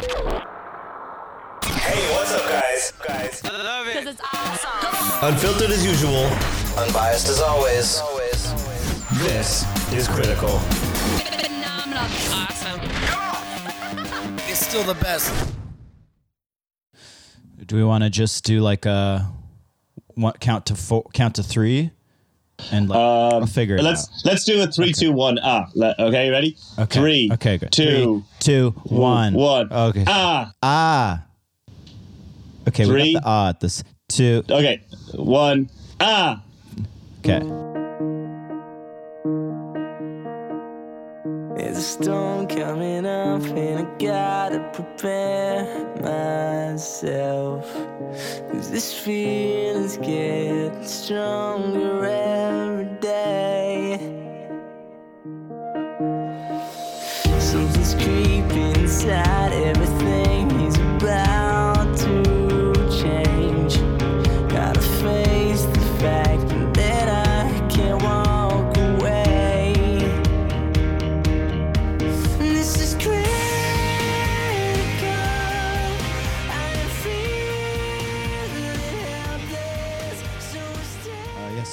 Hey, 0.00 0.06
what's 2.14 2.32
up, 2.32 2.48
guys? 2.48 2.92
Guys. 3.06 3.42
Because 3.42 4.06
it's 4.06 4.20
awesome. 4.32 5.28
Unfiltered 5.28 5.70
as 5.70 5.84
usual. 5.84 6.24
Unbiased 6.78 7.28
as 7.28 7.40
always. 7.40 8.00
This 9.18 9.66
is 9.92 10.08
critical. 10.08 10.58
Phenomenal. 11.20 12.06
Awesome. 12.32 12.80
It's 14.48 14.66
still 14.66 14.82
the 14.84 14.94
best. 14.94 15.32
Do 17.66 17.76
we 17.76 17.84
want 17.84 18.02
to 18.02 18.08
just 18.10 18.42
do 18.44 18.60
like 18.60 18.86
a 18.86 19.30
one, 20.14 20.32
count 20.40 20.64
to 20.66 20.74
four, 20.76 21.04
count 21.12 21.34
to 21.36 21.42
three, 21.42 21.90
and 22.72 22.88
like, 22.88 22.98
I'll 22.98 23.46
figure 23.46 23.76
it 23.76 23.82
Let's 23.82 24.04
out. 24.08 24.14
let's 24.24 24.44
do 24.44 24.62
a 24.62 24.66
three, 24.66 24.92
two, 24.92 25.12
one. 25.12 25.38
Ah, 25.42 25.66
Le- 25.74 25.94
okay, 25.98 26.30
ready? 26.30 26.56
Okay. 26.78 27.00
Three. 27.00 27.30
Okay. 27.32 27.58
Good. 27.58 27.72
Two. 27.72 27.84
Three, 27.84 28.22
two, 28.40 28.70
one. 28.84 29.34
One. 29.34 29.72
Okay. 29.72 30.04
Ah. 30.06 30.52
Ah. 30.62 31.26
Okay. 32.68 32.84
We 32.86 32.90
Three. 32.90 33.12
got 33.14 33.22
the 33.22 33.28
ah 33.28 33.48
at 33.50 33.60
this. 33.60 33.84
Two. 34.08 34.42
Okay. 34.50 34.82
One. 35.14 35.70
Ah. 36.00 36.42
Okay. 37.20 37.40
There's 41.62 41.76
a 41.76 41.82
storm 41.82 42.46
coming 42.46 43.04
up, 43.04 43.42
and 43.42 43.86
I 43.86 43.98
gotta 43.98 44.60
prepare 44.72 45.66
myself. 46.00 47.70
Cause 48.50 48.70
this 48.70 48.98
feeling's 48.98 49.98
getting 49.98 50.82
stronger 50.82 52.06
every 52.06 52.98
day. 53.00 53.98
Something's 57.38 57.94
creeping 57.94 58.76
inside, 58.76 59.52
everything 59.52 59.99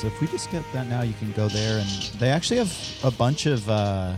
So 0.08 0.14
if 0.14 0.22
we 0.22 0.28
just 0.28 0.50
get 0.52 0.64
that 0.72 0.88
now, 0.88 1.02
you 1.02 1.14
can 1.20 1.34
go 1.34 1.50
there, 1.50 1.80
and 1.80 1.90
they 2.18 2.30
actually 2.30 2.60
have 2.60 2.74
a 3.04 3.12
bunch 3.12 3.46
of. 3.46 3.70
Uh, 3.70 4.14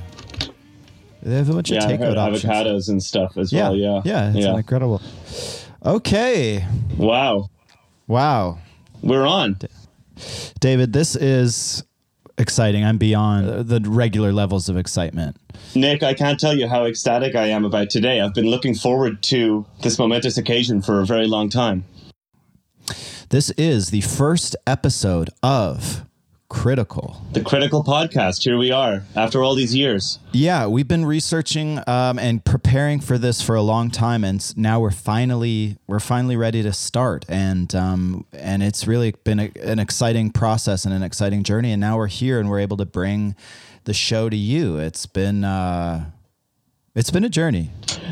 they 1.24 1.36
have 1.36 1.50
a 1.50 1.54
bunch 1.54 1.72
Yeah, 1.72 1.84
of 1.84 2.00
takeout 2.00 2.16
options. 2.16 2.44
avocados 2.44 2.90
and 2.90 3.02
stuff 3.02 3.38
as 3.38 3.52
Yeah. 3.52 3.70
well. 3.70 3.76
Yeah. 3.76 4.02
Yeah. 4.06 4.30
It's 4.30 4.38
yeah. 4.46 4.56
incredible. 4.56 5.02
Okay. 5.84 6.64
Wow. 6.96 7.50
Wow. 8.08 8.60
We're 9.02 9.26
on. 9.26 9.58
David, 10.60 10.94
this 10.94 11.16
is 11.16 11.84
exciting. 12.38 12.86
I'm 12.86 13.00
beyond 13.00 13.68
the 13.68 13.82
regular 13.90 14.32
levels 14.32 14.70
of 14.70 14.78
excitement. 14.78 15.38
Nick, 15.74 16.04
I 16.04 16.14
can't 16.14 16.40
tell 16.40 16.56
you 16.56 16.68
how 16.68 16.86
ecstatic 16.86 17.36
I 17.36 17.48
am 17.48 17.66
about 17.66 17.90
today. 17.90 18.22
I've 18.22 18.36
been 18.36 18.48
looking 18.52 18.76
forward 18.76 19.24
to 19.24 19.66
this 19.82 19.98
momentous 19.98 20.38
occasion 20.38 20.84
for 20.84 21.00
a 21.00 21.06
very 21.06 21.26
long 21.26 21.50
time. 21.50 21.86
This 23.30 23.52
is 23.52 23.92
the 23.92 24.02
first 24.02 24.56
episode 24.66 25.30
of 25.44 26.04
Critical. 26.50 27.22
The 27.32 27.42
Critical 27.42 27.84
Podcast. 27.84 28.42
Here 28.42 28.58
we 28.58 28.72
are 28.72 29.04
after 29.16 29.44
all 29.44 29.54
these 29.54 29.76
years. 29.76 30.18
Yeah, 30.32 30.66
we've 30.66 30.88
been 30.88 31.06
researching 31.06 31.78
um, 31.86 32.18
and 32.18 32.44
preparing 32.44 33.00
for 33.00 33.20
this 33.20 33.40
for 33.40 33.54
a 33.54 33.62
long 33.62 33.92
time, 33.92 34.24
and 34.24 34.58
now 34.58 34.80
we're 34.80 34.90
finally 34.90 35.78
we're 35.86 36.00
finally 36.00 36.38
ready 36.38 36.64
to 36.64 36.74
start. 36.74 37.24
And 37.30 37.76
um, 37.76 38.26
and 38.34 38.64
it's 38.64 38.88
really 38.88 39.12
been 39.24 39.40
a, 39.40 39.52
an 39.62 39.78
exciting 39.78 40.32
process 40.32 40.84
and 40.84 40.92
an 40.92 41.04
exciting 41.04 41.44
journey. 41.44 41.72
And 41.72 41.80
now 41.80 41.98
we're 41.98 42.08
here, 42.08 42.40
and 42.40 42.50
we're 42.50 42.62
able 42.62 42.78
to 42.78 42.86
bring 42.86 43.36
the 43.84 43.94
show 43.94 44.28
to 44.28 44.36
you. 44.36 44.80
It's 44.80 45.06
been 45.06 45.44
uh, 45.44 46.10
it's 46.96 47.12
been 47.12 47.24
a 47.24 47.30
journey. 47.30 47.70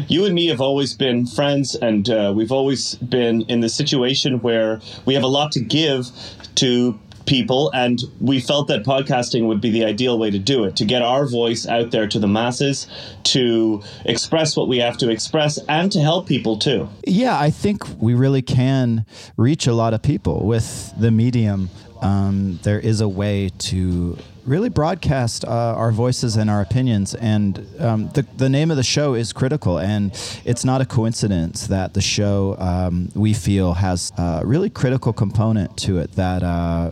You 0.08 0.26
and 0.26 0.36
me 0.36 0.48
have 0.48 0.62
always 0.62 0.94
been 0.94 1.26
friends 1.26 1.76
and 1.76 2.10
uh, 2.10 2.34
we've 2.36 2.52
always 2.52 2.96
been 2.96 3.42
in 3.44 3.62
the 3.62 3.70
situation 3.70 4.40
where 4.42 4.80
we 5.06 5.14
have 5.14 5.24
a 5.24 5.28
lot 5.28 5.52
to 5.54 5.60
give 5.60 6.08
to 6.56 7.00
people 7.26 7.70
and 7.74 8.04
we 8.22 8.40
felt 8.40 8.70
that 8.70 8.84
podcasting 8.84 9.48
would 9.48 9.60
be 9.60 9.70
the 9.70 9.84
ideal 9.84 10.18
way 10.18 10.32
to 10.32 10.40
do 10.40 10.64
it 10.64 10.78
to 10.78 10.86
get 10.86 11.02
our 11.02 11.28
voice 11.28 11.68
out 11.68 11.92
there 11.92 12.08
to 12.08 12.20
the 12.20 12.28
masses 12.28 12.88
to 13.24 13.84
express 14.06 14.56
what 14.56 14.68
we 14.68 14.78
have 14.78 14.98
to 14.98 15.10
express 15.10 15.60
and 15.68 15.92
to 15.92 16.00
help 16.00 16.26
people 16.26 16.58
too 16.58 16.88
Yeah, 17.06 17.38
I 17.38 17.50
think 17.50 17.84
we 18.02 18.14
really 18.14 18.42
can 18.42 19.06
reach 19.36 19.68
a 19.68 19.74
lot 19.74 19.94
of 19.94 20.02
people 20.02 20.46
with 20.46 20.94
the 20.98 21.12
medium. 21.12 21.70
Um, 22.02 22.60
there 22.64 22.80
is 22.80 23.02
a 23.02 23.08
way 23.08 23.50
to 23.60 24.18
really 24.46 24.70
broadcast 24.70 25.44
uh, 25.46 25.50
our 25.50 25.92
voices 25.92 26.38
and 26.38 26.50
our 26.50 26.62
opinions. 26.62 27.14
And 27.16 27.68
um, 27.80 28.10
the, 28.10 28.26
the 28.38 28.50
name 28.50 28.72
of 28.72 28.78
the 28.78 28.84
show 28.84 29.14
is 29.14 29.34
critical. 29.34 29.78
And 29.78 30.12
it's 30.46 30.64
not 30.64 30.82
a 30.82 30.86
coincidence 30.86 31.68
that 31.68 31.94
the 31.94 32.02
show 32.02 32.56
um, 32.60 33.10
we 33.14 33.34
feel 33.34 33.74
has 33.74 34.12
a 34.18 34.42
really 34.46 34.70
critical 34.70 35.12
component 35.14 35.78
to 35.80 36.00
it 36.00 36.14
that 36.14 36.44
uh, 36.44 36.92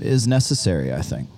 is 0.00 0.26
necessary, 0.26 0.92
I 0.92 1.02
think. 1.02 1.28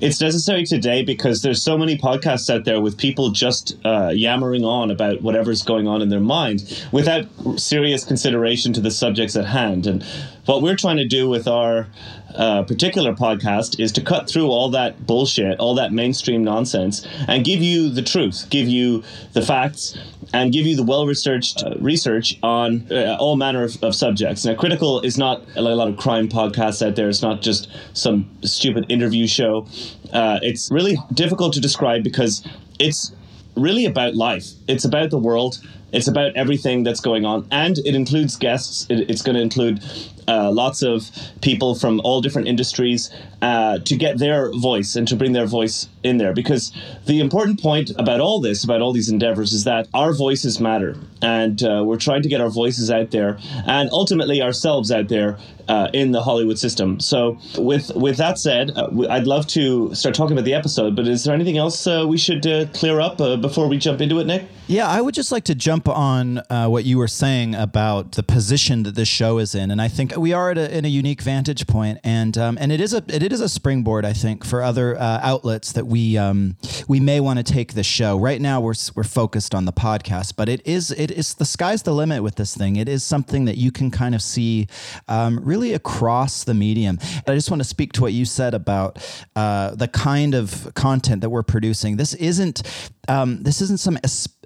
it's 0.00 0.20
necessary 0.20 0.64
today 0.64 1.02
because 1.02 1.42
there's 1.42 1.62
so 1.62 1.78
many 1.78 1.96
podcasts 1.96 2.54
out 2.54 2.64
there 2.64 2.80
with 2.80 2.98
people 2.98 3.30
just 3.30 3.76
uh, 3.84 4.10
yammering 4.14 4.64
on 4.64 4.90
about 4.90 5.22
whatever's 5.22 5.62
going 5.62 5.88
on 5.88 6.02
in 6.02 6.08
their 6.10 6.20
mind 6.20 6.86
without 6.92 7.26
serious 7.56 8.04
consideration 8.04 8.72
to 8.74 8.80
the 8.80 8.90
subjects 8.90 9.36
at 9.36 9.46
hand. 9.46 9.86
And 9.86 10.04
what 10.46 10.62
we're 10.62 10.76
trying 10.76 10.96
to 10.98 11.06
do 11.06 11.28
with 11.28 11.48
our 11.48 11.88
uh, 12.34 12.62
particular 12.64 13.14
podcast 13.14 13.80
is 13.80 13.92
to 13.92 14.00
cut 14.00 14.28
through 14.28 14.48
all 14.48 14.70
that 14.70 15.06
bullshit, 15.06 15.58
all 15.58 15.74
that 15.76 15.92
mainstream 15.92 16.44
nonsense, 16.44 17.06
and 17.28 17.44
give 17.44 17.62
you 17.62 17.88
the 17.88 18.02
truth, 18.02 18.46
give 18.50 18.68
you 18.68 19.02
the 19.32 19.42
facts, 19.42 19.96
and 20.32 20.52
give 20.52 20.66
you 20.66 20.74
the 20.74 20.82
well-researched 20.82 21.62
uh, 21.62 21.74
research 21.78 22.38
on 22.42 22.86
uh, 22.90 23.16
all 23.20 23.36
manner 23.36 23.62
of, 23.62 23.82
of 23.82 23.94
subjects. 23.94 24.44
Now, 24.44 24.54
Critical 24.54 25.00
is 25.02 25.16
not 25.16 25.42
a 25.54 25.62
lot 25.62 25.88
of 25.88 25.96
crime 25.96 26.28
podcasts 26.28 26.84
out 26.86 26.96
there. 26.96 27.08
It's 27.08 27.22
not 27.22 27.40
just 27.40 27.70
some 27.92 28.28
stupid 28.42 28.86
interview 28.88 29.26
show. 29.26 29.66
Uh, 30.12 30.40
it's 30.42 30.70
really 30.70 30.96
difficult 31.12 31.52
to 31.54 31.60
describe 31.60 32.02
because 32.02 32.46
it's 32.78 33.12
really 33.56 33.84
about 33.84 34.14
life. 34.14 34.46
It's 34.66 34.84
about 34.84 35.10
the 35.10 35.18
world. 35.18 35.60
It's 35.94 36.08
about 36.08 36.34
everything 36.34 36.82
that's 36.82 37.00
going 37.00 37.24
on, 37.24 37.46
and 37.50 37.78
it 37.78 37.94
includes 37.94 38.36
guests. 38.36 38.86
It, 38.90 39.08
it's 39.10 39.22
going 39.22 39.36
to 39.36 39.42
include 39.42 39.82
uh, 40.26 40.50
lots 40.50 40.82
of 40.82 41.10
people 41.40 41.74
from 41.74 42.00
all 42.02 42.20
different 42.20 42.48
industries 42.48 43.10
uh, 43.42 43.78
to 43.78 43.96
get 43.96 44.18
their 44.18 44.50
voice 44.52 44.96
and 44.96 45.06
to 45.08 45.16
bring 45.16 45.32
their 45.32 45.46
voice 45.46 45.88
in 46.02 46.16
there. 46.18 46.32
Because 46.32 46.72
the 47.06 47.20
important 47.20 47.60
point 47.60 47.90
about 47.96 48.20
all 48.20 48.40
this, 48.40 48.64
about 48.64 48.80
all 48.80 48.92
these 48.92 49.08
endeavors, 49.08 49.52
is 49.52 49.64
that 49.64 49.86
our 49.94 50.12
voices 50.12 50.60
matter, 50.60 50.96
and 51.22 51.62
uh, 51.62 51.82
we're 51.84 51.98
trying 51.98 52.22
to 52.22 52.28
get 52.28 52.40
our 52.40 52.50
voices 52.50 52.90
out 52.90 53.10
there, 53.10 53.38
and 53.66 53.88
ultimately 53.92 54.42
ourselves 54.42 54.90
out 54.90 55.08
there 55.08 55.38
uh, 55.68 55.88
in 55.92 56.12
the 56.12 56.22
Hollywood 56.22 56.58
system. 56.58 57.00
So, 57.00 57.38
with 57.56 57.94
with 57.94 58.16
that 58.16 58.38
said, 58.38 58.72
uh, 58.76 58.88
I'd 59.08 59.26
love 59.26 59.46
to 59.48 59.94
start 59.94 60.14
talking 60.14 60.32
about 60.36 60.44
the 60.44 60.54
episode. 60.54 60.96
But 60.96 61.06
is 61.06 61.24
there 61.24 61.34
anything 61.34 61.58
else 61.58 61.86
uh, 61.86 62.04
we 62.08 62.18
should 62.18 62.42
clear 62.72 63.00
up 63.00 63.18
before 63.40 63.68
we 63.68 63.78
jump 63.78 64.00
into 64.00 64.18
it, 64.18 64.26
Nick? 64.26 64.46
Yeah, 64.66 64.88
I 64.88 65.02
would 65.02 65.14
just 65.14 65.30
like 65.30 65.44
to 65.44 65.54
jump 65.54 65.90
on 65.90 66.38
uh, 66.48 66.68
what 66.68 66.86
you 66.86 66.96
were 66.96 67.08
saying 67.08 67.54
about 67.54 68.12
the 68.12 68.22
position 68.22 68.84
that 68.84 68.94
this 68.94 69.08
show 69.08 69.36
is 69.36 69.54
in, 69.54 69.70
and 69.70 69.80
I 69.80 69.88
think 69.88 70.16
we 70.16 70.32
are 70.32 70.52
at 70.52 70.56
a, 70.56 70.74
in 70.74 70.86
a 70.86 70.88
unique 70.88 71.20
vantage 71.20 71.66
point, 71.66 71.98
and 72.02 72.38
um, 72.38 72.56
and 72.58 72.72
it 72.72 72.80
is 72.80 72.94
a 72.94 73.04
it 73.08 73.30
is 73.30 73.42
a 73.42 73.48
springboard, 73.50 74.06
I 74.06 74.14
think, 74.14 74.42
for 74.42 74.62
other 74.62 74.96
uh, 74.96 75.20
outlets 75.22 75.72
that 75.72 75.86
we 75.86 76.16
um, 76.16 76.56
we 76.88 76.98
may 76.98 77.20
want 77.20 77.44
to 77.46 77.52
take 77.52 77.74
the 77.74 77.82
show. 77.82 78.18
Right 78.18 78.40
now, 78.40 78.62
we're 78.62 78.72
we're 78.94 79.04
focused 79.04 79.54
on 79.54 79.66
the 79.66 79.72
podcast, 79.72 80.32
but 80.34 80.48
it 80.48 80.66
is 80.66 80.90
it 80.92 81.10
is 81.10 81.34
the 81.34 81.44
sky's 81.44 81.82
the 81.82 81.92
limit 81.92 82.22
with 82.22 82.36
this 82.36 82.56
thing. 82.56 82.76
It 82.76 82.88
is 82.88 83.04
something 83.04 83.44
that 83.44 83.58
you 83.58 83.70
can 83.70 83.90
kind 83.90 84.14
of 84.14 84.22
see 84.22 84.68
um, 85.08 85.40
really 85.44 85.74
across 85.74 86.42
the 86.42 86.54
medium. 86.54 86.98
I 87.28 87.34
just 87.34 87.50
want 87.50 87.60
to 87.60 87.68
speak 87.68 87.92
to 87.94 88.00
what 88.00 88.14
you 88.14 88.24
said 88.24 88.54
about 88.54 88.98
uh, 89.36 89.74
the 89.74 89.88
kind 89.88 90.34
of 90.34 90.72
content 90.72 91.20
that 91.20 91.28
we're 91.28 91.42
producing. 91.42 91.98
This 91.98 92.14
isn't 92.14 92.62
um, 93.08 93.42
this 93.42 93.60
isn't 93.60 93.80
some 93.80 93.98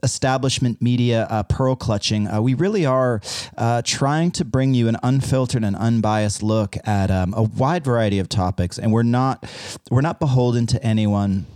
establishment 0.02 0.80
media 0.80 1.26
uh, 1.30 1.42
pearl 1.44 1.76
clutching. 1.76 2.28
Uh, 2.28 2.40
we 2.40 2.54
really 2.54 2.86
are 2.86 3.20
uh, 3.56 3.82
trying 3.84 4.30
to 4.32 4.44
bring 4.44 4.74
you 4.74 4.88
an 4.88 4.96
unfiltered 5.02 5.64
and 5.64 5.76
unbiased 5.76 6.42
look 6.42 6.76
at 6.84 7.10
um, 7.10 7.34
a 7.36 7.42
wide 7.42 7.84
variety 7.84 8.18
of 8.18 8.28
topics, 8.28 8.78
and 8.78 8.92
we're 8.92 9.02
not 9.02 9.44
we're 9.90 10.00
not 10.00 10.20
beholden 10.20 10.66
to 10.66 10.82
anyone. 10.84 11.46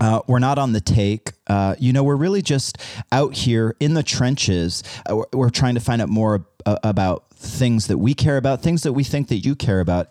Uh, 0.00 0.20
we're 0.26 0.38
not 0.38 0.58
on 0.58 0.72
the 0.72 0.80
take. 0.80 1.32
Uh, 1.48 1.74
you 1.78 1.92
know, 1.92 2.04
we're 2.04 2.16
really 2.16 2.42
just 2.42 2.78
out 3.10 3.34
here 3.34 3.74
in 3.80 3.94
the 3.94 4.02
trenches. 4.02 4.84
Uh, 5.10 5.16
we're, 5.16 5.24
we're 5.32 5.50
trying 5.50 5.74
to 5.74 5.80
find 5.80 6.00
out 6.00 6.08
more 6.08 6.46
uh, 6.66 6.76
about 6.84 7.24
things 7.38 7.86
that 7.86 7.98
we 7.98 8.14
care 8.14 8.36
about, 8.36 8.62
things 8.62 8.82
that 8.82 8.92
we 8.92 9.04
think 9.04 9.28
that 9.28 9.38
you 9.38 9.54
care 9.54 9.80
about. 9.80 10.10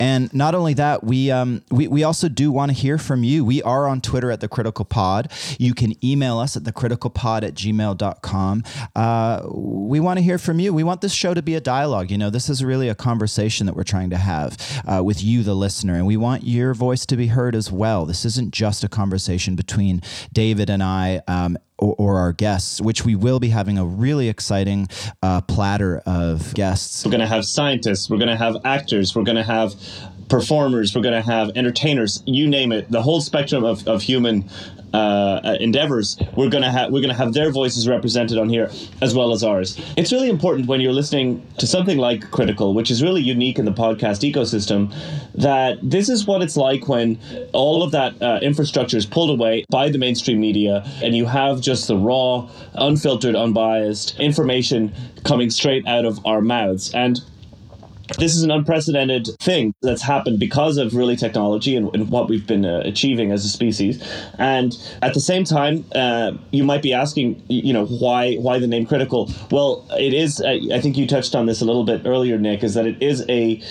And 0.00 0.32
not 0.34 0.54
only 0.54 0.74
that, 0.74 1.04
we 1.04 1.30
um, 1.30 1.62
we, 1.70 1.86
we 1.86 2.02
also 2.02 2.28
do 2.28 2.50
want 2.50 2.70
to 2.70 2.76
hear 2.76 2.98
from 2.98 3.22
you. 3.22 3.44
We 3.44 3.62
are 3.62 3.86
on 3.86 4.00
Twitter 4.00 4.30
at 4.30 4.40
the 4.40 4.48
Critical 4.48 4.84
Pod. 4.84 5.30
You 5.58 5.74
can 5.74 5.94
email 6.04 6.38
us 6.38 6.56
at 6.56 6.64
thecriticalpod 6.64 7.44
at 7.44 7.54
gmail.com. 7.54 8.64
Uh, 8.94 9.42
we 9.48 10.00
want 10.00 10.18
to 10.18 10.22
hear 10.22 10.38
from 10.38 10.58
you. 10.58 10.74
We 10.74 10.82
want 10.82 11.00
this 11.00 11.14
show 11.14 11.32
to 11.32 11.42
be 11.42 11.54
a 11.54 11.60
dialogue. 11.60 12.10
You 12.10 12.18
know, 12.18 12.30
this 12.30 12.48
is 12.48 12.64
really 12.64 12.88
a 12.88 12.94
conversation 12.94 13.66
that 13.66 13.76
we're 13.76 13.84
trying 13.84 14.10
to 14.10 14.18
have 14.18 14.82
uh, 14.90 15.02
with 15.02 15.22
you, 15.22 15.42
the 15.42 15.54
listener, 15.54 15.94
and 15.94 16.06
we 16.06 16.16
want 16.16 16.44
your 16.44 16.74
voice 16.74 17.06
to 17.06 17.16
be 17.16 17.28
heard 17.28 17.54
as 17.54 17.70
well. 17.70 18.04
This 18.04 18.24
isn't 18.24 18.52
just 18.52 18.82
a 18.82 18.88
conversation 18.88 19.54
between 19.54 20.02
David 20.32 20.70
and 20.70 20.82
I. 20.82 21.22
Um, 21.28 21.56
or, 21.78 21.94
or 21.98 22.18
our 22.18 22.32
guests, 22.32 22.80
which 22.80 23.04
we 23.04 23.14
will 23.14 23.40
be 23.40 23.48
having 23.48 23.78
a 23.78 23.84
really 23.84 24.28
exciting 24.28 24.88
uh, 25.22 25.40
platter 25.42 26.02
of 26.06 26.54
guests. 26.54 27.04
We're 27.04 27.10
going 27.10 27.20
to 27.20 27.26
have 27.26 27.44
scientists. 27.44 28.08
We're 28.08 28.18
going 28.18 28.28
to 28.28 28.36
have 28.36 28.56
actors. 28.64 29.14
We're 29.14 29.24
going 29.24 29.36
to 29.36 29.42
have 29.42 29.74
performers. 30.28 30.94
We're 30.94 31.02
going 31.02 31.20
to 31.20 31.30
have 31.30 31.50
entertainers. 31.56 32.22
You 32.26 32.46
name 32.46 32.72
it. 32.72 32.90
The 32.90 33.02
whole 33.02 33.20
spectrum 33.20 33.64
of, 33.64 33.86
of 33.86 34.02
human 34.02 34.48
uh, 34.94 35.56
endeavors. 35.60 36.16
We're 36.36 36.50
to 36.50 36.70
have 36.70 36.90
we're 36.92 37.02
to 37.02 37.14
have 37.14 37.32
their 37.32 37.50
voices 37.50 37.88
represented 37.88 38.38
on 38.38 38.48
here 38.48 38.70
as 39.02 39.14
well 39.14 39.32
as 39.32 39.42
ours. 39.42 39.80
It's 39.96 40.12
really 40.12 40.30
important 40.30 40.68
when 40.68 40.80
you're 40.80 40.92
listening 40.92 41.44
to 41.58 41.66
something 41.66 41.98
like 41.98 42.30
Critical, 42.30 42.74
which 42.74 42.90
is 42.90 43.02
really 43.02 43.20
unique 43.22 43.58
in 43.58 43.64
the 43.64 43.72
podcast 43.72 44.30
ecosystem, 44.30 44.94
that 45.34 45.78
this 45.82 46.08
is 46.08 46.26
what 46.26 46.42
it's 46.42 46.56
like 46.56 46.88
when 46.88 47.18
all 47.52 47.82
of 47.82 47.90
that 47.90 48.20
uh, 48.22 48.38
infrastructure 48.42 48.96
is 48.96 49.06
pulled 49.06 49.30
away 49.30 49.64
by 49.68 49.88
the 49.88 49.98
mainstream 49.98 50.40
media, 50.40 50.84
and 51.02 51.16
you 51.16 51.26
have 51.26 51.60
just 51.60 51.88
the 51.88 51.96
raw, 51.96 52.48
unfiltered, 52.74 53.34
unbiased 53.34 54.18
information 54.20 54.92
coming 55.24 55.50
straight 55.50 55.86
out 55.86 56.04
of 56.04 56.24
our 56.24 56.40
mouths 56.40 56.92
and 56.94 57.20
this 58.18 58.34
is 58.34 58.42
an 58.42 58.50
unprecedented 58.50 59.28
thing 59.40 59.74
that's 59.82 60.02
happened 60.02 60.38
because 60.38 60.76
of 60.76 60.94
really 60.94 61.16
technology 61.16 61.74
and, 61.76 61.94
and 61.94 62.10
what 62.10 62.28
we've 62.28 62.46
been 62.46 62.64
uh, 62.64 62.82
achieving 62.84 63.32
as 63.32 63.44
a 63.44 63.48
species. 63.48 64.02
And 64.38 64.72
at 65.02 65.14
the 65.14 65.20
same 65.20 65.44
time, 65.44 65.84
uh, 65.94 66.32
you 66.50 66.64
might 66.64 66.82
be 66.82 66.92
asking, 66.92 67.42
you 67.48 67.72
know, 67.72 67.86
why 67.86 68.34
why 68.36 68.58
the 68.58 68.66
name 68.66 68.86
critical? 68.86 69.30
Well, 69.50 69.86
it 69.98 70.14
is. 70.14 70.42
I, 70.42 70.60
I 70.72 70.80
think 70.80 70.96
you 70.96 71.06
touched 71.06 71.34
on 71.34 71.46
this 71.46 71.60
a 71.60 71.64
little 71.64 71.84
bit 71.84 72.02
earlier, 72.04 72.38
Nick. 72.38 72.62
Is 72.62 72.74
that 72.74 72.86
it 72.86 73.02
is 73.02 73.24
a 73.28 73.62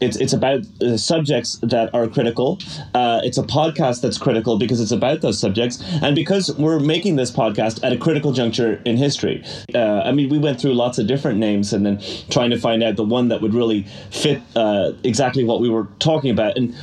it's 0.00 0.16
it's 0.16 0.32
about 0.32 0.60
uh, 0.82 0.96
subjects 0.96 1.58
that 1.62 1.94
are 1.94 2.06
critical. 2.06 2.58
Uh, 2.94 3.20
it's 3.24 3.38
a 3.38 3.42
podcast 3.42 4.02
that's 4.02 4.18
critical 4.18 4.58
because 4.58 4.80
it's 4.80 4.90
about 4.92 5.20
those 5.20 5.38
subjects, 5.38 5.82
and 6.02 6.14
because 6.14 6.54
we're 6.56 6.80
making 6.80 7.16
this 7.16 7.30
podcast 7.30 7.82
at 7.82 7.92
a 7.92 7.96
critical 7.96 8.32
juncture 8.32 8.80
in 8.84 8.96
history. 8.96 9.44
Uh, 9.74 10.02
I 10.04 10.12
mean, 10.12 10.28
we 10.28 10.38
went 10.38 10.60
through 10.60 10.74
lots 10.74 10.98
of 10.98 11.06
different 11.06 11.38
names, 11.38 11.72
and 11.72 11.84
then 11.84 12.00
trying 12.30 12.50
to 12.50 12.58
find 12.58 12.82
out 12.82 12.96
the 12.96 13.04
one 13.04 13.28
that 13.28 13.40
would 13.40 13.54
really 13.54 13.84
fit 14.10 14.42
uh, 14.54 14.92
exactly 15.04 15.44
what 15.44 15.60
we 15.60 15.68
were 15.68 15.88
talking 15.98 16.30
about. 16.30 16.56
And 16.56 16.74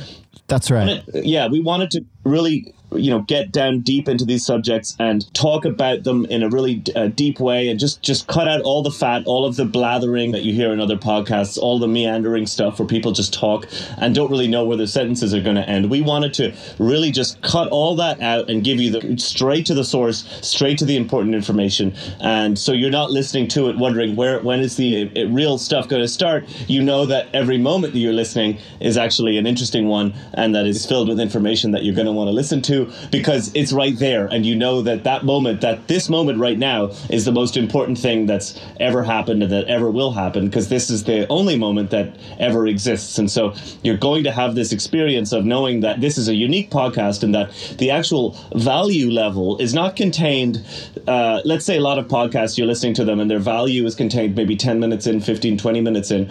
That's 0.48 0.70
right. 0.70 1.02
yeah, 1.14 1.48
we 1.48 1.60
wanted 1.60 1.90
to 1.92 2.04
really 2.24 2.74
you 2.92 3.10
know 3.10 3.22
get 3.22 3.50
down 3.50 3.80
deep 3.80 4.08
into 4.08 4.24
these 4.24 4.44
subjects 4.44 4.96
and 5.00 5.32
talk 5.34 5.64
about 5.64 6.04
them 6.04 6.24
in 6.26 6.42
a 6.42 6.48
really 6.48 6.82
uh, 6.94 7.08
deep 7.08 7.40
way 7.40 7.68
and 7.68 7.80
just 7.80 8.02
just 8.02 8.26
cut 8.28 8.46
out 8.46 8.60
all 8.62 8.82
the 8.82 8.90
fat 8.90 9.22
all 9.26 9.44
of 9.44 9.56
the 9.56 9.64
blathering 9.64 10.30
that 10.30 10.44
you 10.44 10.52
hear 10.52 10.72
in 10.72 10.80
other 10.80 10.96
podcasts 10.96 11.58
all 11.58 11.78
the 11.78 11.88
meandering 11.88 12.46
stuff 12.46 12.78
where 12.78 12.86
people 12.86 13.10
just 13.10 13.32
talk 13.32 13.66
and 13.98 14.14
don't 14.14 14.30
really 14.30 14.48
know 14.48 14.64
where 14.64 14.76
their 14.76 14.86
sentences 14.86 15.34
are 15.34 15.40
going 15.40 15.56
to 15.56 15.68
end. 15.68 15.90
We 15.90 16.00
wanted 16.00 16.34
to 16.34 16.54
really 16.78 17.10
just 17.10 17.40
cut 17.42 17.68
all 17.68 17.96
that 17.96 18.20
out 18.20 18.50
and 18.50 18.64
give 18.64 18.80
you 18.80 18.90
the 18.90 19.18
straight 19.18 19.66
to 19.66 19.74
the 19.74 19.84
source 19.84 20.24
straight 20.42 20.78
to 20.78 20.84
the 20.84 20.96
important 20.96 21.34
information. 21.34 21.94
And 22.20 22.58
so 22.58 22.72
you're 22.72 22.90
not 22.90 23.10
listening 23.10 23.48
to 23.48 23.68
it 23.68 23.76
wondering 23.76 24.16
where 24.16 24.40
when 24.40 24.60
is 24.60 24.76
the 24.76 25.10
uh, 25.16 25.28
real 25.28 25.58
stuff 25.58 25.88
going 25.88 26.02
to 26.02 26.08
start. 26.08 26.44
You 26.68 26.82
know 26.82 27.06
that 27.06 27.28
every 27.34 27.58
moment 27.58 27.92
that 27.94 27.98
you're 27.98 28.12
listening 28.12 28.58
is 28.80 28.96
actually 28.96 29.38
an 29.38 29.46
interesting 29.46 29.88
one 29.88 30.14
and 30.34 30.54
that 30.54 30.66
is 30.66 30.86
filled 30.86 31.08
with 31.08 31.20
information 31.20 31.70
that 31.72 31.84
you're 31.84 31.94
going 31.94 32.06
to 32.06 32.12
want 32.14 32.28
to 32.28 32.32
listen 32.32 32.62
to 32.62 32.90
because 33.10 33.54
it's 33.54 33.72
right 33.72 33.98
there. 33.98 34.26
And 34.26 34.44
you 34.44 34.54
know 34.54 34.82
that 34.82 35.04
that 35.04 35.24
moment 35.24 35.60
that 35.60 35.88
this 35.88 36.08
moment 36.08 36.38
right 36.38 36.58
now 36.58 36.90
is 37.10 37.24
the 37.24 37.32
most 37.32 37.56
important 37.56 37.98
thing 37.98 38.26
that's 38.26 38.58
ever 38.80 39.02
happened 39.02 39.42
and 39.42 39.52
that 39.52 39.66
ever 39.66 39.90
will 39.90 40.12
happen 40.12 40.46
because 40.46 40.68
this 40.68 40.90
is 40.90 41.04
the 41.04 41.26
only 41.28 41.56
moment 41.56 41.90
that 41.90 42.16
ever 42.38 42.66
exists. 42.66 43.18
And 43.18 43.30
so 43.30 43.54
you're 43.82 43.96
going 43.96 44.24
to 44.24 44.32
have 44.32 44.54
this 44.54 44.72
experience 44.72 45.32
of 45.32 45.44
knowing 45.44 45.80
that 45.80 46.00
this 46.00 46.18
is 46.18 46.28
a 46.28 46.34
unique 46.34 46.70
podcast 46.70 47.22
and 47.22 47.34
that 47.34 47.52
the 47.78 47.90
actual 47.90 48.36
value 48.54 49.10
level 49.10 49.58
is 49.58 49.74
not 49.74 49.96
contained 49.96 50.64
uh, 51.06 51.40
let's 51.44 51.64
say 51.64 51.76
a 51.76 51.80
lot 51.80 51.98
of 51.98 52.06
podcasts 52.08 52.56
you're 52.56 52.66
listening 52.66 52.94
to 52.94 53.04
them 53.04 53.20
and 53.20 53.30
their 53.30 53.38
value 53.38 53.84
is 53.84 53.94
contained 53.94 54.34
maybe 54.34 54.56
10 54.56 54.80
minutes 54.80 55.06
in 55.06 55.20
15 55.20 55.58
20 55.58 55.80
minutes 55.80 56.10
in. 56.10 56.28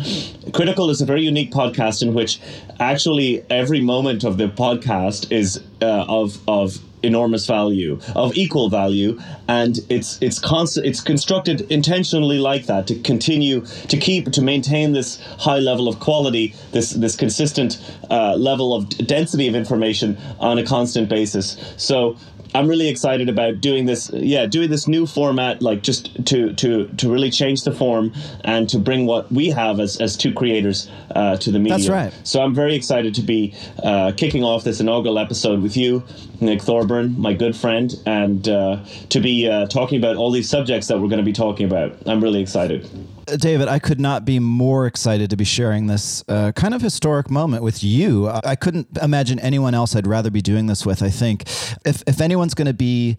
Critical 0.51 0.89
is 0.89 1.01
a 1.01 1.05
very 1.05 1.21
unique 1.21 1.51
podcast 1.51 2.01
in 2.01 2.13
which 2.13 2.39
actually 2.79 3.45
every 3.49 3.81
moment 3.81 4.23
of 4.23 4.37
the 4.37 4.47
podcast 4.47 5.31
is 5.31 5.61
uh, 5.83 6.05
of 6.07 6.39
of 6.47 6.79
enormous 7.03 7.45
value 7.45 7.99
of 8.15 8.35
equal 8.37 8.69
value 8.69 9.19
and 9.49 9.79
it's 9.89 10.17
it's 10.21 10.39
constant 10.39 10.85
it's 10.85 11.01
constructed 11.01 11.59
intentionally 11.69 12.39
like 12.39 12.65
that 12.65 12.87
to 12.87 12.97
continue 13.01 13.59
to 13.89 13.97
keep 13.97 14.31
to 14.31 14.41
maintain 14.41 14.93
this 14.93 15.21
high 15.39 15.59
level 15.59 15.89
of 15.89 15.99
quality 15.99 16.55
this 16.71 16.91
this 16.91 17.17
consistent 17.17 17.77
uh, 18.09 18.35
level 18.35 18.73
of 18.73 18.89
density 18.89 19.47
of 19.47 19.55
information 19.55 20.17
on 20.39 20.57
a 20.57 20.63
constant 20.63 21.09
basis. 21.09 21.57
So 21.77 22.17
I'm 22.55 22.67
really 22.67 22.89
excited 22.89 23.29
about 23.29 23.61
doing 23.61 23.85
this. 23.85 24.11
Yeah, 24.13 24.45
doing 24.45 24.69
this 24.69 24.87
new 24.87 25.05
format, 25.05 25.61
like 25.61 25.81
just 25.83 26.25
to 26.25 26.53
to 26.53 26.87
to 26.87 27.11
really 27.11 27.31
change 27.31 27.63
the 27.63 27.71
form 27.71 28.13
and 28.43 28.69
to 28.69 28.79
bring 28.79 29.05
what 29.05 29.31
we 29.31 29.49
have 29.49 29.79
as, 29.79 29.99
as 29.99 30.15
two 30.15 30.33
creators 30.33 30.89
uh, 31.15 31.37
to 31.37 31.51
the 31.51 31.59
media. 31.59 31.77
That's 31.77 31.89
right. 31.89 32.13
So 32.23 32.41
I'm 32.41 32.53
very 32.53 32.75
excited 32.75 33.15
to 33.15 33.21
be 33.21 33.53
uh, 33.83 34.11
kicking 34.15 34.43
off 34.43 34.63
this 34.63 34.79
inaugural 34.79 35.19
episode 35.19 35.61
with 35.61 35.75
you, 35.77 36.03
Nick 36.41 36.61
Thorburn, 36.61 37.19
my 37.19 37.33
good 37.33 37.55
friend, 37.55 37.93
and 38.05 38.47
uh, 38.47 38.83
to 39.09 39.19
be 39.19 39.49
uh, 39.49 39.67
talking 39.67 39.97
about 39.97 40.15
all 40.15 40.31
these 40.31 40.49
subjects 40.49 40.87
that 40.87 40.99
we're 40.99 41.09
going 41.09 41.17
to 41.17 41.23
be 41.23 41.33
talking 41.33 41.65
about. 41.65 41.95
I'm 42.05 42.21
really 42.21 42.41
excited. 42.41 42.89
David, 43.37 43.67
I 43.67 43.79
could 43.79 43.99
not 43.99 44.25
be 44.25 44.39
more 44.39 44.85
excited 44.85 45.29
to 45.29 45.35
be 45.35 45.43
sharing 45.43 45.87
this 45.87 46.23
uh, 46.27 46.51
kind 46.53 46.73
of 46.73 46.81
historic 46.81 47.29
moment 47.29 47.63
with 47.63 47.83
you. 47.83 48.29
I 48.29 48.53
I 48.53 48.55
couldn't 48.55 48.87
imagine 49.01 49.39
anyone 49.39 49.73
else 49.73 49.95
I'd 49.95 50.05
rather 50.05 50.29
be 50.29 50.41
doing 50.41 50.67
this 50.67 50.85
with. 50.85 51.01
I 51.01 51.09
think 51.09 51.43
if, 51.85 52.03
if 52.05 52.21
anyone's 52.21 52.53
going 52.53 52.67
to 52.67 52.73
be 52.73 53.17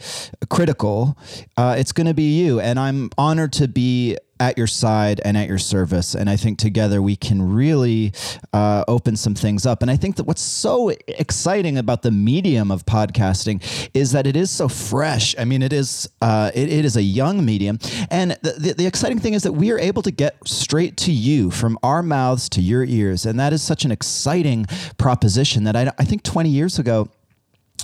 critical, 0.48 1.18
uh, 1.56 1.74
it's 1.76 1.90
going 1.90 2.06
to 2.06 2.14
be 2.14 2.38
you. 2.38 2.60
And 2.60 2.78
I'm 2.78 3.10
honored 3.18 3.52
to 3.54 3.66
be 3.66 4.16
at 4.44 4.58
your 4.58 4.66
side 4.66 5.22
and 5.24 5.38
at 5.38 5.48
your 5.48 5.58
service. 5.58 6.14
And 6.14 6.28
I 6.28 6.36
think 6.36 6.58
together 6.58 7.00
we 7.00 7.16
can 7.16 7.40
really 7.40 8.12
uh, 8.52 8.84
open 8.86 9.16
some 9.16 9.34
things 9.34 9.64
up. 9.64 9.80
And 9.80 9.90
I 9.90 9.96
think 9.96 10.16
that 10.16 10.24
what's 10.24 10.42
so 10.42 10.90
exciting 11.08 11.78
about 11.78 12.02
the 12.02 12.10
medium 12.10 12.70
of 12.70 12.84
podcasting 12.84 13.62
is 13.94 14.12
that 14.12 14.26
it 14.26 14.36
is 14.36 14.50
so 14.50 14.68
fresh. 14.68 15.34
I 15.38 15.44
mean, 15.46 15.62
it 15.62 15.72
is 15.72 16.08
uh, 16.20 16.50
it, 16.54 16.70
it 16.70 16.84
is 16.84 16.96
a 16.96 17.02
young 17.02 17.44
medium, 17.44 17.78
and 18.10 18.32
the, 18.42 18.52
the, 18.58 18.72
the 18.74 18.86
exciting 18.86 19.18
thing 19.18 19.34
is 19.34 19.42
that 19.44 19.52
we 19.52 19.70
are 19.70 19.78
able 19.78 20.02
to 20.02 20.10
get 20.10 20.36
straight 20.46 20.96
to 20.98 21.12
you 21.12 21.50
from 21.50 21.78
our 21.82 22.02
mouths 22.02 22.48
to 22.50 22.60
your 22.60 22.84
ears, 22.84 23.24
and 23.24 23.40
that 23.40 23.52
is 23.52 23.62
such 23.62 23.84
an 23.84 23.90
exciting 23.90 24.66
proposition 24.98 25.64
that 25.64 25.76
I, 25.76 25.90
I 25.98 26.04
think 26.04 26.22
20 26.22 26.50
years 26.50 26.78
ago 26.78 27.08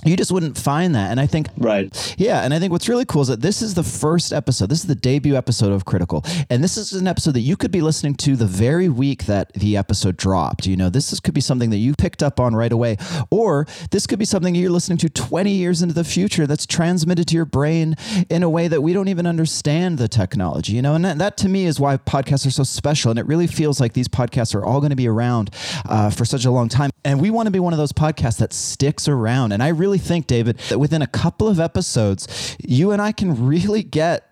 you 0.03 0.17
just 0.17 0.31
wouldn't 0.31 0.57
find 0.57 0.95
that. 0.95 1.11
And 1.11 1.19
I 1.19 1.27
think, 1.27 1.47
Right. 1.57 2.15
yeah, 2.17 2.41
and 2.41 2.53
I 2.53 2.59
think 2.59 2.71
what's 2.71 2.89
really 2.89 3.05
cool 3.05 3.21
is 3.21 3.27
that 3.27 3.41
this 3.41 3.61
is 3.61 3.73
the 3.75 3.83
first 3.83 4.33
episode. 4.33 4.69
This 4.69 4.79
is 4.79 4.87
the 4.87 4.95
debut 4.95 5.35
episode 5.35 5.71
of 5.71 5.85
Critical, 5.85 6.23
and 6.49 6.63
this 6.63 6.77
is 6.77 6.93
an 6.93 7.07
episode 7.07 7.31
that 7.31 7.41
you 7.41 7.55
could 7.55 7.71
be 7.71 7.81
listening 7.81 8.15
to 8.15 8.35
the 8.35 8.45
very 8.45 8.89
week 8.89 9.25
that 9.25 9.53
the 9.53 9.77
episode 9.77 10.17
dropped. 10.17 10.65
You 10.65 10.75
know, 10.77 10.89
this 10.89 11.13
is, 11.13 11.19
could 11.19 11.33
be 11.33 11.41
something 11.41 11.69
that 11.69 11.77
you 11.77 11.93
picked 11.95 12.23
up 12.23 12.39
on 12.39 12.55
right 12.55 12.71
away, 12.71 12.97
or 13.29 13.67
this 13.91 14.07
could 14.07 14.19
be 14.19 14.25
something 14.25 14.55
you're 14.55 14.71
listening 14.71 14.97
to 14.99 15.09
20 15.09 15.51
years 15.51 15.81
into 15.81 15.93
the 15.93 16.03
future 16.03 16.47
that's 16.47 16.65
transmitted 16.65 17.27
to 17.27 17.35
your 17.35 17.45
brain 17.45 17.95
in 18.29 18.43
a 18.43 18.49
way 18.49 18.67
that 18.67 18.81
we 18.81 18.93
don't 18.93 19.07
even 19.07 19.25
understand 19.27 19.97
the 19.97 20.07
technology. 20.07 20.73
You 20.73 20.81
know, 20.81 20.95
and 20.95 21.05
that, 21.05 21.17
that 21.19 21.37
to 21.37 21.49
me 21.49 21.65
is 21.65 21.79
why 21.79 21.97
podcasts 21.97 22.45
are 22.47 22.51
so 22.51 22.63
special, 22.63 23.11
and 23.11 23.19
it 23.19 23.25
really 23.25 23.47
feels 23.47 23.79
like 23.79 23.93
these 23.93 24.07
podcasts 24.07 24.55
are 24.55 24.63
all 24.65 24.79
going 24.79 24.89
to 24.91 24.95
be 24.95 25.07
around 25.07 25.51
uh, 25.85 26.09
for 26.09 26.25
such 26.25 26.45
a 26.45 26.51
long 26.51 26.69
time, 26.69 26.89
and 27.03 27.21
we 27.21 27.29
want 27.29 27.47
to 27.47 27.51
be 27.51 27.59
one 27.59 27.73
of 27.73 27.77
those 27.77 27.91
podcasts 27.93 28.37
that 28.39 28.53
sticks 28.53 29.07
around. 29.07 29.51
And 29.51 29.61
I 29.61 29.69
really 29.69 29.90
think, 29.97 30.27
David, 30.27 30.57
that 30.69 30.79
within 30.79 31.01
a 31.01 31.07
couple 31.07 31.47
of 31.47 31.59
episodes, 31.59 32.57
you 32.59 32.91
and 32.91 33.01
I 33.01 33.11
can 33.11 33.45
really 33.45 33.83
get 33.83 34.30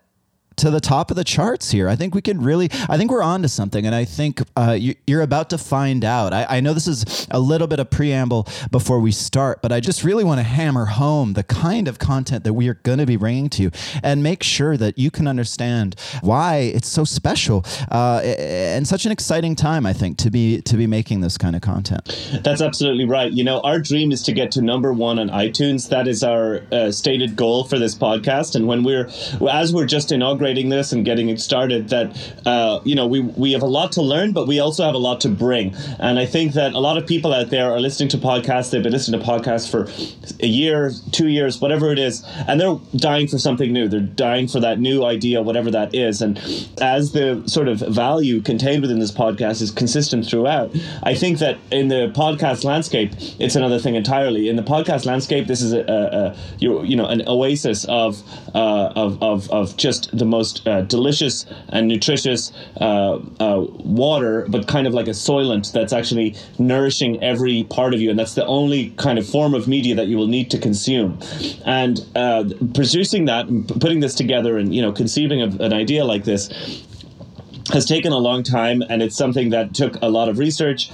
to 0.60 0.70
the 0.70 0.80
top 0.80 1.10
of 1.10 1.16
the 1.16 1.24
charts 1.24 1.70
here. 1.70 1.88
I 1.88 1.96
think 1.96 2.14
we 2.14 2.20
can 2.20 2.40
really, 2.42 2.68
I 2.88 2.96
think 2.98 3.10
we're 3.10 3.22
on 3.22 3.42
to 3.42 3.48
something. 3.48 3.86
And 3.86 3.94
I 3.94 4.04
think 4.04 4.42
uh, 4.56 4.76
you, 4.78 4.94
you're 5.06 5.22
about 5.22 5.50
to 5.50 5.58
find 5.58 6.04
out. 6.04 6.32
I, 6.34 6.46
I 6.48 6.60
know 6.60 6.74
this 6.74 6.86
is 6.86 7.26
a 7.30 7.40
little 7.40 7.66
bit 7.66 7.80
of 7.80 7.90
preamble 7.90 8.46
before 8.70 9.00
we 9.00 9.10
start, 9.10 9.62
but 9.62 9.72
I 9.72 9.80
just 9.80 10.04
really 10.04 10.22
want 10.22 10.38
to 10.38 10.44
hammer 10.44 10.84
home 10.84 11.32
the 11.32 11.42
kind 11.42 11.88
of 11.88 11.98
content 11.98 12.44
that 12.44 12.52
we 12.52 12.68
are 12.68 12.74
going 12.74 12.98
to 12.98 13.06
be 13.06 13.16
bringing 13.16 13.48
to 13.50 13.62
you 13.62 13.70
and 14.02 14.22
make 14.22 14.42
sure 14.42 14.76
that 14.76 14.98
you 14.98 15.10
can 15.10 15.26
understand 15.26 15.96
why 16.20 16.56
it's 16.56 16.88
so 16.88 17.04
special 17.04 17.64
uh, 17.90 18.20
and 18.20 18.86
such 18.86 19.06
an 19.06 19.12
exciting 19.12 19.56
time, 19.56 19.86
I 19.86 19.94
think, 19.94 20.18
to 20.18 20.30
be, 20.30 20.60
to 20.62 20.76
be 20.76 20.86
making 20.86 21.22
this 21.22 21.38
kind 21.38 21.56
of 21.56 21.62
content. 21.62 22.04
That's 22.44 22.60
absolutely 22.60 23.06
right. 23.06 23.32
You 23.32 23.44
know, 23.44 23.60
our 23.60 23.78
dream 23.78 24.12
is 24.12 24.22
to 24.24 24.32
get 24.32 24.52
to 24.52 24.60
number 24.60 24.92
one 24.92 25.18
on 25.18 25.30
iTunes. 25.30 25.88
That 25.88 26.06
is 26.06 26.22
our 26.22 26.62
uh, 26.70 26.92
stated 26.92 27.34
goal 27.34 27.64
for 27.64 27.78
this 27.78 27.94
podcast. 27.94 28.54
And 28.54 28.66
when 28.66 28.82
we're, 28.82 29.08
as 29.50 29.72
we're 29.72 29.86
just 29.86 30.12
inaugurating 30.12 30.49
celebrating 30.50 30.68
this 30.68 30.92
and 30.92 31.04
getting 31.04 31.28
it 31.28 31.40
started 31.40 31.88
that 31.90 32.16
uh, 32.46 32.80
you 32.84 32.94
know 32.94 33.06
we 33.06 33.20
we 33.20 33.52
have 33.52 33.62
a 33.62 33.66
lot 33.66 33.92
to 33.92 34.02
learn, 34.02 34.32
but 34.32 34.48
we 34.48 34.58
also 34.58 34.84
have 34.84 34.94
a 34.94 34.98
lot 34.98 35.20
to 35.20 35.28
bring. 35.28 35.74
And 35.98 36.18
I 36.18 36.26
think 36.26 36.54
that 36.54 36.72
a 36.72 36.80
lot 36.80 36.96
of 36.98 37.06
people 37.06 37.32
out 37.32 37.50
there 37.50 37.70
are 37.72 37.80
listening 37.80 38.08
to 38.10 38.18
podcasts. 38.18 38.70
They've 38.70 38.82
been 38.82 38.92
listening 38.92 39.20
to 39.20 39.26
podcasts 39.26 39.70
for 39.70 39.86
a 40.40 40.46
year, 40.46 40.92
two 41.12 41.28
years, 41.28 41.60
whatever 41.60 41.92
it 41.92 41.98
is, 41.98 42.24
and 42.48 42.60
they're 42.60 42.78
dying 42.96 43.28
for 43.28 43.38
something 43.38 43.72
new. 43.72 43.88
They're 43.88 44.00
dying 44.00 44.48
for 44.48 44.60
that 44.60 44.78
new 44.78 45.04
idea, 45.04 45.42
whatever 45.42 45.70
that 45.70 45.94
is. 45.94 46.22
And 46.22 46.38
as 46.80 47.12
the 47.12 47.42
sort 47.46 47.68
of 47.68 47.80
value 47.80 48.40
contained 48.40 48.82
within 48.82 48.98
this 48.98 49.12
podcast 49.12 49.62
is 49.62 49.70
consistent 49.70 50.26
throughout, 50.26 50.74
I 51.02 51.14
think 51.14 51.38
that 51.38 51.58
in 51.70 51.88
the 51.88 52.12
podcast 52.14 52.64
landscape, 52.64 53.12
it's 53.38 53.56
another 53.56 53.78
thing 53.78 53.94
entirely. 53.94 54.48
In 54.48 54.56
the 54.56 54.62
podcast 54.62 55.06
landscape, 55.06 55.46
this 55.46 55.62
is 55.62 55.72
a, 55.72 55.82
a, 55.86 56.00
a 56.20 56.36
you, 56.58 56.82
you 56.84 56.96
know 56.96 57.06
an 57.06 57.22
oasis 57.28 57.84
of 57.84 58.22
uh, 58.54 58.92
of, 58.96 59.22
of 59.22 59.50
of 59.50 59.76
just 59.76 60.16
the 60.16 60.24
most 60.30 60.66
uh, 60.66 60.82
delicious 60.82 61.46
and 61.68 61.88
nutritious 61.88 62.52
uh, 62.80 63.18
uh, 63.40 63.66
water, 63.84 64.46
but 64.48 64.66
kind 64.68 64.86
of 64.86 64.94
like 64.94 65.06
a 65.06 65.10
soylent 65.10 65.72
that's 65.72 65.92
actually 65.92 66.36
nourishing 66.58 67.22
every 67.22 67.64
part 67.64 67.92
of 67.92 68.00
you, 68.00 68.10
and 68.10 68.18
that's 68.18 68.34
the 68.34 68.46
only 68.46 68.90
kind 68.90 69.18
of 69.18 69.28
form 69.28 69.54
of 69.54 69.68
media 69.68 69.94
that 69.94 70.06
you 70.06 70.16
will 70.16 70.28
need 70.28 70.50
to 70.50 70.58
consume. 70.58 71.18
And 71.64 72.00
uh, 72.14 72.44
producing 72.74 73.26
that, 73.26 73.46
putting 73.80 74.00
this 74.00 74.14
together, 74.14 74.56
and 74.56 74.74
you 74.74 74.80
know 74.80 74.92
conceiving 74.92 75.42
of 75.42 75.60
an 75.60 75.72
idea 75.72 76.04
like 76.04 76.24
this 76.24 76.48
has 77.72 77.84
taken 77.84 78.12
a 78.12 78.18
long 78.18 78.42
time, 78.42 78.82
and 78.88 79.02
it's 79.02 79.16
something 79.16 79.50
that 79.50 79.74
took 79.74 80.00
a 80.02 80.08
lot 80.08 80.28
of 80.28 80.38
research. 80.38 80.90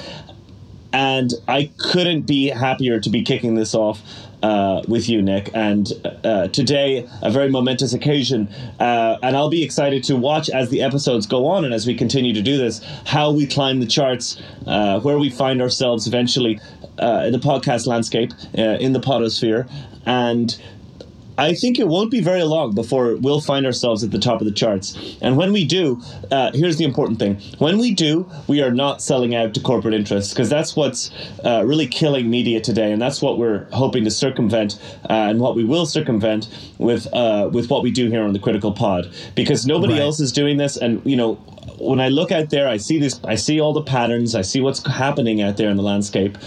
And 0.93 1.33
I 1.47 1.71
couldn't 1.77 2.23
be 2.23 2.49
happier 2.49 3.01
to 3.01 3.11
be 3.11 3.23
kicking 3.23 3.55
this 3.55 3.75
off 3.75 4.01
uh, 4.47 4.81
with 4.87 5.09
you, 5.09 5.21
Nick. 5.21 5.51
And 5.55 5.93
uh, 6.23 6.47
today, 6.49 7.09
a 7.21 7.31
very 7.31 7.51
momentous 7.51 7.93
occasion. 7.93 8.49
Uh, 8.79 9.17
and 9.21 9.37
I'll 9.37 9.51
be 9.51 9.65
excited 9.65 10.05
to 10.05 10.15
watch 10.15 10.49
as 10.49 10.71
the 10.71 10.83
episodes 10.83 11.27
go 11.27 11.47
on 11.47 11.65
and 11.65 11.75
as 11.75 11.85
we 11.85 11.97
continue 11.97 12.33
to 12.33 12.43
do 12.43 12.57
this, 12.57 12.81
how 13.07 13.33
we 13.33 13.47
climb 13.47 13.81
the 13.81 13.87
charts, 13.87 14.41
uh, 14.67 15.01
where 15.01 15.19
we 15.19 15.31
find 15.31 15.61
ourselves 15.61 16.07
eventually 16.07 16.61
uh, 17.01 17.25
in 17.27 17.33
the 17.33 17.41
podcast 17.41 17.89
landscape, 17.89 18.33
uh, 18.57 18.63
in 18.79 18.93
the 18.93 19.01
podosphere. 19.01 19.69
And 20.07 20.57
I 21.39 21.55
think 21.55 21.79
it 21.79 21.89
won't 21.89 22.11
be 22.11 22.21
very 22.21 22.43
long 22.43 22.75
before 22.75 23.17
we'll 23.17 23.41
find 23.41 23.67
ourselves 23.67 24.03
at 24.03 24.11
the 24.11 24.19
top 24.19 24.41
of 24.41 24.47
the 24.47 24.53
charts. 24.53 24.97
And 25.21 25.37
when 25.37 25.53
we 25.53 25.65
do, 25.65 26.01
uh, 26.31 26.51
here's 26.55 26.77
the 26.77 26.85
important 26.85 27.19
thing: 27.19 27.37
when 27.59 27.79
we 27.79 27.93
do, 27.93 28.29
we 28.49 28.63
are 28.63 28.71
not 28.71 29.03
selling 29.03 29.35
out 29.35 29.55
to 29.55 29.61
corporate 29.61 29.95
interests 29.95 30.33
because 30.33 30.49
that's 30.49 30.75
what's 30.77 31.11
uh, 31.45 31.63
really 31.67 31.87
killing 31.87 32.31
media 32.31 32.61
today, 32.61 32.93
and 32.93 33.01
that's 33.01 33.21
what 33.21 33.39
we're 33.39 33.65
hoping 33.73 34.05
to 34.05 34.11
circumvent, 34.11 34.79
uh, 35.11 35.13
and 35.13 35.41
what 35.41 35.55
we 35.55 35.65
will 35.65 35.87
circumvent 35.87 36.49
with 36.79 37.07
uh, 37.13 37.51
with 37.53 37.69
what 37.71 37.83
we 37.83 37.91
do 37.91 38.09
here 38.09 38.23
on 38.23 38.33
the 38.33 38.39
Critical 38.39 38.73
Pod, 38.73 39.11
because 39.35 39.67
nobody 39.67 39.95
Right. 39.95 40.03
else 40.03 40.21
is 40.21 40.33
doing 40.33 40.57
this, 40.57 40.77
and 40.77 41.03
you 41.05 41.17
know. 41.17 41.39
When 41.79 42.01
I 42.01 42.09
look 42.09 42.33
out 42.33 42.51
there, 42.51 42.69
I 42.69 42.77
see 42.77 42.99
this. 42.99 43.21
I 43.25 43.35
see 43.35 43.61
all 43.61 43.73
the 43.73 43.83
patterns. 43.83 44.35
I 44.35 44.43
see 44.43 44.61
what's 44.61 44.87
happening 44.87 45.43
out 45.43 45.57
there 45.57 45.69
in 45.69 45.77
the 45.77 45.83
landscape, 45.83 46.39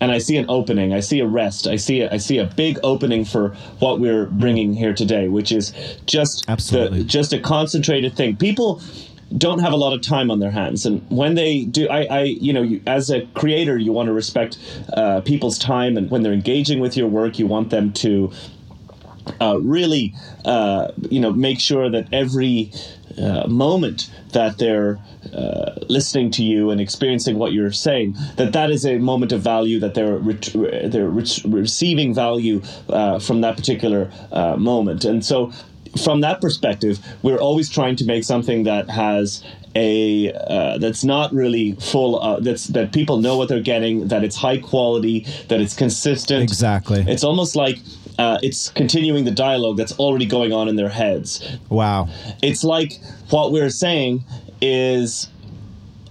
and 0.00 0.10
I 0.10 0.18
see 0.18 0.36
an 0.36 0.46
opening. 0.48 0.92
I 0.92 1.00
see 1.00 1.20
a 1.20 1.26
rest. 1.26 1.66
I 1.66 1.76
see 1.76 2.00
a, 2.00 2.12
I 2.12 2.16
see 2.16 2.38
a 2.38 2.46
big 2.46 2.78
opening 2.82 3.24
for 3.24 3.50
what 3.78 4.00
we're 4.00 4.26
bringing 4.26 4.74
here 4.74 4.94
today, 4.94 5.28
which 5.28 5.52
is 5.52 5.72
just 6.06 6.44
Absolutely. 6.48 6.98
the, 6.98 7.04
just 7.04 7.32
a 7.32 7.38
concentrated 7.38 8.16
thing. 8.16 8.36
People 8.36 8.82
don't 9.36 9.60
have 9.60 9.72
a 9.72 9.76
lot 9.76 9.92
of 9.92 10.02
time 10.02 10.30
on 10.30 10.40
their 10.40 10.50
hands, 10.50 10.86
and 10.86 11.04
when 11.10 11.34
they 11.34 11.64
do, 11.64 11.88
I, 11.88 12.04
I 12.04 12.22
you 12.22 12.52
know, 12.52 12.62
you, 12.62 12.80
as 12.86 13.10
a 13.10 13.26
creator, 13.34 13.78
you 13.78 13.92
want 13.92 14.08
to 14.08 14.12
respect 14.12 14.58
uh, 14.92 15.20
people's 15.20 15.58
time, 15.58 15.96
and 15.96 16.10
when 16.10 16.22
they're 16.22 16.32
engaging 16.32 16.80
with 16.80 16.96
your 16.96 17.08
work, 17.08 17.38
you 17.38 17.46
want 17.46 17.70
them 17.70 17.92
to 17.94 18.32
uh, 19.40 19.58
really, 19.60 20.14
uh, 20.44 20.92
you 21.10 21.20
know, 21.20 21.32
make 21.32 21.60
sure 21.60 21.90
that 21.90 22.08
every 22.12 22.72
uh, 23.18 23.46
moment 23.46 24.10
that 24.32 24.58
they're 24.58 24.98
uh, 25.32 25.72
listening 25.88 26.30
to 26.32 26.42
you 26.42 26.70
and 26.70 26.80
experiencing 26.80 27.38
what 27.38 27.52
you're 27.52 27.72
saying, 27.72 28.16
that 28.36 28.52
that 28.52 28.70
is 28.70 28.84
a 28.84 28.98
moment 28.98 29.32
of 29.32 29.40
value, 29.40 29.78
that 29.80 29.94
they're 29.94 30.16
ret- 30.16 30.54
they're 30.54 31.08
re- 31.08 31.42
receiving 31.44 32.14
value 32.14 32.62
uh, 32.88 33.18
from 33.18 33.40
that 33.40 33.56
particular 33.56 34.10
uh, 34.32 34.56
moment, 34.56 35.04
and 35.04 35.24
so. 35.24 35.52
From 36.02 36.22
that 36.22 36.40
perspective, 36.40 36.98
we're 37.22 37.38
always 37.38 37.70
trying 37.70 37.94
to 37.96 38.04
make 38.04 38.24
something 38.24 38.64
that 38.64 38.90
has 38.90 39.44
a 39.76 40.32
uh, 40.32 40.78
that's 40.78 41.04
not 41.04 41.32
really 41.32 41.72
full. 41.74 42.20
Uh, 42.20 42.40
that's 42.40 42.66
that 42.68 42.92
people 42.92 43.18
know 43.18 43.36
what 43.36 43.48
they're 43.48 43.60
getting. 43.60 44.08
That 44.08 44.24
it's 44.24 44.34
high 44.34 44.58
quality. 44.58 45.26
That 45.48 45.60
it's 45.60 45.74
consistent. 45.74 46.42
Exactly. 46.42 47.04
It's 47.06 47.22
almost 47.22 47.54
like 47.54 47.78
uh, 48.18 48.38
it's 48.42 48.68
continuing 48.70 49.24
the 49.24 49.30
dialogue 49.30 49.76
that's 49.76 49.98
already 49.98 50.26
going 50.26 50.52
on 50.52 50.68
in 50.68 50.76
their 50.76 50.88
heads. 50.88 51.58
Wow. 51.68 52.08
It's 52.42 52.64
like 52.64 53.00
what 53.30 53.52
we're 53.52 53.70
saying 53.70 54.24
is 54.60 55.28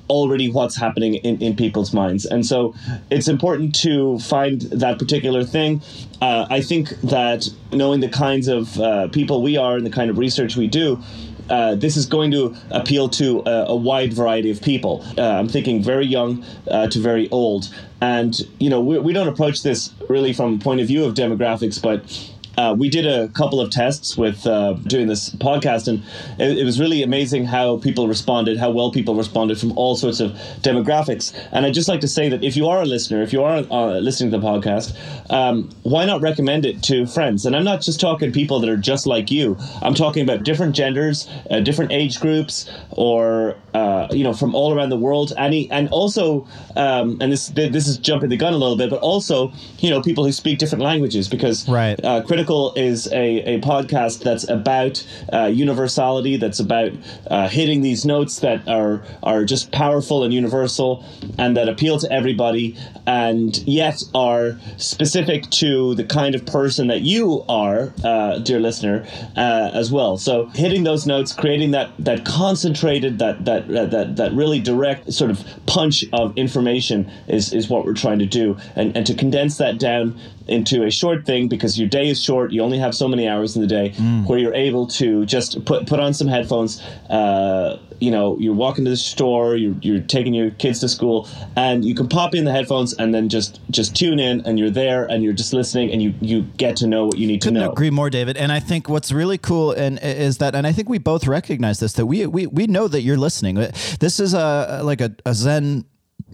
already 0.09 0.49
what's 0.51 0.75
happening 0.75 1.15
in, 1.15 1.41
in 1.41 1.55
people's 1.55 1.93
minds. 1.93 2.25
And 2.25 2.45
so 2.45 2.75
it's 3.09 3.27
important 3.27 3.73
to 3.81 4.19
find 4.19 4.61
that 4.61 4.99
particular 4.99 5.43
thing. 5.43 5.81
Uh, 6.21 6.45
I 6.49 6.61
think 6.61 6.89
that 7.01 7.49
knowing 7.71 7.99
the 8.01 8.09
kinds 8.09 8.47
of 8.47 8.79
uh, 8.79 9.07
people 9.07 9.41
we 9.41 9.57
are 9.57 9.75
and 9.75 9.85
the 9.85 9.89
kind 9.89 10.09
of 10.09 10.17
research 10.17 10.55
we 10.55 10.67
do, 10.67 11.01
uh, 11.49 11.75
this 11.75 11.97
is 11.97 12.05
going 12.05 12.31
to 12.31 12.55
appeal 12.71 13.09
to 13.09 13.43
a, 13.45 13.65
a 13.69 13.75
wide 13.75 14.13
variety 14.13 14.49
of 14.51 14.61
people. 14.61 15.03
Uh, 15.17 15.21
I'm 15.21 15.49
thinking 15.49 15.83
very 15.83 16.05
young 16.05 16.43
uh, 16.67 16.87
to 16.87 16.99
very 16.99 17.29
old. 17.29 17.73
And, 18.01 18.39
you 18.59 18.69
know, 18.69 18.81
we, 18.81 18.99
we 18.99 19.13
don't 19.13 19.27
approach 19.27 19.63
this 19.63 19.93
really 20.09 20.33
from 20.33 20.55
a 20.55 20.57
point 20.57 20.81
of 20.81 20.87
view 20.87 21.05
of 21.05 21.13
demographics, 21.13 21.81
but 21.81 22.32
uh, 22.57 22.75
we 22.77 22.89
did 22.89 23.05
a 23.05 23.27
couple 23.29 23.59
of 23.59 23.71
tests 23.71 24.17
with 24.17 24.45
uh, 24.45 24.73
doing 24.73 25.07
this 25.07 25.29
podcast, 25.31 25.87
and 25.87 26.03
it, 26.39 26.57
it 26.59 26.63
was 26.63 26.79
really 26.79 27.01
amazing 27.03 27.45
how 27.45 27.77
people 27.77 28.07
responded, 28.07 28.57
how 28.57 28.69
well 28.69 28.91
people 28.91 29.15
responded 29.15 29.59
from 29.59 29.75
all 29.77 29.95
sorts 29.95 30.19
of 30.19 30.31
demographics. 30.61 31.33
And 31.51 31.65
I'd 31.65 31.73
just 31.73 31.89
like 31.89 32.01
to 32.01 32.07
say 32.07 32.29
that 32.29 32.43
if 32.43 32.55
you 32.55 32.67
are 32.67 32.81
a 32.81 32.85
listener, 32.85 33.21
if 33.21 33.33
you 33.33 33.43
are 33.43 33.65
uh, 33.71 33.99
listening 33.99 34.31
to 34.31 34.37
the 34.37 34.45
podcast, 34.45 34.95
um, 35.31 35.69
why 35.83 36.05
not 36.05 36.21
recommend 36.21 36.65
it 36.65 36.83
to 36.83 37.05
friends? 37.05 37.45
And 37.45 37.55
I'm 37.55 37.63
not 37.63 37.81
just 37.81 37.99
talking 37.99 38.31
people 38.31 38.59
that 38.59 38.69
are 38.69 38.77
just 38.77 39.07
like 39.07 39.31
you. 39.31 39.57
I'm 39.81 39.93
talking 39.93 40.23
about 40.23 40.43
different 40.43 40.75
genders, 40.75 41.27
uh, 41.49 41.59
different 41.59 41.91
age 41.91 42.19
groups, 42.19 42.69
or 42.91 43.57
uh, 43.73 44.07
you 44.11 44.23
know, 44.23 44.33
from 44.33 44.53
all 44.53 44.73
around 44.73 44.89
the 44.89 44.97
world. 44.97 45.33
Any 45.37 45.69
and 45.71 45.89
also, 45.89 46.47
um, 46.75 47.17
and 47.19 47.31
this 47.31 47.47
this 47.47 47.87
is 47.87 47.97
jumping 47.97 48.29
the 48.29 48.37
gun 48.37 48.53
a 48.53 48.57
little 48.57 48.77
bit, 48.77 48.89
but 48.89 48.99
also, 48.99 49.51
you 49.79 49.89
know, 49.89 50.01
people 50.01 50.23
who 50.25 50.31
speak 50.31 50.59
different 50.59 50.83
languages 50.83 51.27
because 51.27 51.67
Right. 51.67 51.99
uh, 52.03 52.21
Is 52.43 53.07
a, 53.07 53.55
a 53.55 53.61
podcast 53.61 54.23
that's 54.23 54.47
about 54.49 55.05
uh, 55.31 55.45
universality, 55.45 56.35
that's 56.37 56.59
about 56.59 56.91
uh, 57.27 57.47
hitting 57.47 57.81
these 57.81 58.05
notes 58.05 58.39
that 58.39 58.67
are 58.67 59.01
are 59.21 59.45
just 59.45 59.71
powerful 59.71 60.23
and 60.23 60.33
universal 60.33 61.05
and 61.37 61.55
that 61.55 61.69
appeal 61.69 61.99
to 61.99 62.11
everybody, 62.11 62.75
and 63.07 63.57
yet 63.65 64.03
are 64.13 64.59
specific 64.77 65.49
to 65.51 65.95
the 65.95 66.03
kind 66.03 66.35
of 66.35 66.45
person 66.45 66.87
that 66.87 67.01
you 67.01 67.45
are, 67.47 67.93
uh, 68.03 68.39
dear 68.39 68.59
listener, 68.59 69.07
uh, 69.37 69.71
as 69.73 69.89
well. 69.89 70.17
So 70.17 70.47
hitting 70.47 70.83
those 70.83 71.07
notes, 71.07 71.31
creating 71.31 71.71
that 71.71 71.91
that 71.99 72.25
concentrated, 72.25 73.19
that 73.19 73.45
that 73.45 73.67
that, 73.69 74.15
that 74.17 74.33
really 74.33 74.59
direct 74.59 75.13
sort 75.13 75.31
of 75.31 75.43
punch 75.65 76.03
of 76.11 76.37
information 76.37 77.09
is 77.27 77.53
is 77.53 77.69
what 77.69 77.85
we're 77.85 77.93
trying 77.93 78.19
to 78.19 78.25
do, 78.25 78.57
and 78.75 78.95
and 78.97 79.05
to 79.07 79.13
condense 79.13 79.57
that 79.57 79.79
down 79.79 80.19
into 80.47 80.83
a 80.83 80.91
short 80.91 81.25
thing 81.25 81.47
because 81.47 81.79
your 81.79 81.87
day 81.87 82.09
is 82.09 82.21
short 82.21 82.51
you 82.51 82.61
only 82.61 82.77
have 82.77 82.93
so 82.93 83.07
many 83.07 83.27
hours 83.27 83.55
in 83.55 83.61
the 83.61 83.67
day 83.67 83.91
where 84.25 84.37
you're 84.37 84.53
able 84.53 84.85
to 84.85 85.25
just 85.25 85.63
put 85.65 85.87
put 85.87 85.99
on 85.99 86.13
some 86.13 86.27
headphones 86.27 86.81
uh, 87.09 87.79
you 87.99 88.11
know 88.11 88.37
you're 88.39 88.53
walking 88.53 88.83
to 88.83 88.89
the 88.89 88.97
store 88.97 89.55
you're, 89.55 89.75
you're 89.81 90.01
taking 90.01 90.33
your 90.33 90.51
kids 90.51 90.79
to 90.79 90.89
school 90.89 91.27
and 91.55 91.85
you 91.85 91.95
can 91.95 92.07
pop 92.09 92.35
in 92.35 92.43
the 92.43 92.51
headphones 92.51 92.93
and 92.93 93.13
then 93.13 93.29
just 93.29 93.61
just 93.69 93.95
tune 93.95 94.19
in 94.19 94.41
and 94.45 94.59
you're 94.59 94.69
there 94.69 95.05
and 95.05 95.23
you're 95.23 95.33
just 95.33 95.53
listening 95.53 95.91
and 95.91 96.01
you 96.01 96.13
you 96.19 96.41
get 96.57 96.75
to 96.75 96.87
know 96.87 97.05
what 97.05 97.17
you 97.17 97.27
need 97.27 97.41
Couldn't 97.41 97.55
to 97.55 97.59
know 97.61 97.69
I 97.69 97.71
agree 97.71 97.89
more, 97.89 98.09
David. 98.09 98.37
And 98.37 98.51
I 98.51 98.59
think 98.59 98.89
what's 98.89 99.11
really 99.11 99.37
cool 99.37 99.71
and 99.71 99.99
is 100.01 100.37
that, 100.39 100.55
and 100.55 100.67
I 100.67 100.71
think 100.71 100.89
we 100.89 100.97
both 100.97 101.27
recognize 101.27 101.79
this 101.79 101.93
that 101.93 102.05
we 102.05 102.25
we 102.25 102.47
we 102.47 102.67
know 102.67 102.87
that 102.87 103.01
you're 103.01 103.17
listening. 103.17 103.55
This 103.99 104.19
is 104.19 104.33
a 104.33 104.81
like 104.83 105.01
a, 105.01 105.15
a 105.25 105.33
Zen 105.33 105.85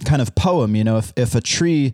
kind 0.05 0.21
of 0.21 0.35
poem. 0.35 0.75
You 0.75 0.83
know, 0.83 0.97
if 0.97 1.13
if 1.15 1.35
a 1.35 1.41
tree. 1.41 1.93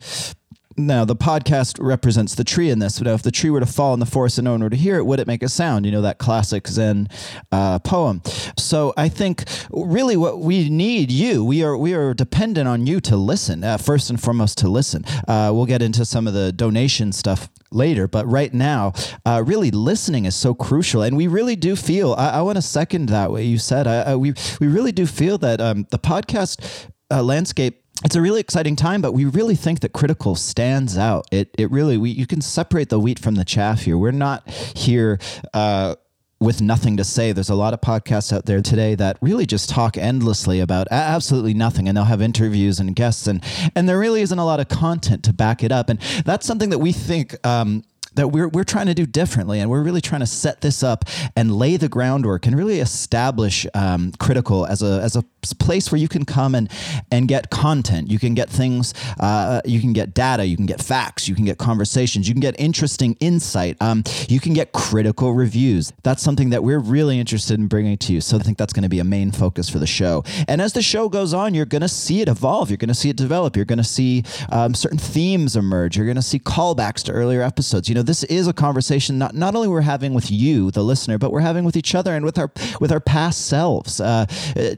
Now 0.78 1.06
the 1.06 1.16
podcast 1.16 1.78
represents 1.82 2.36
the 2.36 2.44
tree 2.44 2.70
in 2.70 2.80
this. 2.80 3.02
Know, 3.02 3.14
if 3.14 3.22
the 3.22 3.32
tree 3.32 3.50
were 3.50 3.62
to 3.62 3.66
fall 3.66 3.94
in 3.94 4.00
the 4.00 4.06
forest 4.06 4.38
and 4.38 4.46
no 4.46 4.52
one 4.52 4.64
were 4.64 4.70
to 4.70 4.76
hear 4.76 4.98
it, 4.98 5.06
would 5.06 5.20
it 5.20 5.28
make 5.28 5.42
a 5.42 5.48
sound? 5.48 5.86
You 5.86 5.92
know 5.92 6.02
that 6.02 6.18
classic 6.18 6.68
Zen 6.68 7.08
uh, 7.52 7.80
poem. 7.80 8.22
So 8.58 8.94
I 8.98 9.08
think 9.08 9.46
really 9.70 10.18
what 10.18 10.40
we 10.40 10.70
need 10.70 11.12
you. 11.12 11.46
We 11.46 11.64
are 11.64 11.78
we 11.78 11.94
are 11.94 12.14
dependent 12.14 12.68
on 12.68 12.88
you 12.88 13.00
to 13.02 13.16
listen 13.16 13.64
uh, 13.64 13.78
first 13.78 14.10
and 14.10 14.22
foremost 14.22 14.58
to 14.60 14.68
listen. 14.68 15.06
Uh, 15.28 15.52
we'll 15.54 15.66
get 15.66 15.82
into 15.82 16.04
some 16.04 16.28
of 16.28 16.34
the 16.34 16.52
donation 16.52 17.14
stuff 17.14 17.50
later. 17.72 18.08
But 18.08 18.26
right 18.30 18.54
now, 18.54 18.94
uh, 19.26 19.44
really 19.46 19.72
listening 19.72 20.26
is 20.26 20.36
so 20.36 20.54
crucial, 20.54 21.04
and 21.04 21.16
we 21.16 21.28
really 21.28 21.56
do 21.56 21.76
feel. 21.76 22.16
I, 22.18 22.32
I 22.32 22.42
want 22.42 22.58
to 22.58 22.62
second 22.62 23.10
that 23.10 23.32
what 23.32 23.44
you 23.44 23.58
said. 23.58 23.88
I, 23.88 24.02
I, 24.02 24.16
we 24.16 24.34
we 24.60 24.68
really 24.68 24.92
do 24.92 25.06
feel 25.06 25.38
that 25.38 25.62
um, 25.62 25.88
the 25.92 26.00
podcast 26.00 26.90
uh, 27.12 27.24
landscape. 27.24 27.85
It's 28.04 28.16
a 28.16 28.22
really 28.22 28.42
exciting 28.42 28.76
time, 28.76 29.02
but 29.02 29.14
we 29.14 29.26
really 29.26 29.56
think 29.56 29.80
that 29.80 29.94
critical 29.94 30.36
stands 30.36 30.98
out. 30.98 31.28
It 31.32 31.50
it 31.58 31.72
really 31.72 31.98
we 31.98 32.10
you 32.10 32.28
can 32.28 32.42
separate 32.42 32.90
the 32.90 33.00
wheat 33.00 33.20
from 33.20 33.36
the 33.36 33.46
chaff 33.46 33.82
here. 33.82 33.98
We're 33.98 34.12
not 34.12 34.50
here. 34.50 35.20
Uh, 35.54 35.96
with 36.40 36.62
nothing 36.62 36.98
to 36.98 37.04
say. 37.04 37.32
There's 37.32 37.50
a 37.50 37.56
lot 37.56 37.74
of 37.74 37.82
podcasts 37.82 38.34
out 38.34 38.46
there 38.46 38.62
today 38.62 38.94
that 38.96 39.18
really 39.22 39.46
just 39.46 39.70
talk 39.70 39.98
endlessly 39.98 40.60
about 40.60 40.88
absolutely 40.92 41.54
nothing, 41.54 41.88
and 41.88 41.98
they'll 41.98 42.04
have 42.04 42.22
interviews 42.22 42.80
and 42.80 42.96
guests, 42.96 43.28
and 43.28 43.44
and 43.76 43.88
there 43.88 43.98
really 43.98 44.22
isn't 44.22 44.38
a 44.38 44.46
lot 44.46 44.60
of 44.60 44.68
content 44.68 45.24
to 45.24 45.34
back 45.34 45.64
it 45.64 45.72
up. 45.72 45.90
And 45.90 46.00
that's 46.26 46.46
something 46.46 46.70
that 46.70 46.80
we 46.80 46.92
think. 46.92 47.36
Um, 47.46 47.84
that 48.16 48.30
we're, 48.30 48.48
we're 48.48 48.64
trying 48.64 48.88
to 48.88 48.94
do 48.94 49.06
differently 49.06 49.60
and 49.60 49.70
we're 49.70 49.84
really 49.84 50.02
trying 50.02 50.22
to 50.22 50.28
set 50.28 50.62
this 50.62 50.84
up 50.84 51.06
and 51.36 51.56
lay 51.56 51.78
the 51.78 51.90
groundwork 51.90 52.46
and 52.46 52.58
really 52.58 52.80
establish 52.80 53.66
um, 53.74 54.12
critical 54.20 54.66
as 54.66 54.82
a 54.82 55.02
as 55.02 55.16
a 55.16 55.24
place 55.60 55.92
where 55.92 56.00
you 56.00 56.08
can 56.08 56.26
come 56.26 56.56
and 56.56 56.72
and 57.12 57.28
get 57.28 57.50
content. 57.50 58.10
You 58.10 58.20
can 58.20 58.34
get 58.34 58.50
things 58.50 58.94
uh, 59.20 59.62
you 59.66 59.80
can 59.80 59.94
get 59.94 60.14
data 60.14 60.46
you 60.46 60.58
can 60.58 60.66
get 60.66 60.82
facts 60.82 61.28
you 61.28 61.36
can 61.36 61.46
get 61.46 61.58
conversations 61.58 62.28
you 62.28 62.34
can 62.34 62.42
get 62.42 62.60
interesting 62.60 63.16
insight 63.20 63.78
um, 63.82 64.04
you 64.28 64.40
can 64.40 64.54
get 64.54 64.72
critical 64.72 65.34
reviews. 65.34 65.94
That's 66.04 66.24
something 66.24 66.50
that 66.50 66.64
we're 66.64 66.80
really 66.80 67.20
interested 67.20 67.60
in 67.60 67.68
bringing 67.68 67.98
to 67.98 68.14
you. 68.14 68.22
So 68.22 68.38
i 68.38 68.40
think 68.40 68.58
that's 68.58 68.74
going 68.74 68.84
to 68.84 68.90
be 68.90 69.00
a 69.00 69.04
main 69.04 69.32
focus 69.32 69.70
for 69.70 69.80
the 69.80 69.88
show. 69.88 70.24
And 70.48 70.62
as 70.62 70.74
the 70.74 70.82
show 70.82 71.10
goes 71.10 71.34
on 71.34 71.54
you're 71.54 71.66
going 71.66 71.82
to 71.82 71.88
see 71.88 72.22
it 72.22 72.28
evolve. 72.28 72.70
You're 72.70 72.78
going 72.78 72.90
to 72.90 72.96
see 72.96 73.10
it 73.10 73.18
develop. 73.18 73.56
You're 73.56 73.66
going 73.66 73.78
to 73.78 73.84
see 73.84 74.24
um, 74.52 74.74
certain 74.74 74.98
themes 74.98 75.56
emerge. 75.56 75.98
You're 75.98 76.06
going 76.06 76.16
to 76.16 76.22
see 76.22 76.40
callbacks 76.40 77.04
to 77.04 77.12
earlier 77.12 77.42
episodes. 77.42 77.90
You 77.90 77.96
know 77.96 78.05
this 78.06 78.24
is 78.26 78.48
a 78.48 78.54
conversation 78.54 79.18
not, 79.18 79.34
not 79.36 79.56
only 79.56 79.68
we're 79.68 79.82
having 79.82 80.14
with 80.14 80.32
you 80.32 80.72
the 80.72 80.84
listener 80.84 81.18
but 81.18 81.32
we're 81.32 81.40
having 81.40 81.64
with 81.64 81.76
each 81.76 81.96
other 81.96 82.16
and 82.16 82.26
with 82.26 82.38
our 82.38 82.52
with 82.80 82.92
our 82.92 83.00
past 83.00 83.48
selves 83.48 84.00
uh, 84.00 84.26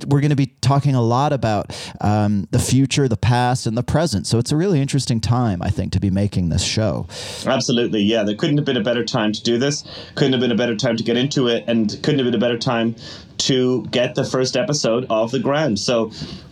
we're 0.07 0.21
going 0.21 0.29
to 0.29 0.35
be 0.35 0.47
talking 0.61 0.95
a 0.95 1.01
lot 1.01 1.33
about 1.33 1.75
um, 2.01 2.47
the 2.51 2.59
future 2.59 3.07
the 3.07 3.17
past 3.17 3.65
and 3.65 3.77
the 3.77 3.83
present 3.83 4.27
so 4.27 4.37
it's 4.37 4.51
a 4.51 4.55
really 4.55 4.81
interesting 4.81 5.19
time 5.19 5.61
i 5.61 5.69
think 5.69 5.91
to 5.91 5.99
be 5.99 6.09
making 6.09 6.49
this 6.49 6.63
show 6.63 7.07
Absolutely, 7.45 8.01
yeah. 8.01 8.23
There 8.23 8.35
couldn't 8.35 8.57
have 8.57 8.65
been 8.65 8.77
a 8.77 8.83
better 8.83 9.03
time 9.03 9.31
to 9.31 9.41
do 9.43 9.57
this. 9.57 9.83
Couldn't 10.15 10.33
have 10.33 10.41
been 10.41 10.51
a 10.51 10.55
better 10.55 10.75
time 10.75 10.97
to 10.97 11.03
get 11.03 11.17
into 11.17 11.47
it, 11.47 11.63
and 11.67 11.89
couldn't 12.03 12.19
have 12.19 12.25
been 12.25 12.35
a 12.35 12.39
better 12.39 12.57
time 12.57 12.95
to 13.39 13.85
get 13.87 14.15
the 14.15 14.23
first 14.23 14.55
episode 14.57 15.05
off 15.09 15.31
the 15.31 15.39
ground. 15.39 15.79
So, 15.79 16.05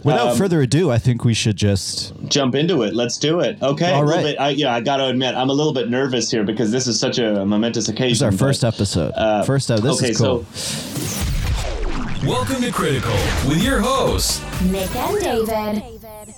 without 0.04 0.30
um, 0.30 0.38
further 0.38 0.62
ado 0.62 0.92
i 0.92 0.98
think 0.98 1.24
we 1.24 1.34
should 1.34 1.56
just 1.56 2.13
jump 2.27 2.56
into 2.56 2.84
it. 2.84 2.94
Let's 2.94 3.18
do 3.18 3.39
it. 3.39 3.62
Okay. 3.62 3.92
All 3.92 4.10
a 4.10 4.22
bit, 4.22 4.39
I, 4.39 4.50
yeah, 4.50 4.74
I 4.74 4.82
got 4.82 4.98
to 4.98 5.08
admit, 5.08 5.36
I'm 5.36 5.50
a 5.50 5.54
little 5.54 5.74
bit 5.74 5.89
nervous 5.89 6.30
here 6.32 6.44
because 6.44 6.72
this 6.72 6.88
is 6.88 7.00
such 7.00 7.18
a 7.20 7.46
momentous 7.46 7.89
occasion. 7.89 8.10
this 8.10 8.18
is 8.20 8.24
our 8.24 8.32
but- 8.32 8.39
first 8.39 8.63
episode 8.63 9.12
uh, 9.15 9.44
first 9.44 9.72
out 9.72 9.82
this 9.82 9.98
okay, 10.01 10.12
is 10.12 10.18
cool 10.18 10.44
so 10.46 11.25
Welcome 12.25 12.63
to 12.63 12.72
Critical 12.72 13.12
with 13.48 13.63
your 13.63 13.80
hosts, 13.80 14.42
Nick 14.63 14.96
and 14.96 15.20
David. 15.20 16.34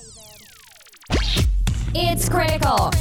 It's 1.95 2.27
critical. 2.27 2.91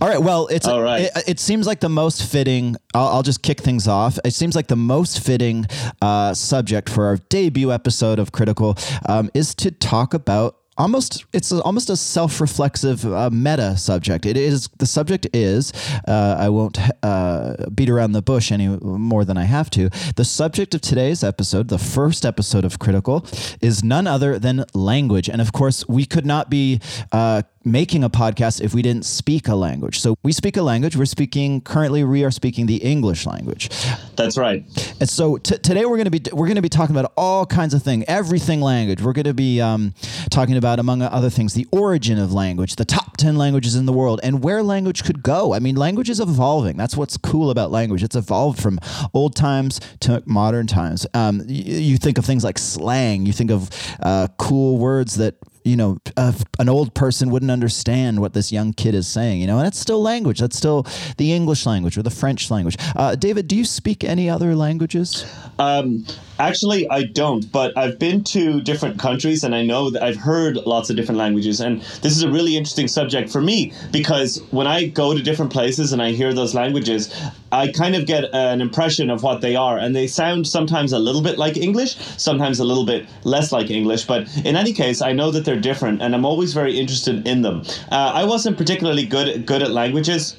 All 0.00 0.08
right. 0.08 0.22
Well, 0.22 0.46
it's 0.46 0.66
All 0.66 0.80
right. 0.80 1.02
It, 1.02 1.24
it 1.26 1.40
seems 1.40 1.66
like 1.66 1.80
the 1.80 1.88
most 1.88 2.30
fitting. 2.30 2.76
I'll, 2.94 3.08
I'll 3.08 3.22
just 3.22 3.42
kick 3.42 3.60
things 3.60 3.88
off. 3.88 4.18
It 4.24 4.32
seems 4.32 4.54
like 4.54 4.68
the 4.68 4.76
most 4.76 5.24
fitting 5.24 5.66
uh, 6.00 6.34
subject 6.34 6.88
for 6.88 7.06
our 7.06 7.16
debut 7.16 7.72
episode 7.72 8.20
of 8.20 8.30
Critical 8.30 8.76
um, 9.08 9.30
is 9.34 9.54
to 9.56 9.70
talk 9.70 10.14
about. 10.14 10.56
Almost, 10.76 11.24
it's 11.32 11.50
a, 11.50 11.60
almost 11.62 11.90
a 11.90 11.96
self-reflexive 11.96 13.04
uh, 13.04 13.30
meta 13.30 13.76
subject. 13.76 14.24
It 14.24 14.36
is 14.36 14.68
the 14.78 14.86
subject 14.86 15.26
is. 15.32 15.72
Uh, 16.06 16.36
I 16.38 16.50
won't 16.50 16.78
uh, 17.02 17.68
beat 17.74 17.90
around 17.90 18.12
the 18.12 18.22
bush 18.22 18.52
any 18.52 18.68
more 18.68 19.24
than 19.24 19.36
I 19.36 19.42
have 19.42 19.70
to. 19.70 19.90
The 20.14 20.24
subject 20.24 20.76
of 20.76 20.80
today's 20.80 21.24
episode, 21.24 21.66
the 21.66 21.78
first 21.78 22.24
episode 22.24 22.64
of 22.64 22.78
Critical, 22.78 23.26
is 23.60 23.82
none 23.82 24.06
other 24.06 24.38
than 24.38 24.66
language. 24.72 25.28
And 25.28 25.40
of 25.40 25.52
course, 25.52 25.84
we 25.88 26.06
could 26.06 26.24
not 26.24 26.48
be 26.48 26.80
uh, 27.10 27.42
making 27.64 28.04
a 28.04 28.10
podcast 28.10 28.60
if 28.60 28.72
we 28.74 28.82
didn't 28.82 29.04
speak 29.04 29.48
a 29.48 29.54
language. 29.54 30.00
So 30.00 30.16
we 30.22 30.32
speak 30.32 30.56
a 30.56 30.62
language. 30.62 30.96
We're 30.96 31.04
speaking 31.04 31.60
currently. 31.60 32.04
We 32.04 32.24
are 32.24 32.30
speaking 32.30 32.66
the 32.66 32.76
English 32.76 33.26
language. 33.26 33.68
that's 34.16 34.38
right. 34.38 34.64
And 35.00 35.08
so 35.08 35.36
t- 35.38 35.58
today 35.58 35.84
we're 35.84 35.96
going 35.96 36.10
to 36.10 36.10
be 36.10 36.22
we're 36.32 36.46
going 36.46 36.56
to 36.56 36.62
be 36.62 36.68
talking 36.68 36.96
about 36.96 37.12
all 37.16 37.44
kinds 37.46 37.74
of 37.74 37.82
things, 37.82 38.04
everything 38.08 38.60
language. 38.60 39.02
We're 39.02 39.12
going 39.12 39.24
to 39.24 39.34
be 39.34 39.60
um, 39.60 39.94
talking 40.30 40.56
about, 40.56 40.78
among 40.78 41.02
other 41.02 41.30
things, 41.30 41.54
the 41.54 41.66
origin 41.72 42.18
of 42.18 42.32
language, 42.32 42.76
the 42.76 42.84
top 42.84 43.16
ten 43.16 43.36
languages 43.36 43.74
in 43.74 43.86
the 43.86 43.92
world, 43.92 44.20
and 44.22 44.42
where 44.42 44.62
language 44.62 45.04
could 45.04 45.22
go. 45.22 45.52
I 45.54 45.58
mean, 45.58 45.76
language 45.76 46.08
is 46.10 46.20
evolving. 46.20 46.76
That's 46.76 46.96
what's 46.96 47.16
cool 47.16 47.50
about 47.50 47.70
language. 47.70 48.02
It's 48.02 48.16
evolved 48.16 48.60
from 48.62 48.78
old 49.14 49.34
times 49.34 49.80
to 50.00 50.22
modern 50.26 50.66
times. 50.66 51.06
Um, 51.14 51.38
y- 51.40 51.44
you 51.48 51.96
think 51.98 52.18
of 52.18 52.24
things 52.24 52.44
like 52.44 52.58
slang. 52.58 53.26
You 53.26 53.32
think 53.32 53.50
of 53.50 53.70
uh, 54.00 54.28
cool 54.38 54.78
words 54.78 55.16
that 55.16 55.34
you 55.64 55.76
know, 55.76 55.98
an 56.16 56.68
old 56.68 56.94
person 56.94 57.30
wouldn't 57.30 57.50
understand 57.50 58.20
what 58.20 58.32
this 58.32 58.52
young 58.52 58.72
kid 58.72 58.94
is 58.94 59.06
saying, 59.06 59.40
you 59.40 59.46
know, 59.46 59.58
and 59.58 59.66
it's 59.66 59.78
still 59.78 60.02
language. 60.02 60.40
That's 60.40 60.56
still 60.56 60.86
the 61.16 61.32
English 61.32 61.66
language 61.66 61.98
or 61.98 62.02
the 62.02 62.10
French 62.10 62.50
language. 62.50 62.76
Uh, 62.96 63.14
David, 63.14 63.48
do 63.48 63.56
you 63.56 63.64
speak 63.64 64.04
any 64.04 64.30
other 64.30 64.54
languages? 64.54 65.24
Um, 65.58 66.04
actually, 66.38 66.88
I 66.90 67.04
don't, 67.04 67.50
but 67.52 67.76
I've 67.76 67.98
been 67.98 68.24
to 68.24 68.60
different 68.60 68.98
countries 68.98 69.44
and 69.44 69.54
I 69.54 69.64
know 69.64 69.90
that 69.90 70.02
I've 70.02 70.16
heard 70.16 70.56
lots 70.56 70.90
of 70.90 70.96
different 70.96 71.18
languages. 71.18 71.60
And 71.60 71.80
this 72.02 72.16
is 72.16 72.22
a 72.22 72.30
really 72.30 72.56
interesting 72.56 72.88
subject 72.88 73.30
for 73.30 73.40
me 73.40 73.72
because 73.92 74.42
when 74.50 74.66
I 74.66 74.86
go 74.86 75.14
to 75.14 75.22
different 75.22 75.52
places 75.52 75.92
and 75.92 76.02
I 76.02 76.12
hear 76.12 76.32
those 76.32 76.54
languages, 76.54 77.14
I 77.50 77.68
kind 77.68 77.94
of 77.96 78.06
get 78.06 78.24
an 78.34 78.60
impression 78.60 79.10
of 79.10 79.22
what 79.22 79.40
they 79.40 79.56
are. 79.56 79.78
And 79.78 79.94
they 79.94 80.06
sound 80.06 80.46
sometimes 80.46 80.92
a 80.92 80.98
little 80.98 81.22
bit 81.22 81.38
like 81.38 81.56
English, 81.56 81.96
sometimes 82.16 82.60
a 82.60 82.64
little 82.64 82.84
bit 82.84 83.06
less 83.24 83.52
like 83.52 83.70
English. 83.70 84.04
But 84.06 84.28
in 84.44 84.56
any 84.56 84.72
case, 84.72 85.02
I 85.02 85.12
know 85.12 85.30
that 85.30 85.44
they're 85.44 85.60
different 85.60 86.02
and 86.02 86.14
I'm 86.14 86.24
always 86.24 86.52
very 86.52 86.78
interested 86.78 87.26
in 87.26 87.42
them. 87.42 87.62
Uh, 87.90 88.12
I 88.14 88.24
wasn't 88.24 88.56
particularly 88.56 89.06
good, 89.06 89.46
good 89.46 89.62
at 89.62 89.70
languages. 89.70 90.36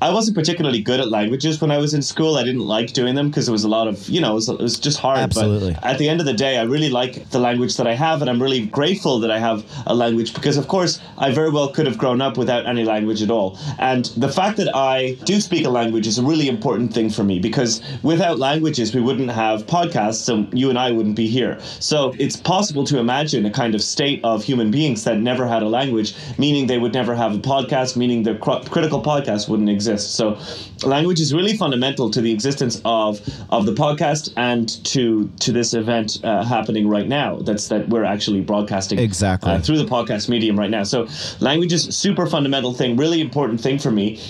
I 0.00 0.12
wasn't 0.12 0.36
particularly 0.36 0.80
good 0.80 1.00
at 1.00 1.08
languages 1.08 1.60
when 1.60 1.70
I 1.70 1.78
was 1.78 1.94
in 1.94 2.02
school. 2.02 2.36
I 2.36 2.44
didn't 2.44 2.66
like 2.66 2.92
doing 2.92 3.14
them 3.14 3.28
because 3.28 3.48
it 3.48 3.52
was 3.52 3.64
a 3.64 3.68
lot 3.68 3.88
of, 3.88 4.08
you 4.08 4.20
know, 4.20 4.32
it 4.32 4.34
was, 4.34 4.48
it 4.48 4.58
was 4.58 4.78
just 4.78 4.98
hard. 4.98 5.18
Absolutely. 5.18 5.74
But 5.74 5.84
at 5.84 5.98
the 5.98 6.08
end 6.08 6.20
of 6.20 6.26
the 6.26 6.32
day, 6.32 6.58
I 6.58 6.62
really 6.62 6.90
like 6.90 7.30
the 7.30 7.38
language 7.38 7.76
that 7.76 7.86
I 7.86 7.94
have, 7.94 8.20
and 8.20 8.30
I'm 8.30 8.42
really 8.42 8.66
grateful 8.66 9.18
that 9.20 9.30
I 9.30 9.38
have 9.38 9.64
a 9.86 9.94
language 9.94 10.34
because, 10.34 10.56
of 10.56 10.68
course, 10.68 11.00
I 11.18 11.32
very 11.32 11.50
well 11.50 11.68
could 11.68 11.86
have 11.86 11.98
grown 11.98 12.20
up 12.20 12.36
without 12.36 12.66
any 12.66 12.84
language 12.84 13.22
at 13.22 13.30
all. 13.30 13.58
And 13.78 14.06
the 14.16 14.28
fact 14.28 14.56
that 14.58 14.74
I 14.74 15.14
do 15.24 15.40
speak 15.40 15.64
a 15.66 15.70
language 15.70 16.06
is 16.06 16.18
a 16.18 16.22
really 16.22 16.48
important 16.48 16.92
thing 16.92 17.10
for 17.10 17.24
me 17.24 17.38
because 17.38 17.82
without 18.02 18.38
languages, 18.38 18.94
we 18.94 19.00
wouldn't 19.00 19.30
have 19.30 19.66
podcasts, 19.66 20.28
and 20.32 20.56
you 20.58 20.70
and 20.70 20.78
I 20.78 20.90
wouldn't 20.90 21.16
be 21.16 21.26
here. 21.26 21.58
So 21.80 22.14
it's 22.18 22.36
possible 22.36 22.84
to 22.84 22.98
imagine 22.98 23.44
a 23.46 23.50
kind 23.50 23.74
of 23.74 23.82
state 23.82 24.20
of 24.24 24.44
human 24.44 24.70
beings 24.70 25.04
that 25.04 25.18
never 25.18 25.46
had 25.46 25.62
a 25.62 25.68
language, 25.68 26.14
meaning 26.38 26.66
they 26.66 26.78
would 26.78 26.92
never 26.92 27.14
have 27.14 27.34
a 27.34 27.38
podcast, 27.38 27.96
meaning 27.96 28.22
the 28.22 28.34
cr- 28.36 28.68
critical 28.70 29.02
podcast 29.02 29.48
wouldn't 29.48 29.67
exist. 29.68 30.14
So 30.14 30.38
language 30.84 31.20
is 31.20 31.34
really 31.34 31.56
fundamental 31.56 32.10
to 32.10 32.20
the 32.20 32.32
existence 32.32 32.80
of 32.84 33.20
of 33.50 33.66
the 33.66 33.72
podcast 33.72 34.32
and 34.36 34.68
to 34.86 35.28
to 35.40 35.52
this 35.52 35.74
event 35.74 36.18
uh, 36.24 36.44
happening 36.44 36.88
right 36.88 37.08
now. 37.08 37.36
That's 37.36 37.68
that 37.68 37.88
we're 37.88 38.04
actually 38.04 38.40
broadcasting 38.40 38.98
Exactly. 38.98 39.50
uh, 39.50 39.60
through 39.60 39.78
the 39.78 39.84
podcast 39.84 40.28
medium 40.28 40.58
right 40.58 40.70
now. 40.70 40.84
So 40.84 41.08
language 41.40 41.72
is 41.72 41.96
super 41.96 42.26
fundamental 42.26 42.72
thing, 42.74 42.96
really 42.96 43.20
important 43.20 43.60
thing 43.60 43.78
for 43.78 43.90
me. 43.90 44.20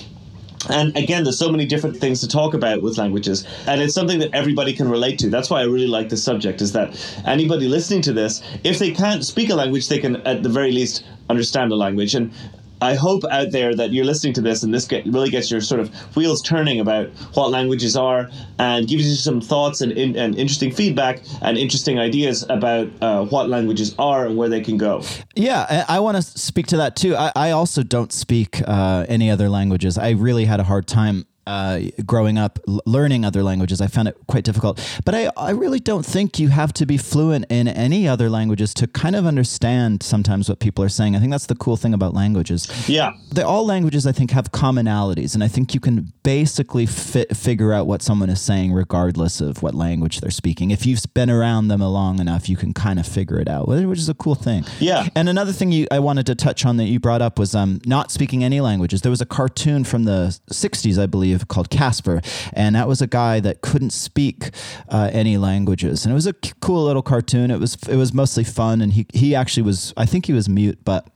And 0.69 0.95
again, 0.97 1.23
there's 1.23 1.39
so 1.39 1.49
many 1.49 1.65
different 1.65 1.95
things 1.97 2.19
to 2.19 2.27
talk 2.27 2.53
about 2.53 2.81
with 2.81 2.97
languages, 2.97 3.47
and 3.65 3.81
it's 3.81 3.93
something 3.93 4.19
that 4.19 4.31
everybody 4.33 4.73
can 4.73 4.89
relate 4.89 5.17
to. 5.19 5.29
That's 5.29 5.49
why 5.49 5.61
I 5.61 5.63
really 5.63 5.87
like 5.87 6.09
this 6.09 6.21
subject. 6.21 6.61
Is 6.61 6.73
that 6.73 6.99
anybody 7.25 7.69
listening 7.69 8.01
to 8.03 8.13
this, 8.13 8.41
if 8.65 8.77
they 8.77 8.91
can't 8.91 9.23
speak 9.23 9.49
a 9.49 9.55
language, 9.55 9.87
they 9.87 9.99
can 9.99 10.17
at 10.27 10.43
the 10.43 10.49
very 10.49 10.73
least 10.73 11.05
understand 11.29 11.71
a 11.71 11.75
language. 11.75 12.13
And 12.13 12.33
I 12.81 12.95
hope 12.95 13.23
out 13.29 13.51
there 13.51 13.75
that 13.75 13.91
you're 13.91 14.05
listening 14.05 14.33
to 14.33 14.41
this, 14.41 14.63
and 14.63 14.73
this 14.73 14.85
get, 14.85 15.05
really 15.05 15.29
gets 15.29 15.51
your 15.51 15.61
sort 15.61 15.81
of 15.81 15.93
wheels 16.15 16.41
turning 16.41 16.79
about 16.79 17.09
what 17.33 17.51
languages 17.51 17.95
are, 17.95 18.29
and 18.57 18.87
gives 18.87 19.07
you 19.07 19.15
some 19.15 19.41
thoughts 19.41 19.81
and, 19.81 19.91
in, 19.91 20.15
and 20.15 20.35
interesting 20.35 20.71
feedback 20.71 21.21
and 21.41 21.57
interesting 21.57 21.99
ideas 21.99 22.45
about 22.49 22.89
uh, 23.01 23.25
what 23.25 23.49
languages 23.49 23.95
are 23.99 24.25
and 24.25 24.37
where 24.37 24.49
they 24.49 24.61
can 24.61 24.77
go. 24.77 25.03
Yeah, 25.35 25.85
I, 25.89 25.97
I 25.97 25.99
want 25.99 26.17
to 26.17 26.21
speak 26.21 26.67
to 26.67 26.77
that 26.77 26.95
too. 26.95 27.15
I, 27.15 27.31
I 27.35 27.51
also 27.51 27.83
don't 27.83 28.13
speak 28.13 28.61
uh, 28.67 29.05
any 29.07 29.29
other 29.29 29.49
languages. 29.49 29.97
I 29.97 30.11
really 30.11 30.45
had 30.45 30.59
a 30.59 30.63
hard 30.63 30.87
time. 30.87 31.25
Uh, 31.49 31.81
growing 32.05 32.37
up, 32.37 32.59
l- 32.67 32.79
learning 32.85 33.25
other 33.25 33.41
languages, 33.41 33.81
I 33.81 33.87
found 33.87 34.07
it 34.07 34.15
quite 34.27 34.43
difficult. 34.43 34.79
But 35.03 35.15
I, 35.15 35.31
I 35.35 35.49
really 35.49 35.79
don't 35.79 36.05
think 36.05 36.37
you 36.37 36.49
have 36.49 36.71
to 36.73 36.85
be 36.85 36.95
fluent 36.97 37.45
in 37.49 37.67
any 37.67 38.07
other 38.07 38.29
languages 38.29 38.71
to 38.75 38.85
kind 38.87 39.15
of 39.15 39.25
understand 39.25 40.03
sometimes 40.03 40.47
what 40.47 40.59
people 40.59 40.83
are 40.83 40.89
saying. 40.89 41.15
I 41.15 41.19
think 41.19 41.31
that's 41.31 41.47
the 41.47 41.55
cool 41.55 41.75
thing 41.75 41.93
about 41.95 42.13
languages. 42.13 42.67
Yeah. 42.87 43.13
they 43.33 43.41
all 43.41 43.65
languages 43.65 44.05
I 44.05 44.11
think 44.11 44.29
have 44.31 44.51
commonalities, 44.51 45.33
and 45.33 45.43
I 45.43 45.47
think 45.47 45.73
you 45.73 45.79
can 45.79 46.13
basically 46.21 46.85
fit, 46.85 47.35
figure 47.35 47.73
out 47.73 47.87
what 47.87 48.03
someone 48.03 48.29
is 48.29 48.39
saying 48.41 48.71
regardless 48.73 49.41
of 49.41 49.63
what 49.63 49.73
language 49.73 50.21
they're 50.21 50.29
speaking. 50.29 50.69
If 50.69 50.85
you've 50.85 51.01
been 51.15 51.31
around 51.31 51.69
them 51.69 51.79
long 51.81 52.19
enough, 52.19 52.47
you 52.47 52.57
can 52.57 52.73
kind 52.73 52.99
of 52.99 53.07
figure 53.07 53.39
it 53.39 53.47
out, 53.49 53.67
which 53.67 53.97
is 53.97 54.09
a 54.09 54.13
cool 54.13 54.35
thing. 54.35 54.65
Yeah. 54.79 55.07
And 55.15 55.27
another 55.27 55.51
thing 55.51 55.71
you 55.71 55.87
I 55.89 55.97
wanted 55.97 56.27
to 56.27 56.35
touch 56.35 56.63
on 56.63 56.77
that 56.77 56.85
you 56.85 56.99
brought 56.99 57.23
up 57.23 57.39
was 57.39 57.55
um, 57.55 57.81
not 57.85 58.11
speaking 58.11 58.43
any 58.43 58.61
languages. 58.61 59.01
There 59.01 59.09
was 59.09 59.21
a 59.21 59.25
cartoon 59.25 59.83
from 59.83 60.03
the 60.03 60.37
'60s, 60.51 61.01
I 61.01 61.07
believe, 61.07 61.38
called 61.47 61.69
Casper, 61.69 62.21
and 62.53 62.75
that 62.75 62.87
was 62.87 63.01
a 63.01 63.07
guy 63.07 63.39
that 63.39 63.61
couldn't 63.61 63.91
speak 63.91 64.51
uh, 64.89 65.09
any 65.13 65.37
languages, 65.37 66.05
and 66.05 66.11
it 66.11 66.15
was 66.15 66.27
a 66.27 66.33
cool 66.61 66.85
little 66.85 67.01
cartoon. 67.01 67.51
It 67.51 67.59
was 67.59 67.75
it 67.87 67.95
was 67.95 68.13
mostly 68.13 68.43
fun, 68.43 68.81
and 68.81 68.93
he 68.93 69.05
he 69.13 69.35
actually 69.35 69.63
was 69.63 69.93
I 69.97 70.05
think 70.05 70.25
he 70.25 70.33
was 70.33 70.49
mute, 70.49 70.79
but 70.83 71.07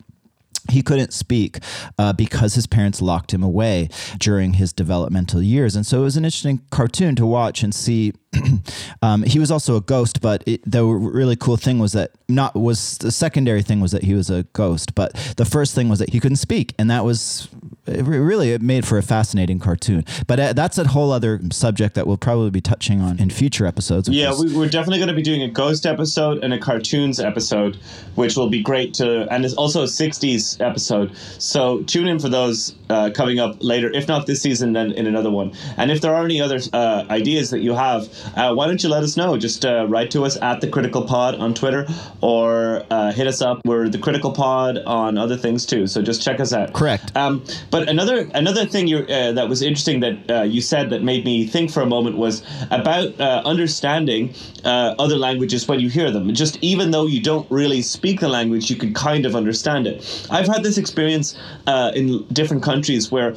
he 0.71 0.81
couldn't 0.81 1.13
speak 1.13 1.59
uh, 1.97 2.13
because 2.13 2.55
his 2.55 2.67
parents 2.67 3.01
locked 3.01 3.33
him 3.33 3.43
away 3.43 3.89
during 4.17 4.53
his 4.53 4.71
developmental 4.71 5.41
years. 5.41 5.75
And 5.75 5.85
so 5.85 6.01
it 6.01 6.03
was 6.03 6.17
an 6.17 6.23
interesting 6.23 6.61
cartoon 6.71 7.15
to 7.17 7.25
watch 7.25 7.63
and 7.63 7.75
see. 7.75 8.13
um, 9.01 9.23
he 9.23 9.39
was 9.39 9.51
also 9.51 9.75
a 9.75 9.81
ghost, 9.81 10.21
but 10.21 10.43
it, 10.47 10.61
the 10.69 10.83
really 10.85 11.35
cool 11.35 11.57
thing 11.57 11.79
was 11.79 11.91
that 11.93 12.11
not 12.29 12.55
was 12.55 12.97
the 12.99 13.11
secondary 13.11 13.61
thing 13.61 13.81
was 13.81 13.91
that 13.91 14.03
he 14.03 14.13
was 14.13 14.29
a 14.29 14.43
ghost, 14.53 14.95
but 14.95 15.13
the 15.37 15.45
first 15.45 15.75
thing 15.75 15.89
was 15.89 15.99
that 15.99 16.09
he 16.11 16.19
couldn't 16.19 16.37
speak, 16.37 16.73
and 16.79 16.89
that 16.89 17.03
was 17.05 17.49
it 17.85 18.03
really 18.05 18.51
it 18.51 18.61
made 18.61 18.85
for 18.87 18.97
a 18.97 19.03
fascinating 19.03 19.59
cartoon. 19.59 20.05
But 20.27 20.39
uh, 20.39 20.53
that's 20.53 20.77
a 20.77 20.87
whole 20.87 21.11
other 21.11 21.39
subject 21.51 21.95
that 21.95 22.07
we'll 22.07 22.17
probably 22.17 22.49
be 22.49 22.61
touching 22.61 23.01
on 23.01 23.19
in 23.19 23.29
future 23.29 23.65
episodes. 23.65 24.07
Yeah, 24.09 24.31
is- 24.31 24.43
we, 24.43 24.57
we're 24.57 24.69
definitely 24.69 24.99
going 24.99 25.09
to 25.09 25.13
be 25.15 25.21
doing 25.21 25.41
a 25.43 25.47
ghost 25.49 25.85
episode 25.85 26.43
and 26.43 26.53
a 26.53 26.59
cartoons 26.59 27.19
episode, 27.19 27.77
which 28.15 28.35
will 28.35 28.49
be 28.49 28.61
great 28.61 28.93
to, 28.95 29.27
and 29.33 29.43
it's 29.45 29.53
also 29.55 29.81
a 29.83 29.87
'60s 29.87 30.61
episode. 30.61 31.15
So 31.39 31.81
tune 31.83 32.07
in 32.07 32.19
for 32.19 32.29
those 32.29 32.75
uh, 32.89 33.09
coming 33.13 33.39
up 33.39 33.57
later. 33.61 33.91
If 33.91 34.07
not 34.07 34.27
this 34.27 34.41
season, 34.41 34.73
then 34.73 34.91
in 34.93 35.05
another 35.07 35.31
one. 35.31 35.53
And 35.77 35.91
if 35.91 36.01
there 36.01 36.13
are 36.15 36.23
any 36.23 36.39
other 36.41 36.59
uh, 36.71 37.05
ideas 37.09 37.49
that 37.49 37.59
you 37.59 37.73
have, 37.73 38.07
uh, 38.35 38.53
why 38.53 38.67
don't 38.67 38.81
you 38.81 38.89
let 38.89 39.03
us 39.03 39.17
know? 39.17 39.37
Just 39.37 39.65
uh, 39.65 39.87
write 39.89 40.11
to 40.11 40.23
us 40.23 40.37
at 40.41 40.61
the 40.61 40.67
Critical 40.67 41.03
Pod 41.03 41.35
on 41.35 41.53
Twitter, 41.53 41.85
or 42.21 42.83
uh, 42.89 43.11
hit 43.11 43.27
us 43.27 43.41
up. 43.41 43.61
We're 43.65 43.89
the 43.89 43.97
Critical 43.99 44.31
Pod 44.31 44.77
on 44.85 45.17
other 45.17 45.37
things 45.37 45.65
too. 45.65 45.87
So 45.87 46.01
just 46.01 46.21
check 46.21 46.39
us 46.39 46.53
out. 46.53 46.73
Correct. 46.73 47.15
Um, 47.15 47.43
but 47.73 47.89
another 47.89 48.29
another 48.35 48.67
thing 48.67 48.87
you 48.87 48.99
uh, 48.99 49.31
that 49.31 49.49
was 49.49 49.63
interesting 49.63 49.99
that 50.01 50.15
uh, 50.29 50.43
you 50.43 50.61
said 50.61 50.91
that 50.91 51.01
made 51.01 51.25
me 51.25 51.47
think 51.47 51.71
for 51.71 51.81
a 51.81 51.87
moment 51.87 52.17
was 52.17 52.43
about 52.69 53.19
uh, 53.19 53.41
understanding 53.45 54.31
uh, 54.63 54.93
other 54.99 55.15
languages 55.15 55.67
when 55.67 55.79
you 55.79 55.89
hear 55.89 56.11
them. 56.11 56.31
Just 56.35 56.59
even 56.61 56.91
though 56.91 57.07
you 57.07 57.19
don't 57.19 57.49
really 57.49 57.81
speak 57.81 58.19
the 58.19 58.29
language, 58.29 58.69
you 58.69 58.75
can 58.75 58.93
kind 58.93 59.25
of 59.25 59.35
understand 59.35 59.87
it. 59.87 60.27
I've 60.29 60.45
had 60.45 60.61
this 60.61 60.77
experience 60.77 61.35
uh, 61.65 61.91
in 61.95 62.27
different 62.27 62.61
countries 62.61 63.11
where 63.11 63.35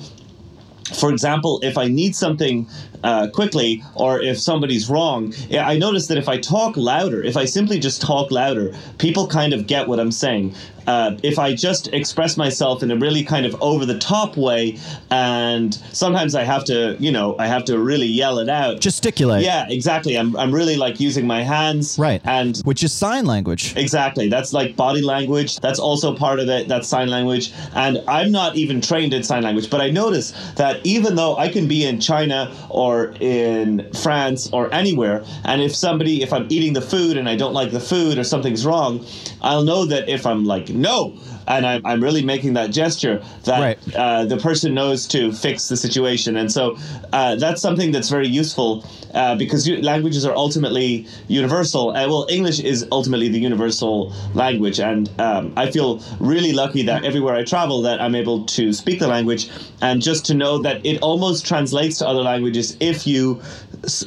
for 0.95 1.11
example, 1.11 1.59
if 1.63 1.77
I 1.77 1.89
need 1.89 2.15
something 2.15 2.69
uh, 3.03 3.29
quickly 3.33 3.83
or 3.95 4.21
if 4.21 4.39
somebody's 4.39 4.89
wrong, 4.89 5.35
I 5.53 5.79
notice 5.79 6.07
that 6.09 6.19
if 6.19 6.29
I 6.29 6.39
talk 6.39 6.77
louder, 6.77 7.25
if 7.25 7.37
I 7.37 7.45
simply 7.45 7.81
just 7.81 8.01
talk 8.01 8.31
louder, 8.31 8.73
people 8.99 9.27
kind 9.27 9.53
of 9.53 9.67
get 9.67 9.89
what 9.89 9.99
I'm 9.99 10.13
saying. 10.13 10.55
Uh, 10.87 11.17
if 11.23 11.39
I 11.39 11.55
just 11.55 11.89
express 11.93 12.37
myself 12.37 12.83
in 12.83 12.91
a 12.91 12.97
really 12.97 13.25
kind 13.25 13.47
of 13.47 13.61
over 13.63 13.85
the 13.85 13.99
top 13.99 14.37
way, 14.37 14.79
and 15.11 15.75
sometimes 15.93 16.35
I 16.35 16.45
have 16.45 16.65
to, 16.67 16.97
you 16.99 17.11
know, 17.11 17.37
I 17.39 17.47
have 17.47 17.65
to 17.67 17.79
really 17.79 18.07
yell 18.07 18.39
it 18.39 18.49
out. 18.49 18.81
gesticulate. 18.81 19.43
yeah, 19.43 19.67
exactly. 19.69 20.17
I'm, 20.17 20.37
I'm 20.37 20.53
really 20.53 20.77
like 20.77 21.01
using 21.01 21.27
my 21.27 21.43
hands. 21.43 21.99
Right. 21.99 22.21
And 22.25 22.59
which 22.65 22.83
is 22.83 22.93
sign 22.93 23.27
language. 23.27 23.75
Exactly. 23.77 24.29
That's 24.29 24.53
like 24.53 24.77
body 24.77 25.03
language. 25.03 25.61
That's 25.61 25.79
also 25.79 26.15
part 26.15 26.39
of 26.41 26.49
it. 26.49 26.69
That's 26.69 26.89
sign 26.89 27.09
language. 27.09 27.53
And 27.75 28.03
I'm 28.09 28.31
not 28.31 28.57
even 28.57 28.81
trained 28.81 29.13
in 29.13 29.23
sign 29.23 29.43
language, 29.43 29.71
but 29.71 29.81
I 29.81 29.91
notice 29.91 30.33
that 30.57 30.85
even 30.85 31.17
though 31.17 31.37
I 31.37 31.49
can 31.49 31.69
be 31.69 31.85
in 31.85 32.01
China 32.01 32.55
or 32.69 33.15
in 33.21 33.93
France 33.93 34.49
or 34.53 34.73
anywhere, 34.73 35.25
and 35.45 35.63
if 35.63 35.75
somebody, 35.75 36.23
if 36.23 36.33
I'm 36.33 36.47
eating 36.51 36.73
the 36.73 36.81
food 36.81 37.17
and 37.17 37.29
I 37.29 37.37
don't 37.37 37.55
like 37.55 37.71
the 37.71 37.81
food 37.81 38.19
or 38.19 38.25
something's 38.25 38.65
wrong, 38.65 39.05
I'll 39.43 39.65
know 39.65 39.85
that 39.87 40.09
if 40.09 40.27
I'm 40.27 40.45
like, 40.45 40.69
no, 40.77 41.15
and 41.49 41.67
I'm, 41.67 41.85
I'm 41.85 42.03
really 42.03 42.25
making 42.25 42.55
that 42.55 42.71
gesture 42.71 43.23
that 43.45 43.61
Right. 43.61 43.79
uh, 43.95 44.25
the 44.25 44.37
person 44.37 44.75
knows 44.75 45.07
to 45.09 45.33
fix 45.33 45.69
the 45.69 45.77
situation. 45.77 46.37
And 46.37 46.51
so 46.51 46.77
uh, 47.13 47.37
that's 47.37 47.63
something 47.63 47.93
that's 47.93 48.09
very 48.11 48.29
useful 48.29 48.85
uh, 49.15 49.37
because 49.37 49.67
you, 49.67 49.81
languages 49.83 50.25
are 50.27 50.35
ultimately 50.35 51.07
universal. 51.29 51.91
Uh, 51.91 52.09
well, 52.09 52.27
English 52.29 52.61
is 52.61 52.87
ultimately 52.93 53.29
the 53.29 53.39
universal 53.39 54.13
language. 54.35 54.81
And 54.81 55.09
um, 55.21 55.53
I 55.57 55.71
feel 55.71 56.03
really 56.21 56.53
lucky 56.53 56.83
that 56.83 57.05
everywhere 57.05 57.35
I 57.35 57.45
travel 57.45 57.83
that 57.83 58.01
I'm 58.01 58.15
able 58.15 58.45
to 58.47 58.73
speak 58.73 58.99
the 58.99 59.09
language 59.09 59.49
and 59.81 60.03
just 60.03 60.27
to 60.27 60.35
know 60.35 60.59
that 60.63 60.85
it 60.85 61.01
almost 61.03 61.47
translates 61.47 61.99
to 61.99 62.09
other 62.09 62.23
languages 62.23 62.77
if 62.81 63.07
you 63.07 63.41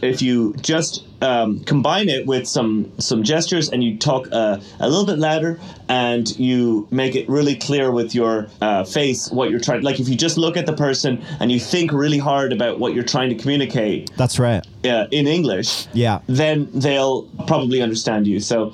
if 0.02 0.21
you 0.21 0.54
just 0.62 1.04
um, 1.21 1.60
combine 1.62 2.10
it 2.10 2.25
with 2.25 2.47
some 2.47 2.91
some 2.99 3.23
gestures 3.23 3.69
and 3.69 3.84
you 3.84 3.97
talk 3.97 4.28
uh, 4.32 4.60
a 4.80 4.89
little 4.89 5.06
bit 5.06 5.19
louder 5.19 5.60
and 5.88 6.38
you 6.39 6.88
make 6.91 7.15
it 7.15 7.28
really 7.29 7.55
clear 7.55 7.91
with 7.91 8.13
your 8.15 8.47
uh, 8.61 8.83
face 8.83 9.29
what 9.31 9.49
you're 9.49 9.59
trying 9.59 9.81
like 9.83 9.99
if 9.99 10.09
you 10.09 10.15
just 10.15 10.37
look 10.37 10.57
at 10.57 10.65
the 10.65 10.73
person 10.73 11.23
and 11.39 11.51
you 11.51 11.59
think 11.59 11.91
really 11.91 12.17
hard 12.17 12.51
about 12.51 12.79
what 12.79 12.93
you're 12.93 13.03
trying 13.03 13.29
to 13.29 13.35
communicate 13.35 14.09
That's 14.17 14.39
right. 14.39 14.65
uh, 14.85 15.07
in 15.11 15.27
english 15.27 15.87
Yeah. 15.93 16.19
then 16.27 16.67
they'll 16.73 17.23
probably 17.47 17.81
understand 17.81 18.25
you 18.27 18.39
so 18.39 18.73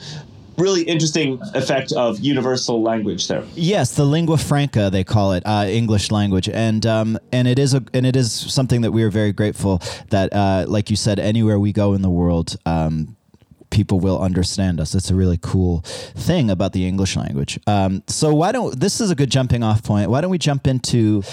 really 0.58 0.84
interesting 0.84 1.38
effect 1.54 1.92
of 1.92 2.20
universal 2.22 2.82
language 2.82 3.28
there 3.28 3.44
Yes, 3.56 3.96
the 3.96 4.06
lingua 4.06 4.38
franca 4.38 4.90
they 4.90 5.04
call 5.04 5.34
it, 5.34 5.44
uh, 5.46 5.66
English 5.68 6.12
language, 6.12 6.48
and 6.48 6.86
um, 6.86 7.18
and 7.34 7.46
it 7.48 7.60
is 7.60 7.74
a 7.74 7.84
and 7.94 8.06
it 8.06 8.16
is 8.16 8.32
something 8.32 8.80
that 8.82 8.92
we 8.92 9.04
are 9.04 9.10
very 9.10 9.34
grateful 9.34 9.82
that, 10.12 10.32
uh, 10.32 10.64
like 10.70 10.90
you 10.90 10.96
said, 10.96 11.20
anywhere 11.20 11.60
we 11.60 11.74
go 11.74 11.94
in 11.94 12.02
the 12.02 12.10
world. 12.10 12.56
Um, 12.66 13.18
people 13.70 14.00
will 14.00 14.20
understand 14.20 14.80
us. 14.80 14.96
It's 14.96 15.10
a 15.10 15.16
really 15.16 15.40
cool 15.42 15.82
thing 15.82 16.50
about 16.50 16.74
the 16.74 16.88
English 16.88 17.16
language. 17.16 17.60
Um, 17.68 18.04
so 18.08 18.34
why 18.34 18.52
don't 18.52 18.80
this 18.80 19.02
is 19.02 19.12
a 19.12 19.16
good 19.16 19.30
jumping 19.30 19.64
off 19.64 19.84
point? 19.84 20.10
Why 20.10 20.22
don't 20.22 20.32
we 20.32 20.38
jump 20.38 20.68
into 20.68 21.24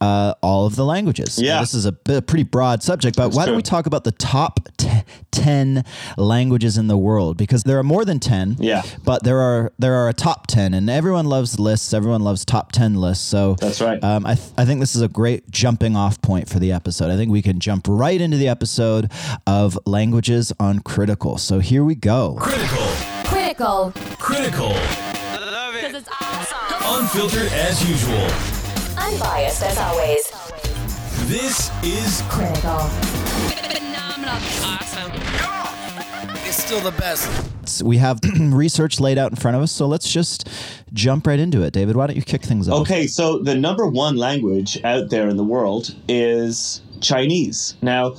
uh, 0.00 0.34
all 0.42 0.66
of 0.66 0.76
the 0.76 0.84
languages? 0.84 1.38
Yeah, 1.38 1.54
now, 1.54 1.60
this 1.60 1.74
is 1.74 1.86
a, 1.86 1.96
a, 2.08 2.22
pretty 2.22 2.44
broad 2.44 2.82
subject, 2.82 3.16
but 3.16 3.24
That's 3.24 3.36
why 3.36 3.44
true. 3.44 3.52
don't 3.52 3.56
we 3.56 3.62
talk 3.62 3.86
about 3.86 4.04
the 4.04 4.12
top 4.12 4.60
ten? 4.76 4.91
10 5.30 5.84
languages 6.16 6.76
in 6.78 6.86
the 6.86 6.96
world 6.96 7.36
because 7.36 7.62
there 7.64 7.78
are 7.78 7.82
more 7.82 8.04
than 8.04 8.18
10. 8.20 8.56
Yeah. 8.58 8.82
But 9.04 9.22
there 9.24 9.40
are 9.40 9.72
there 9.78 9.94
are 9.94 10.08
a 10.08 10.12
top 10.14 10.46
10 10.46 10.74
and 10.74 10.88
everyone 10.90 11.26
loves 11.26 11.58
lists, 11.58 11.92
everyone 11.92 12.22
loves 12.22 12.44
top 12.44 12.72
10 12.72 12.94
lists. 12.94 13.24
So 13.26 13.54
That's 13.60 13.80
right. 13.80 14.02
Um, 14.02 14.26
I 14.26 14.34
th- 14.34 14.50
I 14.58 14.64
think 14.64 14.80
this 14.80 14.94
is 14.94 15.02
a 15.02 15.08
great 15.08 15.50
jumping 15.50 15.96
off 15.96 16.20
point 16.22 16.48
for 16.48 16.58
the 16.58 16.72
episode. 16.72 17.10
I 17.10 17.16
think 17.16 17.30
we 17.30 17.42
can 17.42 17.60
jump 17.60 17.86
right 17.88 18.20
into 18.20 18.36
the 18.36 18.48
episode 18.48 19.10
of 19.46 19.78
languages 19.86 20.52
on 20.60 20.80
critical. 20.80 21.38
So 21.38 21.58
here 21.58 21.84
we 21.84 21.94
go. 21.94 22.36
Critical. 22.40 22.86
Critical. 23.24 23.92
Critical. 24.18 24.72
Unfiltered 26.84 27.52
as 27.52 27.88
usual. 27.88 28.26
Unbiased 28.98 29.62
as 29.62 29.78
always. 29.78 30.30
This 31.28 31.70
is 31.84 32.22
critical. 32.28 33.91
Phenomenal. 34.22 34.62
Awesome. 34.62 35.10
It's 36.46 36.62
still 36.62 36.78
the 36.78 36.92
best. 36.92 37.28
S- 37.64 37.82
we 37.82 37.96
have 37.96 38.20
research 38.40 39.00
laid 39.00 39.18
out 39.18 39.32
in 39.32 39.36
front 39.36 39.56
of 39.56 39.62
us 39.64 39.72
so 39.72 39.86
let's 39.88 40.12
just 40.12 40.48
jump 40.92 41.26
right 41.26 41.38
into 41.38 41.62
it 41.62 41.72
david 41.72 41.96
why 41.96 42.06
don't 42.06 42.16
you 42.16 42.22
kick 42.22 42.42
things 42.42 42.68
off 42.68 42.82
Okay, 42.82 43.06
so 43.06 43.38
the 43.38 43.54
number 43.54 43.86
one 43.86 44.16
language 44.16 44.78
out 44.84 45.10
there 45.10 45.28
in 45.28 45.36
the 45.36 45.44
world 45.44 45.94
is 46.08 46.80
Chinese. 47.00 47.74
Now, 47.82 48.14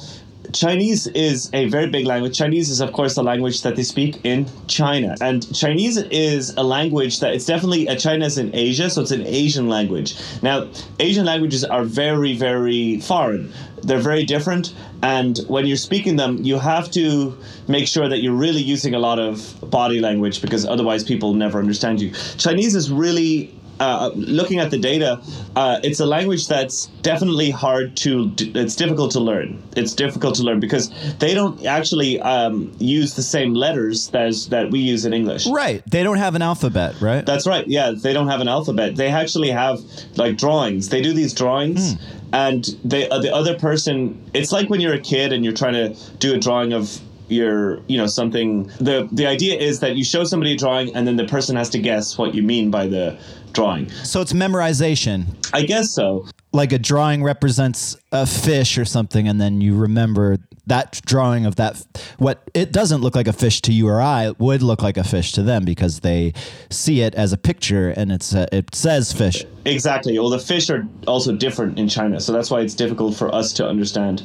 Chinese 0.54 1.08
is 1.08 1.50
a 1.54 1.68
very 1.68 1.88
big 1.88 2.06
language. 2.06 2.38
Chinese 2.38 2.70
is, 2.70 2.80
of 2.80 2.94
course, 2.94 3.16
the 3.16 3.24
language 3.24 3.64
that 3.64 3.76
they 3.76 3.84
speak 3.84 4.24
in 4.24 4.46
China. 4.68 5.16
And 5.20 5.54
Chinese 5.54 5.98
is 5.98 6.54
a 6.56 6.64
language 6.64 7.20
that 7.22 7.34
it's 7.34 7.46
definitely, 7.46 7.90
uh, 7.90 7.96
China 7.96 8.26
is 8.26 8.38
in 8.38 8.54
Asia, 8.54 8.90
so 8.90 9.02
it's 9.02 9.12
an 9.12 9.26
Asian 9.26 9.68
language. 9.68 10.16
Now, 10.42 10.70
Asian 11.00 11.26
languages 11.26 11.64
are 11.64 11.84
very, 11.84 12.36
very 12.36 13.00
foreign. 13.00 13.52
They're 13.82 14.00
very 14.00 14.26
different. 14.26 14.74
And 15.02 15.40
when 15.48 15.66
you're 15.66 15.76
speaking 15.76 16.16
them, 16.16 16.38
you 16.44 16.60
have 16.60 16.90
to 16.92 17.38
make 17.68 17.88
sure 17.88 18.08
that 18.08 18.22
you're 18.22 18.36
really 18.36 18.62
using 18.62 18.94
a 18.94 19.00
lot 19.00 19.20
of 19.20 19.56
body 19.70 20.00
language 20.00 20.42
because 20.42 20.66
otherwise 20.66 21.04
people 21.04 21.34
never 21.34 21.60
understand 21.60 22.00
you. 22.00 22.12
Chinese 22.38 22.76
is 22.76 22.92
really 22.92 23.54
uh, 23.80 24.12
looking 24.16 24.60
at 24.60 24.72
the 24.72 24.78
data, 24.78 25.22
uh, 25.56 25.80
it's 25.84 26.00
a 26.00 26.06
language 26.06 26.48
that's 26.48 26.88
definitely 27.02 27.50
hard 27.50 27.98
to. 27.98 28.32
It's 28.38 28.76
difficult 28.76 29.12
to 29.12 29.20
learn. 29.20 29.62
It's 29.76 29.94
difficult 29.94 30.36
to 30.36 30.44
learn 30.44 30.60
because 30.60 30.90
they 31.18 31.34
don't 31.34 31.66
actually 31.66 32.20
um, 32.22 32.72
use 32.80 33.16
the 33.16 33.24
same 33.24 33.54
letters 33.54 34.10
as 34.14 34.50
that 34.50 34.72
we 34.72 34.80
use 34.80 35.06
in 35.06 35.14
English. 35.14 35.48
right 35.48 35.84
they 35.90 36.04
don't 36.04 36.18
have 36.18 36.36
an 36.36 36.42
alphabet 36.42 37.00
right 37.02 37.26
That's 37.26 37.48
right. 37.48 37.68
Yeah, 37.68 37.92
they 37.92 38.14
don't 38.14 38.28
have 38.28 38.42
an 38.42 38.48
alphabet. 38.48 38.96
They 38.96 39.10
actually 39.10 39.50
have 39.50 39.80
like 40.16 40.38
drawings. 40.38 40.90
They 40.90 41.02
do 41.02 41.14
these 41.14 41.34
drawings, 41.34 41.96
and 42.32 42.66
they 42.84 43.10
uh, 43.10 43.20
the 43.20 43.34
other 43.34 43.58
person. 43.58 44.22
It's 44.34 44.52
like 44.52 44.70
when 44.70 44.82
you're 44.82 44.94
a 44.94 45.00
kid 45.00 45.34
and 45.34 45.44
you're 45.44 45.54
trying 45.54 45.74
to 45.74 45.96
do 46.18 46.34
a 46.34 46.38
drawing 46.38 46.74
of 46.74 47.00
your 47.30 47.82
you 47.88 47.98
know 47.98 48.06
something 48.06 48.66
the 48.80 49.08
the 49.12 49.26
idea 49.26 49.58
is 49.58 49.80
that 49.80 49.96
you 49.96 50.04
show 50.04 50.24
somebody 50.26 50.54
a 50.54 50.58
drawing 50.58 50.94
and 50.94 51.08
then 51.08 51.16
the 51.16 51.26
person 51.26 51.56
has 51.56 51.70
to 51.70 51.80
guess 51.80 52.18
what 52.18 52.36
you 52.36 52.44
mean 52.44 52.70
by 52.70 52.86
the 52.86 53.18
drawing 53.54 53.90
so 53.90 54.22
it's 54.22 54.34
memorization 54.34 55.26
i 55.54 55.64
guess 55.64 55.92
so 55.92 56.26
like 56.52 56.72
a 56.72 56.80
drawing 56.80 57.24
represents 57.24 57.96
a 58.12 58.26
fish 58.26 58.78
or 58.78 58.86
something 58.86 59.28
and 59.28 59.42
then 59.42 59.60
you 59.62 59.76
remember 59.76 60.38
that 60.68 61.02
drawing 61.06 61.46
of 61.46 61.56
that 61.56 61.86
what 62.20 62.50
it 62.54 62.72
doesn't 62.72 63.02
look 63.02 63.16
like 63.16 63.28
a 63.28 63.34
fish 63.34 63.62
to 63.62 63.74
you 63.74 63.88
or 63.88 64.02
I 64.02 64.32
would 64.38 64.62
look 64.62 64.82
like 64.82 64.96
a 64.96 65.04
fish 65.04 65.34
to 65.34 65.44
them 65.44 65.66
because 65.66 66.00
they 66.00 66.34
see 66.70 67.02
it 67.02 67.16
as 67.16 67.34
a 67.34 67.38
picture 67.38 67.90
and 67.90 68.12
it's 68.12 68.34
uh, 68.34 68.46
it 68.52 68.74
says 68.74 69.12
fish 69.12 69.46
Exactly. 69.66 70.20
Well, 70.20 70.30
the 70.30 70.40
fish 70.40 70.70
are 70.70 70.86
also 71.08 71.36
different 71.36 71.80
in 71.80 71.88
China, 71.88 72.20
so 72.20 72.34
that's 72.34 72.52
why 72.52 72.62
it's 72.62 72.74
difficult 72.74 73.16
for 73.16 73.34
us 73.34 73.54
to 73.54 73.68
understand. 73.68 74.24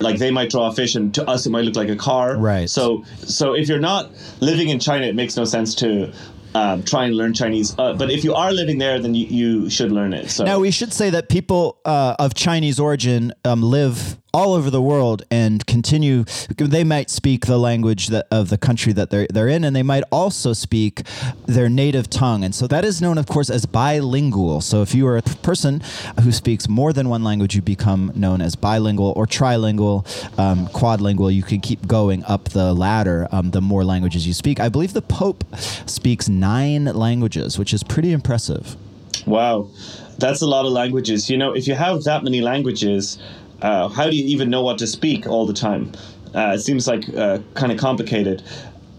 Like 0.00 0.18
they 0.18 0.30
might 0.30 0.50
draw 0.50 0.68
a 0.68 0.72
fish, 0.72 0.94
and 0.94 1.12
to 1.14 1.28
us 1.28 1.46
it 1.46 1.50
might 1.50 1.64
look 1.64 1.76
like 1.76 1.88
a 1.88 1.96
car. 1.96 2.36
Right. 2.36 2.70
So, 2.70 3.04
so 3.18 3.54
if 3.54 3.68
you're 3.68 3.80
not 3.80 4.12
living 4.40 4.68
in 4.68 4.78
China, 4.78 5.06
it 5.06 5.14
makes 5.14 5.36
no 5.36 5.44
sense 5.44 5.74
to 5.76 6.12
um, 6.56 6.82
try 6.82 7.04
and 7.04 7.14
learn 7.14 7.32
Chinese. 7.34 7.74
Uh, 7.78 7.92
but 7.92 8.10
if 8.10 8.24
you 8.24 8.34
are 8.34 8.52
living 8.52 8.78
there, 8.78 8.98
then 8.98 9.14
you, 9.14 9.26
you 9.26 9.70
should 9.70 9.92
learn 9.92 10.12
it. 10.12 10.30
So 10.30 10.44
Now 10.44 10.58
we 10.58 10.70
should 10.70 10.92
say 10.92 11.10
that 11.10 11.28
people 11.28 11.78
uh, 11.84 12.16
of 12.18 12.34
Chinese 12.34 12.80
origin 12.80 13.32
um, 13.44 13.62
live 13.62 14.18
all 14.36 14.52
over 14.52 14.68
the 14.68 14.82
world 14.82 15.24
and 15.30 15.66
continue. 15.66 16.24
They 16.58 16.84
might 16.84 17.08
speak 17.08 17.46
the 17.46 17.56
language 17.56 18.08
that, 18.08 18.26
of 18.30 18.50
the 18.50 18.58
country 18.58 18.92
that 18.92 19.08
they're 19.08 19.26
they're 19.30 19.48
in, 19.48 19.64
and 19.64 19.74
they 19.74 19.82
might 19.82 20.04
also 20.12 20.52
speak 20.52 21.02
their 21.46 21.70
native 21.70 22.10
tongue. 22.10 22.44
And 22.44 22.54
so 22.54 22.66
that 22.66 22.84
is 22.84 23.00
known, 23.00 23.16
of 23.16 23.26
course, 23.26 23.48
as 23.48 23.64
bilingual. 23.64 24.60
So 24.60 24.82
if 24.82 24.94
you 24.94 25.06
are 25.06 25.16
a 25.16 25.22
person 25.22 25.80
who 26.22 26.32
speaks 26.32 26.68
more 26.68 26.92
than 26.92 27.08
one 27.08 27.24
language, 27.24 27.54
you 27.54 27.62
become 27.62 28.12
known 28.14 28.42
as 28.42 28.56
bilingual 28.56 29.14
or 29.16 29.26
trilingual, 29.26 30.04
um, 30.38 30.66
quadlingual. 30.68 31.32
You 31.34 31.42
can 31.42 31.60
keep 31.60 31.86
going 31.86 32.22
up 32.24 32.50
the 32.50 32.74
ladder. 32.74 33.28
Um, 33.32 33.52
the 33.52 33.62
more 33.62 33.84
languages 33.84 34.26
you 34.26 34.34
speak, 34.34 34.60
I 34.60 34.68
believe 34.68 34.92
the 34.92 35.00
Pope 35.00 35.44
speaks 35.86 36.28
nine 36.28 36.84
languages, 36.84 37.58
which 37.58 37.72
is 37.72 37.82
pretty 37.82 38.12
impressive. 38.12 38.76
Wow, 39.24 39.70
that's 40.18 40.42
a 40.42 40.46
lot 40.46 40.66
of 40.66 40.72
languages. 40.72 41.30
You 41.30 41.38
know, 41.38 41.56
if 41.56 41.66
you 41.66 41.74
have 41.74 42.04
that 42.04 42.22
many 42.22 42.40
languages, 42.42 43.18
uh, 43.62 43.88
how 43.88 44.08
do 44.08 44.16
you 44.16 44.24
even 44.26 44.50
know 44.50 44.62
what 44.62 44.78
to 44.78 44.86
speak 44.86 45.26
all 45.26 45.46
the 45.46 45.54
time? 45.54 45.92
Uh, 46.34 46.52
it 46.54 46.60
seems 46.60 46.86
like 46.86 47.08
uh, 47.14 47.38
kind 47.54 47.72
of 47.72 47.78
complicated. 47.78 48.42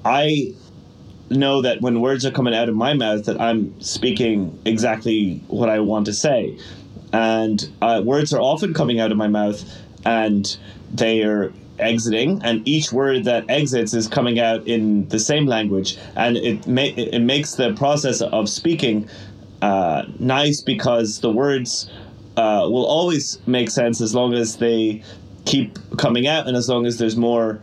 I 0.03 0.53
know 1.29 1.61
that 1.61 1.81
when 1.81 2.01
words 2.01 2.25
are 2.25 2.31
coming 2.31 2.55
out 2.55 2.69
of 2.69 2.75
my 2.75 2.93
mouth, 2.93 3.25
that 3.25 3.39
I'm 3.39 3.79
speaking 3.81 4.57
exactly 4.65 5.41
what 5.47 5.69
I 5.69 5.79
want 5.79 6.05
to 6.07 6.13
say, 6.13 6.57
and 7.13 7.69
uh, 7.81 8.01
words 8.03 8.33
are 8.33 8.41
often 8.41 8.73
coming 8.73 8.99
out 8.99 9.11
of 9.11 9.17
my 9.17 9.27
mouth, 9.27 9.63
and 10.05 10.57
they 10.93 11.23
are 11.23 11.51
exiting 11.79 12.41
and 12.43 12.67
each 12.67 12.91
word 12.91 13.23
that 13.25 13.45
exits 13.49 13.93
is 13.93 14.07
coming 14.07 14.39
out 14.39 14.65
in 14.67 15.07
the 15.09 15.19
same 15.19 15.45
language 15.45 15.97
and 16.15 16.37
it 16.37 16.65
ma- 16.67 16.81
it 16.81 17.19
makes 17.19 17.53
the 17.53 17.73
process 17.73 18.21
of 18.21 18.49
speaking 18.49 19.07
uh, 19.61 20.03
nice 20.19 20.61
because 20.61 21.19
the 21.19 21.31
words 21.31 21.89
uh, 22.37 22.67
will 22.69 22.85
always 22.85 23.39
make 23.47 23.69
sense 23.69 23.99
as 23.99 24.15
long 24.15 24.33
as 24.33 24.57
they 24.57 25.03
keep 25.45 25.77
coming 25.97 26.27
out 26.27 26.47
and 26.47 26.55
as 26.55 26.69
long 26.69 26.85
as 26.85 26.97
there's 26.97 27.17
more 27.17 27.59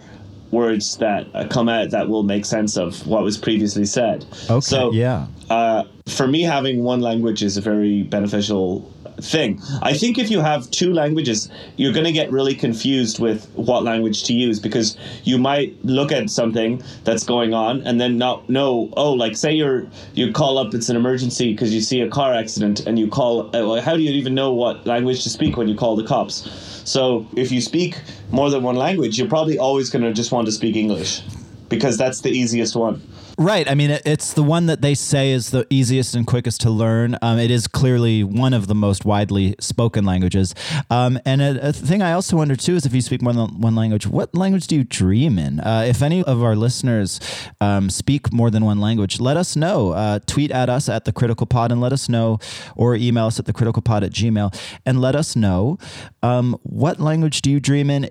words 0.50 0.96
that 0.98 1.26
uh, 1.34 1.46
come 1.48 1.68
out 1.68 1.90
that 1.90 2.08
will 2.08 2.22
make 2.22 2.44
sense 2.44 2.76
of 2.76 3.06
what 3.06 3.22
was 3.22 3.36
previously 3.36 3.84
said. 3.84 4.24
Okay, 4.50 4.60
So, 4.60 4.92
yeah. 4.92 5.26
uh, 5.50 5.84
for 6.06 6.26
me, 6.26 6.42
having 6.42 6.82
one 6.82 7.00
language 7.00 7.42
is 7.42 7.56
a 7.56 7.60
very 7.60 8.02
beneficial 8.04 8.90
thing. 9.20 9.60
I 9.82 9.94
think 9.94 10.18
if 10.18 10.30
you 10.30 10.40
have 10.40 10.70
two 10.70 10.92
languages, 10.92 11.48
you're 11.76 11.92
going 11.92 12.04
to 12.06 12.12
get 12.12 12.30
really 12.30 12.54
confused 12.54 13.18
with 13.18 13.48
what 13.54 13.84
language 13.84 14.24
to 14.24 14.32
use 14.32 14.58
because 14.60 14.96
you 15.24 15.38
might 15.38 15.76
look 15.84 16.12
at 16.12 16.30
something 16.30 16.82
that's 17.04 17.24
going 17.24 17.54
on 17.54 17.82
and 17.82 18.00
then 18.00 18.18
not 18.18 18.48
know. 18.48 18.92
Oh, 18.96 19.12
like 19.12 19.36
say 19.36 19.52
you're 19.52 19.86
you 20.14 20.32
call 20.32 20.58
up, 20.58 20.74
it's 20.74 20.88
an 20.88 20.96
emergency 20.96 21.52
because 21.52 21.74
you 21.74 21.80
see 21.80 22.00
a 22.00 22.08
car 22.08 22.34
accident 22.34 22.86
and 22.86 22.98
you 22.98 23.08
call. 23.08 23.54
uh, 23.54 23.80
How 23.80 23.96
do 23.96 24.02
you 24.02 24.10
even 24.12 24.34
know 24.34 24.52
what 24.52 24.86
language 24.86 25.22
to 25.24 25.30
speak 25.30 25.56
when 25.56 25.68
you 25.68 25.76
call 25.76 25.96
the 25.96 26.04
cops? 26.04 26.50
So 26.84 27.26
if 27.36 27.50
you 27.50 27.60
speak 27.60 28.00
more 28.30 28.50
than 28.50 28.62
one 28.62 28.76
language, 28.76 29.18
you're 29.18 29.28
probably 29.28 29.58
always 29.58 29.90
going 29.90 30.04
to 30.04 30.12
just 30.12 30.32
want 30.32 30.46
to 30.46 30.52
speak 30.52 30.76
English 30.76 31.22
because 31.68 31.96
that's 31.96 32.20
the 32.20 32.30
easiest 32.30 32.76
one. 32.76 33.00
Right. 33.36 33.68
I 33.68 33.74
mean, 33.74 33.90
it, 33.90 34.02
it's 34.04 34.32
the 34.32 34.44
one 34.44 34.66
that 34.66 34.80
they 34.80 34.94
say 34.94 35.32
is 35.32 35.50
the 35.50 35.66
easiest 35.68 36.14
and 36.14 36.24
quickest 36.24 36.60
to 36.60 36.70
learn. 36.70 37.18
Um, 37.20 37.38
it 37.38 37.50
is 37.50 37.66
clearly 37.66 38.22
one 38.22 38.54
of 38.54 38.68
the 38.68 38.76
most 38.76 39.04
widely 39.04 39.56
spoken 39.58 40.04
languages. 40.04 40.54
Um, 40.88 41.18
and 41.26 41.42
a, 41.42 41.68
a 41.68 41.72
thing 41.72 42.00
I 42.00 42.12
also 42.12 42.36
wonder 42.36 42.54
too 42.54 42.76
is 42.76 42.86
if 42.86 42.94
you 42.94 43.00
speak 43.00 43.22
more 43.22 43.32
than 43.32 43.60
one 43.60 43.74
language, 43.74 44.06
what 44.06 44.34
language 44.36 44.68
do 44.68 44.76
you 44.76 44.84
dream 44.84 45.36
in? 45.36 45.58
Uh, 45.58 45.84
if 45.86 46.00
any 46.00 46.22
of 46.22 46.44
our 46.44 46.54
listeners 46.54 47.18
um, 47.60 47.90
speak 47.90 48.32
more 48.32 48.50
than 48.50 48.64
one 48.64 48.80
language, 48.80 49.18
let 49.18 49.36
us 49.36 49.56
know. 49.56 49.90
Uh, 49.90 50.20
tweet 50.26 50.52
at 50.52 50.70
us 50.70 50.88
at 50.88 51.04
the 51.04 51.12
Critical 51.12 51.46
Pod 51.46 51.72
and 51.72 51.80
let 51.80 51.92
us 51.92 52.08
know, 52.08 52.38
or 52.76 52.94
email 52.94 53.26
us 53.26 53.40
at 53.40 53.46
the 53.46 53.52
Critical 53.52 53.82
Pod 53.82 54.04
at 54.04 54.12
Gmail 54.12 54.56
and 54.86 55.00
let 55.00 55.16
us 55.16 55.34
know 55.34 55.76
um, 56.22 56.56
what 56.62 57.00
language 57.00 57.42
do 57.42 57.50
you 57.50 57.58
dream 57.58 57.90
in. 57.90 58.08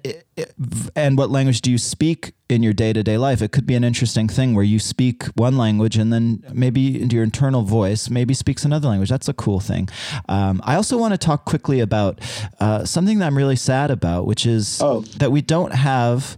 And 0.95 1.15
what 1.15 1.29
language 1.29 1.61
do 1.61 1.69
you 1.69 1.77
speak 1.77 2.33
in 2.53 2.63
your 2.63 2.73
day-to-day 2.73 3.17
life 3.17 3.41
it 3.41 3.51
could 3.51 3.65
be 3.65 3.75
an 3.75 3.83
interesting 3.83 4.27
thing 4.29 4.53
where 4.55 4.63
you 4.63 4.79
speak 4.79 5.23
one 5.35 5.57
language 5.57 5.97
and 5.97 6.13
then 6.13 6.43
maybe 6.53 6.81
your 6.81 7.23
internal 7.23 7.63
voice 7.63 8.09
maybe 8.09 8.33
speaks 8.33 8.63
another 8.65 8.87
language 8.87 9.09
that's 9.09 9.27
a 9.27 9.33
cool 9.33 9.59
thing 9.59 9.89
um, 10.29 10.61
i 10.63 10.75
also 10.75 10.97
want 10.97 11.13
to 11.13 11.17
talk 11.17 11.45
quickly 11.45 11.79
about 11.79 12.19
uh, 12.59 12.85
something 12.85 13.19
that 13.19 13.25
i'm 13.27 13.37
really 13.37 13.55
sad 13.55 13.89
about 13.91 14.25
which 14.25 14.45
is 14.45 14.79
Oh. 14.81 15.01
that 15.17 15.31
we 15.31 15.41
don't 15.41 15.73
have 15.73 16.37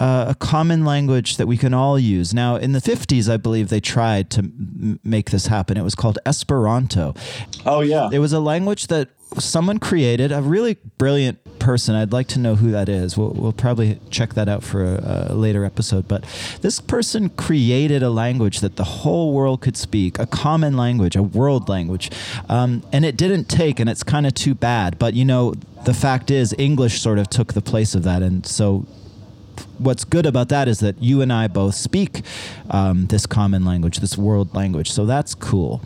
uh, 0.00 0.26
a 0.28 0.34
common 0.36 0.84
language 0.84 1.38
that 1.38 1.48
we 1.48 1.56
can 1.56 1.74
all 1.74 1.98
use. 1.98 2.32
Now, 2.32 2.54
in 2.54 2.70
the 2.70 2.78
50s, 2.78 3.28
I 3.28 3.36
believe 3.36 3.68
they 3.68 3.80
tried 3.80 4.30
to 4.30 4.38
m- 4.42 5.00
make 5.02 5.30
this 5.32 5.48
happen. 5.48 5.76
It 5.76 5.82
was 5.82 5.96
called 5.96 6.20
Esperanto. 6.24 7.14
Oh 7.66 7.80
yeah. 7.80 8.08
It 8.12 8.20
was 8.20 8.32
a 8.32 8.38
language 8.38 8.86
that 8.86 9.08
someone 9.40 9.78
created, 9.78 10.30
a 10.30 10.40
really 10.40 10.74
brilliant 10.98 11.38
person. 11.68 11.94
I'd 11.94 12.14
like 12.14 12.28
to 12.28 12.38
know 12.38 12.54
who 12.54 12.70
that 12.70 12.88
is. 12.88 13.18
We'll, 13.18 13.34
we'll 13.36 13.52
probably 13.52 14.00
check 14.08 14.32
that 14.32 14.48
out 14.48 14.62
for 14.62 14.82
a, 14.82 15.26
a 15.28 15.34
later 15.34 15.66
episode. 15.66 16.08
But 16.08 16.24
this 16.62 16.80
person 16.80 17.28
created 17.28 18.02
a 18.02 18.08
language 18.08 18.60
that 18.60 18.76
the 18.76 18.84
whole 18.84 19.34
world 19.34 19.60
could 19.60 19.76
speak, 19.76 20.18
a 20.18 20.24
common 20.24 20.78
language, 20.78 21.14
a 21.14 21.22
world 21.22 21.68
language. 21.68 22.10
Um, 22.48 22.82
and 22.90 23.04
it 23.04 23.18
didn't 23.18 23.50
take, 23.50 23.80
and 23.80 23.90
it's 23.90 24.02
kind 24.02 24.26
of 24.26 24.32
too 24.32 24.54
bad. 24.54 24.98
But, 24.98 25.12
you 25.12 25.26
know, 25.26 25.52
the 25.84 25.92
fact 25.92 26.30
is, 26.30 26.54
English 26.56 27.02
sort 27.02 27.18
of 27.18 27.28
took 27.28 27.52
the 27.52 27.60
place 27.60 27.94
of 27.94 28.02
that. 28.04 28.22
And 28.22 28.46
so 28.46 28.86
what's 29.78 30.04
good 30.04 30.26
about 30.26 30.48
that 30.50 30.68
is 30.68 30.80
that 30.80 31.02
you 31.02 31.20
and 31.20 31.32
I 31.32 31.48
both 31.48 31.74
speak 31.74 32.22
um, 32.70 33.06
this 33.06 33.26
common 33.26 33.64
language, 33.64 33.98
this 33.98 34.16
world 34.16 34.54
language. 34.54 34.90
So 34.90 35.06
that's 35.06 35.34
cool. 35.34 35.82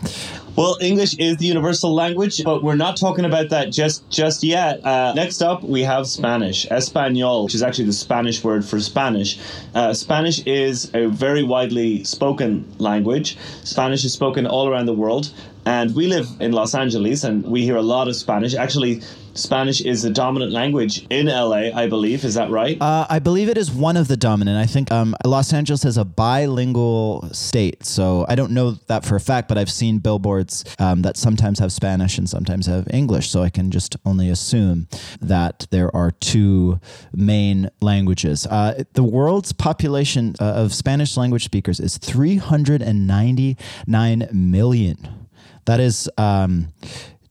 Well, 0.55 0.76
English 0.83 1.16
is 1.16 1.38
the 1.38 1.46
universal 1.46 1.94
language, 1.94 2.44
but 2.44 2.62
we're 2.62 2.76
not 2.76 2.98
talking 2.98 3.24
about 3.24 3.48
that 3.50 3.72
just 3.72 4.09
just 4.11 4.42
yet. 4.42 4.85
Uh, 4.85 5.14
next 5.14 5.40
up, 5.40 5.62
we 5.62 5.83
have 5.83 6.07
Spanish, 6.07 6.66
Espanol, 6.70 7.44
which 7.44 7.55
is 7.55 7.62
actually 7.62 7.87
the 7.87 7.94
Spanish 7.94 8.44
word 8.44 8.62
for 8.62 8.78
Spanish. 8.78 9.38
Uh, 9.74 9.94
Spanish 9.94 10.44
is 10.44 10.90
a 10.94 11.07
very 11.07 11.42
widely 11.42 12.05
spoken 12.05 12.70
language. 12.78 13.38
Spanish 13.64 14.05
is 14.05 14.12
spoken 14.12 14.46
all 14.46 14.68
around 14.68 14.85
the 14.85 14.92
world, 14.92 15.33
and 15.64 15.94
we 15.94 16.07
live 16.07 16.28
in 16.38 16.52
Los 16.52 16.74
Angeles, 16.74 17.24
and 17.24 17.44
we 17.44 17.62
hear 17.62 17.76
a 17.76 17.83
lot 17.83 18.09
of 18.09 18.14
Spanish. 18.14 18.55
Actually, 18.55 19.00
Spanish 19.35 19.81
is 19.81 20.02
the 20.02 20.11
dominant 20.11 20.52
language 20.52 21.07
in 21.09 21.26
LA, 21.26 21.70
I 21.74 21.87
believe. 21.87 22.24
Is 22.24 22.35
that 22.35 22.50
right? 22.50 22.81
Uh, 22.81 23.07
I 23.09 23.18
believe 23.18 23.48
it 23.48 23.57
is 23.57 23.70
one 23.82 23.96
of 23.96 24.06
the 24.06 24.16
dominant. 24.16 24.56
I 24.56 24.66
think 24.66 24.92
um, 24.92 25.16
Los 25.24 25.52
Angeles 25.52 25.84
is 25.84 25.98
a 25.98 26.04
bilingual 26.04 27.28
state, 27.32 27.84
so 27.84 28.24
I 28.28 28.36
don't 28.36 28.52
know 28.52 28.78
that 28.86 29.04
for 29.04 29.16
a 29.16 29.20
fact, 29.20 29.48
but 29.48 29.58
I've 29.58 29.72
seen 29.72 29.98
billboards 29.98 30.64
um, 30.78 31.02
that 31.02 31.16
sometimes 31.16 31.58
have 31.58 31.72
Spanish 31.72 32.16
and 32.16 32.30
sometimes 32.30 32.66
have 32.66 32.86
English, 32.92 33.28
so 33.28 33.42
I 33.42 33.50
can 33.50 33.72
just 33.72 33.96
only 34.06 34.30
assume 34.30 34.86
that 35.20 35.66
there 35.70 35.92
are 35.96 36.12
two 36.12 36.78
main 37.12 37.70
languages. 37.80 38.46
Uh, 38.46 38.84
the 38.92 39.02
world's 39.02 39.52
population 39.52 40.36
uh, 40.40 40.44
of 40.44 40.72
Spanish 40.72 41.16
language 41.16 41.44
speakers 41.44 41.80
is 41.80 41.98
399 41.98 44.28
million. 44.32 45.26
That 45.64 45.80
is. 45.80 46.08
Um, 46.16 46.68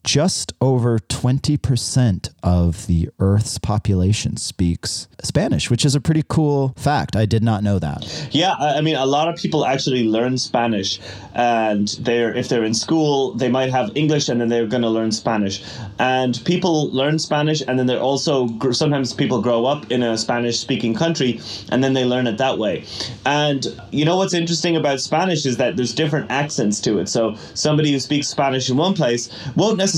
just 0.03 0.53
over 0.59 0.97
20% 0.97 2.29
of 2.41 2.87
the 2.87 3.09
Earth's 3.19 3.57
population 3.59 4.35
speaks 4.35 5.07
Spanish, 5.21 5.69
which 5.69 5.85
is 5.85 5.93
a 5.93 6.01
pretty 6.01 6.23
cool 6.27 6.73
fact. 6.75 7.15
I 7.15 7.25
did 7.25 7.43
not 7.43 7.63
know 7.63 7.77
that. 7.77 8.29
Yeah, 8.31 8.53
I 8.53 8.81
mean, 8.81 8.95
a 8.95 9.05
lot 9.05 9.27
of 9.27 9.35
people 9.35 9.65
actually 9.65 10.05
learn 10.05 10.37
Spanish, 10.37 10.99
and 11.35 11.87
they're 11.99 12.35
if 12.35 12.49
they're 12.49 12.63
in 12.63 12.73
school, 12.73 13.33
they 13.33 13.49
might 13.49 13.69
have 13.69 13.91
English, 13.95 14.27
and 14.29 14.41
then 14.41 14.49
they're 14.49 14.65
going 14.65 14.81
to 14.81 14.89
learn 14.89 15.11
Spanish. 15.11 15.63
And 15.99 16.41
people 16.45 16.89
learn 16.91 17.19
Spanish, 17.19 17.61
and 17.61 17.77
then 17.77 17.85
they're 17.85 17.99
also 17.99 18.47
sometimes 18.71 19.13
people 19.13 19.41
grow 19.41 19.65
up 19.65 19.91
in 19.91 20.01
a 20.01 20.17
Spanish-speaking 20.17 20.95
country, 20.95 21.39
and 21.69 21.83
then 21.83 21.93
they 21.93 22.05
learn 22.05 22.25
it 22.25 22.37
that 22.37 22.57
way. 22.57 22.85
And 23.25 23.67
you 23.91 24.05
know 24.05 24.17
what's 24.17 24.33
interesting 24.33 24.75
about 24.75 24.99
Spanish 24.99 25.45
is 25.45 25.57
that 25.57 25.75
there's 25.75 25.93
different 25.93 26.31
accents 26.31 26.81
to 26.81 26.97
it. 26.97 27.07
So 27.07 27.35
somebody 27.53 27.91
who 27.91 27.99
speaks 27.99 28.27
Spanish 28.27 28.69
in 28.69 28.77
one 28.77 28.95
place 28.95 29.29
won't 29.55 29.77
necessarily 29.77 29.90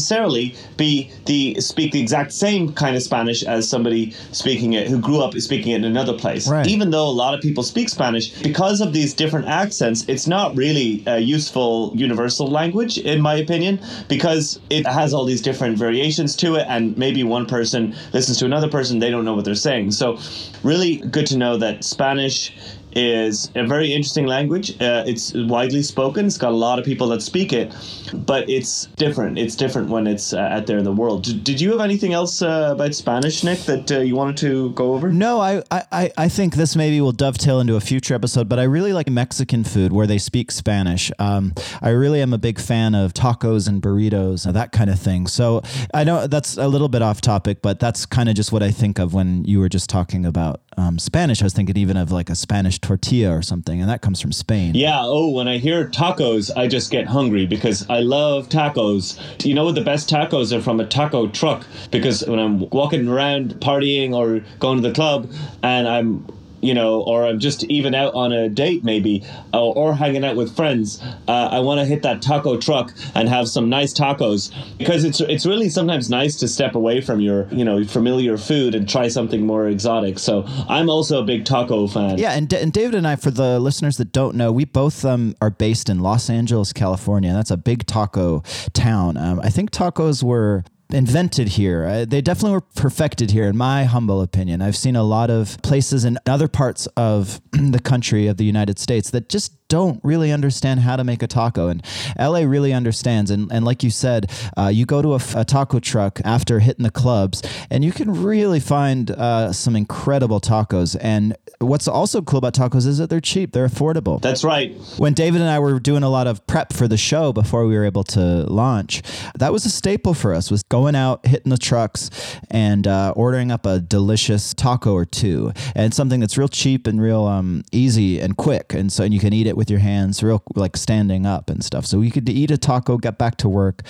be 0.77 1.11
the 1.25 1.59
speak 1.61 1.91
the 1.91 1.99
exact 1.99 2.31
same 2.31 2.73
kind 2.73 2.95
of 2.95 3.03
Spanish 3.03 3.43
as 3.43 3.67
somebody 3.67 4.11
speaking 4.31 4.73
it 4.73 4.87
who 4.87 4.99
grew 4.99 5.21
up 5.21 5.33
speaking 5.33 5.73
it 5.73 5.77
in 5.77 5.85
another 5.85 6.13
place. 6.13 6.47
Right. 6.47 6.67
Even 6.67 6.91
though 6.91 7.07
a 7.07 7.11
lot 7.11 7.33
of 7.33 7.41
people 7.41 7.63
speak 7.63 7.89
Spanish, 7.89 8.41
because 8.41 8.81
of 8.81 8.93
these 8.93 9.13
different 9.13 9.47
accents, 9.47 10.05
it's 10.07 10.27
not 10.27 10.55
really 10.55 11.03
a 11.07 11.19
useful 11.19 11.91
universal 11.95 12.47
language, 12.47 12.97
in 12.97 13.21
my 13.21 13.35
opinion, 13.35 13.79
because 14.07 14.59
it 14.69 14.85
has 14.85 15.13
all 15.13 15.25
these 15.25 15.41
different 15.41 15.77
variations 15.77 16.35
to 16.37 16.55
it, 16.55 16.65
and 16.69 16.97
maybe 16.97 17.23
one 17.23 17.45
person 17.45 17.95
listens 18.13 18.37
to 18.39 18.45
another 18.45 18.69
person, 18.69 18.99
they 18.99 19.09
don't 19.09 19.25
know 19.25 19.33
what 19.33 19.45
they're 19.45 19.55
saying. 19.55 19.91
So, 19.91 20.19
really 20.63 20.97
good 20.97 21.27
to 21.27 21.37
know 21.37 21.57
that 21.57 21.83
Spanish 21.83 22.53
is 22.95 23.51
a 23.55 23.65
very 23.65 23.91
interesting 23.91 24.25
language. 24.25 24.71
Uh, 24.81 25.03
it's 25.05 25.33
widely 25.33 25.83
spoken. 25.83 26.25
It's 26.25 26.37
got 26.37 26.51
a 26.51 26.55
lot 26.55 26.79
of 26.79 26.85
people 26.85 27.07
that 27.09 27.21
speak 27.21 27.53
it, 27.53 27.73
but 28.13 28.49
it's 28.49 28.85
different. 28.95 29.37
It's 29.37 29.55
different 29.55 29.89
when 29.89 30.07
it's 30.07 30.33
uh, 30.33 30.39
out 30.39 30.67
there 30.67 30.77
in 30.77 30.83
the 30.83 30.91
world. 30.91 31.23
Did, 31.23 31.43
did 31.43 31.61
you 31.61 31.71
have 31.71 31.81
anything 31.81 32.13
else 32.13 32.41
uh, 32.41 32.69
about 32.73 32.93
Spanish, 32.93 33.43
Nick, 33.43 33.59
that 33.61 33.91
uh, 33.91 33.99
you 33.99 34.15
wanted 34.15 34.37
to 34.37 34.71
go 34.71 34.93
over? 34.93 35.11
No, 35.11 35.39
I, 35.39 35.63
I, 35.71 36.11
I 36.17 36.29
think 36.29 36.55
this 36.55 36.75
maybe 36.75 36.99
will 37.01 37.11
dovetail 37.11 37.59
into 37.59 37.75
a 37.75 37.81
future 37.81 38.13
episode, 38.13 38.49
but 38.49 38.59
I 38.59 38.63
really 38.63 38.93
like 38.93 39.09
Mexican 39.09 39.63
food 39.63 39.91
where 39.91 40.07
they 40.07 40.17
speak 40.17 40.51
Spanish. 40.51 41.11
Um, 41.19 41.53
I 41.81 41.89
really 41.89 42.21
am 42.21 42.33
a 42.33 42.37
big 42.37 42.59
fan 42.59 42.95
of 42.95 43.13
tacos 43.13 43.67
and 43.67 43.81
burritos, 43.81 44.45
and 44.45 44.55
that 44.55 44.71
kind 44.71 44.89
of 44.89 44.99
thing. 44.99 45.27
So 45.27 45.61
I 45.93 46.03
know 46.03 46.27
that's 46.27 46.57
a 46.57 46.67
little 46.67 46.89
bit 46.89 47.01
off 47.01 47.21
topic, 47.21 47.61
but 47.61 47.79
that's 47.79 48.05
kind 48.05 48.29
of 48.29 48.35
just 48.35 48.51
what 48.51 48.63
I 48.63 48.71
think 48.71 48.99
of 48.99 49.13
when 49.13 49.43
you 49.45 49.59
were 49.59 49.69
just 49.69 49.89
talking 49.89 50.25
about 50.25 50.61
um, 50.77 50.99
Spanish. 50.99 51.41
I 51.41 51.45
was 51.45 51.53
thinking 51.53 51.77
even 51.77 51.97
of 51.97 52.11
like 52.11 52.29
a 52.29 52.35
Spanish 52.35 52.79
tortilla 52.79 53.35
or 53.35 53.41
something, 53.41 53.81
and 53.81 53.89
that 53.89 54.01
comes 54.01 54.21
from 54.21 54.31
Spain. 54.31 54.75
Yeah. 54.75 55.01
Oh, 55.01 55.29
when 55.29 55.47
I 55.47 55.57
hear 55.57 55.87
tacos, 55.89 56.51
I 56.55 56.67
just 56.67 56.91
get 56.91 57.07
hungry 57.07 57.45
because 57.45 57.89
I 57.89 57.99
love 57.99 58.49
tacos. 58.49 59.19
You 59.45 59.53
know 59.53 59.65
what 59.65 59.75
the 59.75 59.81
best 59.81 60.09
tacos 60.09 60.51
are 60.51 60.61
from 60.61 60.79
a 60.79 60.85
taco 60.85 61.27
truck? 61.27 61.65
Because 61.91 62.25
when 62.25 62.39
I'm 62.39 62.69
walking 62.69 63.07
around 63.07 63.55
partying 63.55 64.13
or 64.13 64.43
going 64.59 64.81
to 64.81 64.87
the 64.87 64.93
club 64.93 65.31
and 65.61 65.87
I'm 65.87 66.25
you 66.63 66.73
know, 66.73 67.01
or 67.01 67.25
I'm 67.25 67.39
just 67.39 67.63
even 67.65 67.93
out 67.93 68.13
on 68.13 68.31
a 68.31 68.49
date 68.49 68.83
maybe, 68.83 69.23
or, 69.53 69.75
or 69.75 69.95
hanging 69.95 70.23
out 70.23 70.35
with 70.35 70.55
friends. 70.55 71.01
Uh, 71.27 71.49
I 71.51 71.59
want 71.59 71.79
to 71.79 71.85
hit 71.85 72.01
that 72.03 72.21
taco 72.21 72.57
truck 72.57 72.93
and 73.15 73.27
have 73.29 73.47
some 73.47 73.69
nice 73.69 73.93
tacos 73.93 74.53
because 74.77 75.03
it's 75.03 75.19
it's 75.21 75.45
really 75.45 75.69
sometimes 75.69 76.09
nice 76.09 76.37
to 76.37 76.47
step 76.47 76.75
away 76.75 77.01
from 77.01 77.19
your 77.19 77.47
you 77.51 77.65
know 77.65 77.83
familiar 77.83 78.37
food 78.37 78.75
and 78.75 78.87
try 78.87 79.07
something 79.07 79.45
more 79.45 79.67
exotic. 79.67 80.19
So 80.19 80.45
I'm 80.69 80.89
also 80.89 81.21
a 81.21 81.25
big 81.25 81.45
taco 81.45 81.87
fan. 81.87 82.17
Yeah, 82.17 82.31
and, 82.31 82.47
D- 82.47 82.57
and 82.57 82.71
David 82.71 82.95
and 82.95 83.07
I, 83.07 83.15
for 83.15 83.31
the 83.31 83.59
listeners 83.59 83.97
that 83.97 84.11
don't 84.11 84.35
know, 84.35 84.51
we 84.51 84.65
both 84.65 85.03
um, 85.05 85.35
are 85.41 85.49
based 85.49 85.89
in 85.89 85.99
Los 85.99 86.29
Angeles, 86.29 86.73
California. 86.73 87.33
That's 87.33 87.51
a 87.51 87.57
big 87.57 87.85
taco 87.85 88.43
town. 88.73 89.17
Um, 89.17 89.39
I 89.41 89.49
think 89.49 89.71
tacos 89.71 90.23
were 90.23 90.63
invented 90.89 91.49
here. 91.49 91.85
Uh, 91.85 92.05
they 92.05 92.21
definitely 92.21 92.53
were 92.53 92.61
perfected 92.61 93.31
here, 93.31 93.45
in 93.45 93.57
my 93.57 93.83
humble 93.85 94.21
opinion. 94.21 94.61
I've 94.61 94.75
seen 94.75 94.95
a 94.95 95.03
lot 95.03 95.29
of 95.29 95.61
places 95.61 96.05
in 96.05 96.17
other 96.25 96.47
parts 96.47 96.87
of 96.97 97.41
the 97.51 97.79
country 97.79 98.27
of 98.27 98.37
the 98.37 98.45
United 98.45 98.79
States 98.79 99.09
that 99.11 99.29
just 99.29 99.62
don't 99.67 99.99
really 100.03 100.31
understand 100.31 100.81
how 100.81 100.95
to 100.95 101.03
make 101.03 101.23
a 101.23 101.27
taco. 101.27 101.67
And 101.67 101.83
LA 102.19 102.39
really 102.39 102.73
understands. 102.73 103.31
And, 103.31 103.51
and 103.51 103.65
like 103.65 103.83
you 103.83 103.89
said, 103.89 104.31
uh, 104.57 104.67
you 104.67 104.85
go 104.85 105.01
to 105.01 105.15
a 105.15 105.45
taco 105.45 105.79
truck 105.79 106.19
after 106.23 106.59
hitting 106.59 106.83
the 106.83 106.91
clubs, 106.91 107.41
and 107.69 107.83
you 107.83 107.91
can 107.91 108.23
really 108.23 108.59
find 108.59 109.11
uh, 109.11 109.51
some 109.51 109.75
incredible 109.75 110.39
tacos. 110.39 110.97
And 111.01 111.35
what's 111.59 111.87
also 111.87 112.21
cool 112.21 112.39
about 112.39 112.53
tacos 112.53 112.85
is 112.85 112.97
that 112.97 113.09
they're 113.09 113.21
cheap, 113.21 113.51
they're 113.51 113.67
affordable. 113.67 114.21
That's 114.21 114.43
right. 114.43 114.75
When 114.97 115.13
David 115.13 115.41
and 115.41 115.49
I 115.49 115.59
were 115.59 115.79
doing 115.79 116.03
a 116.03 116.09
lot 116.09 116.27
of 116.27 116.45
prep 116.47 116.73
for 116.73 116.87
the 116.87 116.97
show 116.97 117.33
before 117.33 117.65
we 117.65 117.75
were 117.75 117.85
able 117.85 118.03
to 118.05 118.19
launch, 118.19 119.01
that 119.35 119.51
was 119.51 119.65
a 119.65 119.69
staple 119.69 120.13
for 120.13 120.33
us 120.33 120.51
was 120.51 120.63
going 120.63 120.95
out, 120.95 121.25
hitting 121.25 121.49
the 121.49 121.57
trucks, 121.57 122.09
and 122.51 122.87
uh, 122.87 123.13
ordering 123.15 123.51
up 123.51 123.65
a 123.65 123.79
delicious 123.79 124.53
taco 124.53 124.93
or 124.93 125.05
two, 125.05 125.51
and 125.75 125.93
something 125.93 126.19
that's 126.19 126.37
real 126.37 126.47
cheap 126.47 126.87
and 126.87 127.01
real 127.01 127.25
um, 127.25 127.63
easy 127.71 128.19
and 128.19 128.37
quick, 128.37 128.73
and 128.73 128.91
so 128.91 129.03
and 129.03 129.13
you 129.13 129.19
can 129.19 129.33
eat 129.33 129.47
it 129.47 129.52
with 129.55 129.69
your 129.69 129.79
hands, 129.79 130.21
real 130.23 130.41
like 130.55 130.75
standing 130.77 131.25
up 131.25 131.49
and 131.49 131.63
stuff. 131.63 131.85
So 131.85 131.99
we 131.99 132.09
could 132.11 132.27
eat 132.29 132.51
a 132.51 132.57
taco, 132.57 132.97
get 132.97 133.17
back 133.17 133.37
to 133.37 133.49
work, 133.49 133.81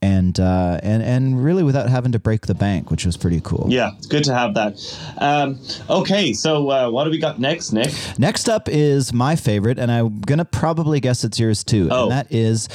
and 0.00 0.38
uh, 0.38 0.80
and 0.82 1.02
and 1.02 1.42
really 1.44 1.62
without 1.62 1.88
having 1.88 2.12
to 2.12 2.18
break 2.18 2.46
the 2.46 2.54
bank, 2.54 2.90
which 2.90 3.04
was 3.06 3.16
pretty 3.16 3.40
cool. 3.42 3.66
Yeah, 3.68 3.90
it's 3.96 4.06
good 4.06 4.24
to 4.24 4.34
have 4.34 4.54
that. 4.54 4.78
Um, 5.18 5.58
okay, 5.90 6.32
so 6.32 6.70
uh, 6.70 6.90
what 6.90 7.04
do 7.04 7.10
we 7.10 7.18
got 7.18 7.38
next, 7.38 7.72
Nick? 7.72 7.92
Next 8.18 8.48
up 8.48 8.68
is 8.68 9.12
my 9.12 9.36
favorite, 9.36 9.78
and 9.78 9.90
I'm 9.90 10.20
gonna 10.20 10.44
probably 10.44 11.00
guess 11.00 11.24
it's 11.24 11.38
yours 11.38 11.64
too, 11.64 11.88
Oh. 11.90 12.04
and 12.04 12.12
that 12.12 12.26
is 12.32 12.68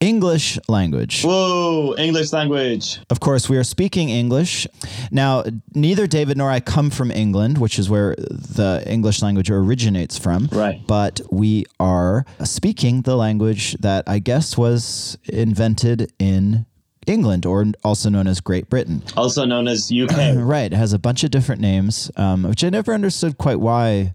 English 0.00 0.58
language. 0.68 1.22
Whoa, 1.22 1.94
English 1.98 2.32
language. 2.32 2.98
Of 3.10 3.20
course, 3.20 3.48
we 3.48 3.56
are 3.56 3.64
speaking 3.64 4.10
English. 4.10 4.66
Now, 5.10 5.44
neither 5.74 6.06
David 6.06 6.36
nor 6.36 6.50
I 6.50 6.60
come 6.60 6.90
from 6.90 7.10
England, 7.10 7.58
which 7.58 7.78
is 7.78 7.90
where 7.90 8.14
the 8.16 8.82
English 8.86 9.22
language 9.22 9.50
originates 9.50 10.18
from. 10.18 10.48
Right. 10.52 10.80
But 10.86 11.20
we 11.30 11.64
are 11.80 12.24
speaking 12.44 13.02
the 13.02 13.16
language 13.16 13.74
that 13.80 14.04
I 14.06 14.20
guess 14.20 14.56
was 14.56 15.18
invented 15.28 16.12
in 16.18 16.66
England, 17.06 17.46
or 17.46 17.64
also 17.82 18.10
known 18.10 18.26
as 18.26 18.40
Great 18.40 18.68
Britain. 18.68 19.02
Also 19.16 19.44
known 19.44 19.66
as 19.66 19.90
UK. 19.90 20.36
Right. 20.48 20.72
It 20.72 20.76
has 20.76 20.92
a 20.92 20.98
bunch 20.98 21.24
of 21.24 21.30
different 21.30 21.60
names, 21.60 22.10
um, 22.16 22.44
which 22.44 22.62
I 22.62 22.70
never 22.70 22.94
understood 22.94 23.38
quite 23.38 23.60
why 23.60 24.12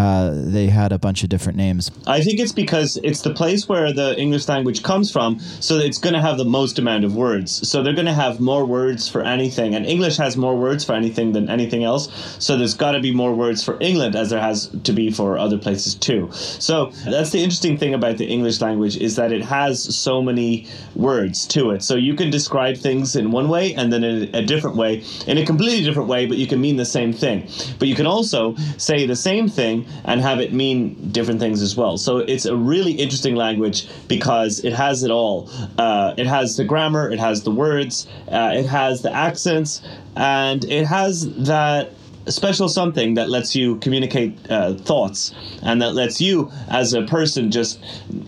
uh, 0.00 0.32
they 0.34 0.66
had 0.68 0.92
a 0.92 0.98
bunch 0.98 1.22
of 1.22 1.28
different 1.28 1.58
names. 1.58 1.90
I 2.06 2.22
think 2.22 2.40
it's 2.40 2.52
because 2.52 2.98
it's 3.04 3.20
the 3.20 3.34
place 3.34 3.68
where 3.68 3.92
the 3.92 4.18
English 4.18 4.48
language 4.48 4.82
comes 4.82 5.10
from, 5.10 5.38
so 5.60 5.76
it's 5.76 5.98
going 5.98 6.14
to 6.14 6.22
have 6.22 6.38
the 6.38 6.44
most 6.44 6.78
amount 6.78 7.04
of 7.04 7.14
words. 7.14 7.68
So 7.68 7.82
they're 7.82 7.94
going 8.00 8.06
to 8.06 8.14
have 8.14 8.40
more 8.40 8.64
words 8.64 9.08
for 9.08 9.22
anything, 9.22 9.74
and 9.74 9.84
English 9.84 10.16
has 10.16 10.36
more 10.36 10.56
words 10.56 10.84
for 10.84 10.94
anything 10.94 11.32
than 11.32 11.50
anything 11.50 11.84
else. 11.84 12.08
So 12.38 12.56
there's 12.56 12.72
got 12.72 12.92
to 12.92 13.00
be 13.00 13.12
more 13.12 13.34
words 13.34 13.62
for 13.62 13.76
England 13.80 14.16
as 14.16 14.30
there 14.30 14.40
has 14.40 14.70
to 14.84 14.92
be 14.92 15.10
for 15.10 15.38
other 15.38 15.58
places 15.58 15.94
too. 15.94 16.30
So 16.32 16.86
that's 17.04 17.30
the 17.30 17.42
interesting 17.42 17.76
thing 17.76 17.92
about 17.92 18.16
the 18.16 18.26
English 18.26 18.60
language 18.62 18.96
is 18.96 19.16
that 19.16 19.32
it 19.32 19.42
has 19.42 19.94
so 19.94 20.22
many 20.22 20.66
words 20.94 21.46
to 21.48 21.72
it. 21.72 21.82
So 21.82 21.96
you 21.96 22.14
can 22.14 22.30
describe 22.30 22.76
things 22.78 23.16
in 23.16 23.30
one 23.32 23.48
way 23.48 23.74
and 23.74 23.92
then 23.92 24.04
in 24.04 24.34
a 24.34 24.42
different 24.42 24.76
way, 24.76 25.04
in 25.26 25.36
a 25.36 25.44
completely 25.44 25.84
different 25.84 26.08
way, 26.08 26.24
but 26.24 26.38
you 26.38 26.46
can 26.46 26.60
mean 26.60 26.76
the 26.76 26.90
same 26.98 27.12
thing. 27.12 27.48
But 27.78 27.88
you 27.88 27.94
can 27.94 28.06
also 28.06 28.54
say 28.78 29.06
the 29.06 29.16
same 29.16 29.48
thing 29.48 29.86
and 30.04 30.20
have 30.20 30.40
it 30.40 30.52
mean 30.52 31.10
different 31.12 31.40
things 31.40 31.62
as 31.62 31.76
well. 31.76 31.98
So 31.98 32.18
it's 32.18 32.46
a 32.46 32.56
really 32.56 32.92
interesting 32.92 33.34
language 33.34 33.88
because 34.08 34.64
it 34.64 34.72
has 34.72 35.02
it 35.02 35.10
all. 35.10 35.50
Uh, 35.78 36.14
it 36.16 36.26
has 36.26 36.56
the 36.56 36.64
grammar, 36.64 37.10
it 37.10 37.18
has 37.18 37.42
the 37.42 37.50
words, 37.50 38.06
uh, 38.28 38.52
it 38.54 38.66
has 38.66 39.02
the 39.02 39.12
accents, 39.12 39.82
and 40.16 40.64
it 40.64 40.86
has 40.86 41.32
that 41.44 41.92
special 42.30 42.68
something 42.68 43.14
that 43.14 43.28
lets 43.28 43.54
you 43.54 43.76
communicate 43.76 44.38
uh, 44.50 44.74
thoughts 44.74 45.34
and 45.62 45.80
that 45.82 45.94
lets 45.94 46.20
you 46.20 46.50
as 46.68 46.92
a 46.94 47.02
person 47.02 47.50
just 47.50 47.80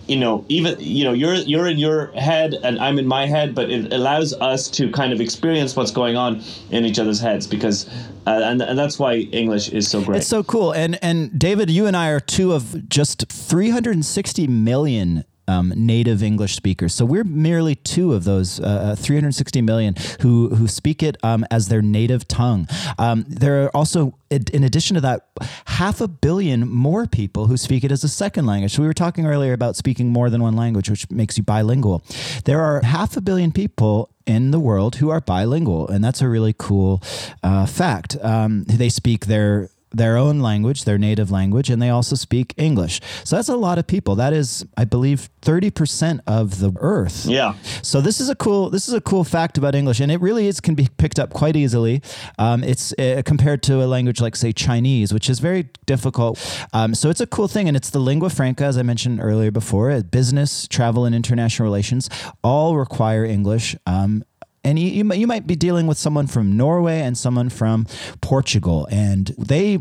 you 0.07 0.17
know 0.17 0.45
even 0.49 0.75
you 0.79 1.03
know 1.03 1.13
you're 1.13 1.35
you're 1.35 1.67
in 1.67 1.77
your 1.77 2.07
head 2.13 2.53
and 2.63 2.79
I'm 2.79 2.99
in 2.99 3.07
my 3.07 3.25
head 3.25 3.55
but 3.55 3.69
it 3.69 3.93
allows 3.93 4.33
us 4.33 4.69
to 4.71 4.91
kind 4.91 5.13
of 5.13 5.21
experience 5.21 5.75
what's 5.75 5.91
going 5.91 6.15
on 6.15 6.41
in 6.71 6.85
each 6.85 6.99
other's 6.99 7.19
heads 7.19 7.47
because 7.47 7.87
uh, 8.25 8.41
and, 8.43 8.61
and 8.61 8.79
that's 8.79 8.97
why 8.97 9.15
English 9.15 9.69
is 9.69 9.89
so 9.89 10.01
great 10.01 10.19
It's 10.19 10.27
so 10.27 10.43
cool. 10.43 10.71
And 10.73 10.97
and 11.03 11.37
David, 11.37 11.69
you 11.69 11.85
and 11.85 11.95
I 11.97 12.09
are 12.09 12.19
two 12.19 12.53
of 12.53 12.87
just 12.87 13.25
360 13.29 14.47
million 14.47 15.25
um, 15.47 15.73
native 15.75 16.23
English 16.23 16.55
speakers. 16.55 16.93
So 16.93 17.05
we're 17.05 17.23
merely 17.23 17.75
two 17.75 18.13
of 18.13 18.23
those 18.23 18.59
uh, 18.59 18.95
360 18.97 19.61
million 19.61 19.95
who 20.21 20.49
who 20.55 20.67
speak 20.67 21.03
it 21.03 21.17
um, 21.23 21.45
as 21.51 21.67
their 21.67 21.81
native 21.81 22.27
tongue. 22.27 22.67
Um, 22.97 23.25
there 23.27 23.65
are 23.65 23.69
also, 23.75 24.17
in 24.29 24.63
addition 24.63 24.95
to 24.95 25.01
that, 25.01 25.27
half 25.65 26.01
a 26.01 26.07
billion 26.07 26.67
more 26.67 27.07
people 27.07 27.47
who 27.47 27.57
speak 27.57 27.83
it 27.83 27.91
as 27.91 28.03
a 28.03 28.09
second 28.09 28.45
language. 28.45 28.73
So 28.73 28.81
we 28.81 28.87
were 28.87 28.93
talking 28.93 29.25
earlier 29.25 29.53
about 29.53 29.75
speaking 29.75 30.09
more 30.09 30.29
than 30.29 30.41
one 30.41 30.55
language, 30.55 30.89
which 30.89 31.09
makes 31.09 31.37
you 31.37 31.43
bilingual. 31.43 32.03
There 32.45 32.61
are 32.61 32.81
half 32.81 33.17
a 33.17 33.21
billion 33.21 33.51
people 33.51 34.09
in 34.25 34.51
the 34.51 34.59
world 34.59 34.95
who 34.95 35.09
are 35.09 35.19
bilingual, 35.19 35.87
and 35.87 36.03
that's 36.03 36.21
a 36.21 36.29
really 36.29 36.55
cool 36.57 37.01
uh, 37.43 37.65
fact. 37.65 38.17
Um, 38.21 38.63
they 38.65 38.89
speak 38.89 39.25
their 39.25 39.69
their 39.93 40.17
own 40.17 40.39
language, 40.39 40.85
their 40.85 40.97
native 40.97 41.31
language, 41.31 41.69
and 41.69 41.81
they 41.81 41.89
also 41.89 42.15
speak 42.15 42.53
English. 42.57 42.99
So 43.23 43.35
that's 43.35 43.49
a 43.49 43.55
lot 43.55 43.77
of 43.77 43.87
people. 43.87 44.15
That 44.15 44.33
is, 44.33 44.65
I 44.75 44.85
believe, 44.85 45.29
thirty 45.41 45.71
percent 45.71 46.21
of 46.27 46.59
the 46.59 46.73
Earth. 46.79 47.25
yeah 47.25 47.53
So 47.81 48.01
this 48.01 48.19
is 48.19 48.29
a 48.29 48.35
cool 48.35 48.69
this 48.69 48.87
is 48.87 48.93
a 48.93 49.01
cool 49.01 49.23
fact 49.23 49.57
about 49.57 49.75
English, 49.75 49.99
and 49.99 50.11
it 50.11 50.19
really 50.21 50.47
is 50.47 50.59
can 50.59 50.75
be 50.75 50.89
picked 50.97 51.19
up 51.19 51.31
quite 51.33 51.55
easily. 51.55 52.01
Um, 52.37 52.63
it's 52.63 52.93
uh, 52.93 53.21
compared 53.25 53.61
to 53.63 53.83
a 53.83 53.87
language 53.87 54.19
like 54.19 54.35
say 54.35 54.51
Chinese, 54.51 55.13
which 55.13 55.29
is 55.29 55.39
very 55.39 55.69
difficult. 55.85 56.39
Um, 56.73 56.95
so 56.95 57.09
it's 57.09 57.21
a 57.21 57.27
cool 57.27 57.47
thing, 57.47 57.67
and 57.67 57.77
it's 57.77 57.89
the 57.89 57.99
lingua 57.99 58.29
franca, 58.29 58.65
as 58.65 58.77
I 58.77 58.83
mentioned 58.83 59.19
earlier 59.21 59.51
before. 59.51 60.01
Business, 60.01 60.67
travel, 60.67 61.05
and 61.05 61.15
international 61.15 61.65
relations 61.65 62.09
all 62.43 62.75
require 62.77 63.23
English. 63.25 63.75
Um, 63.85 64.23
and 64.63 64.79
you, 64.79 64.87
you, 64.87 65.03
might- 65.03 65.19
you 65.19 65.27
might 65.27 65.47
be 65.47 65.55
dealing 65.55 65.87
with 65.87 65.97
someone 65.97 66.27
from 66.27 66.55
Norway 66.57 67.01
and 67.01 67.17
someone 67.17 67.49
from 67.49 67.85
Portugal, 68.21 68.87
and 68.91 69.27
they 69.37 69.79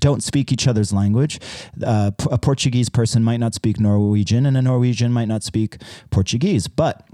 don't 0.00 0.22
speak 0.22 0.52
each 0.52 0.68
other's 0.68 0.92
language. 0.92 1.40
Uh, 1.84 2.12
a 2.30 2.38
Portuguese 2.38 2.88
person 2.88 3.24
might 3.24 3.38
not 3.40 3.54
speak 3.54 3.80
Norwegian, 3.80 4.46
and 4.46 4.56
a 4.56 4.62
Norwegian 4.62 5.12
might 5.12 5.26
not 5.28 5.42
speak 5.42 5.78
Portuguese, 6.10 6.68
but 6.68 7.04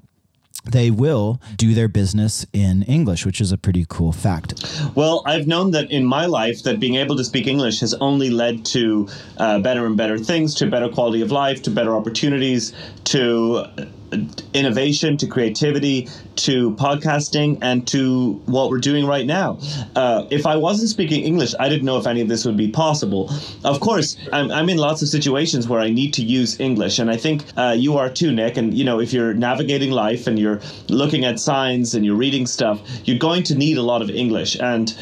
they 0.67 0.91
will 0.91 1.41
do 1.57 1.75
their 1.75 1.89
business 1.89 2.47
in 2.55 2.83
English, 2.85 3.27
which 3.27 3.39
is 3.39 3.53
a 3.53 3.59
pretty 3.59 3.85
cool 3.89 4.13
fact. 4.13 4.55
Well, 4.95 5.23
I've 5.27 5.47
known 5.47 5.73
that 5.73 5.91
in 5.91 6.07
my 6.07 6.25
life 6.25 6.63
that 6.63 6.81
being 6.81 6.95
able 6.95 7.17
to 7.17 7.25
speak 7.25 7.47
English 7.47 7.81
has 7.81 7.93
only 7.95 8.31
led 8.31 8.65
to 8.67 9.07
uh, 9.37 9.59
better 9.59 9.85
and 9.85 9.95
better 9.97 10.17
things, 10.17 10.55
to 10.57 10.67
better 10.67 10.89
quality 10.89 11.21
of 11.21 11.31
life, 11.31 11.63
to 11.65 11.71
better 11.71 11.95
opportunities, 11.95 12.73
to 13.05 13.67
innovation 14.53 15.17
to 15.19 15.27
creativity 15.27 16.09
to 16.37 16.73
podcasting 16.73 17.59
and 17.63 17.87
to 17.89 18.35
what 18.47 18.71
we're 18.71 18.79
doing 18.79 19.07
right 19.07 19.27
now. 19.27 19.59
Uh, 19.95 20.27
if 20.31 20.47
I 20.47 20.57
wasn't 20.57 20.91
speaking 20.91 21.25
English, 21.25 21.55
I 21.59 21.69
didn't 21.69 21.85
know 21.85 21.99
if 21.99 22.07
any 22.07 22.21
of 22.21 22.29
this 22.29 22.45
would 22.45 22.57
be 22.57 22.71
possible. 22.71 23.31
Of 23.65 23.81
course, 23.81 24.17
I'm, 24.33 24.51
I'm 24.51 24.69
in 24.69 24.79
lots 24.79 25.03
of 25.03 25.09
situations 25.09 25.69
where 25.69 25.81
I 25.81 25.91
need 25.91 26.15
to 26.15 26.23
use 26.23 26.59
English, 26.61 26.99
and 26.99 27.11
I 27.11 27.17
think 27.17 27.45
uh, 27.57 27.75
you 27.77 27.97
are 27.97 28.11
too, 28.11 28.33
Nick. 28.33 28.57
And 28.57 28.75
you 28.75 28.85
know, 28.85 29.01
if 29.01 29.13
you're 29.13 29.35
navigating 29.35 29.91
life 29.91 30.27
and 30.27 30.39
you're 30.39 30.61
looking 30.89 31.25
at 31.25 31.39
signs 31.39 31.95
and 31.95 32.05
you're 32.05 32.17
reading 32.17 32.47
stuff, 32.47 32.81
you're 33.05 33.19
going 33.19 33.43
to 33.45 33.55
need 33.55 33.77
a 33.77 33.83
lot 33.83 34.03
of 34.03 34.11
English. 34.11 34.57
And 34.61 34.95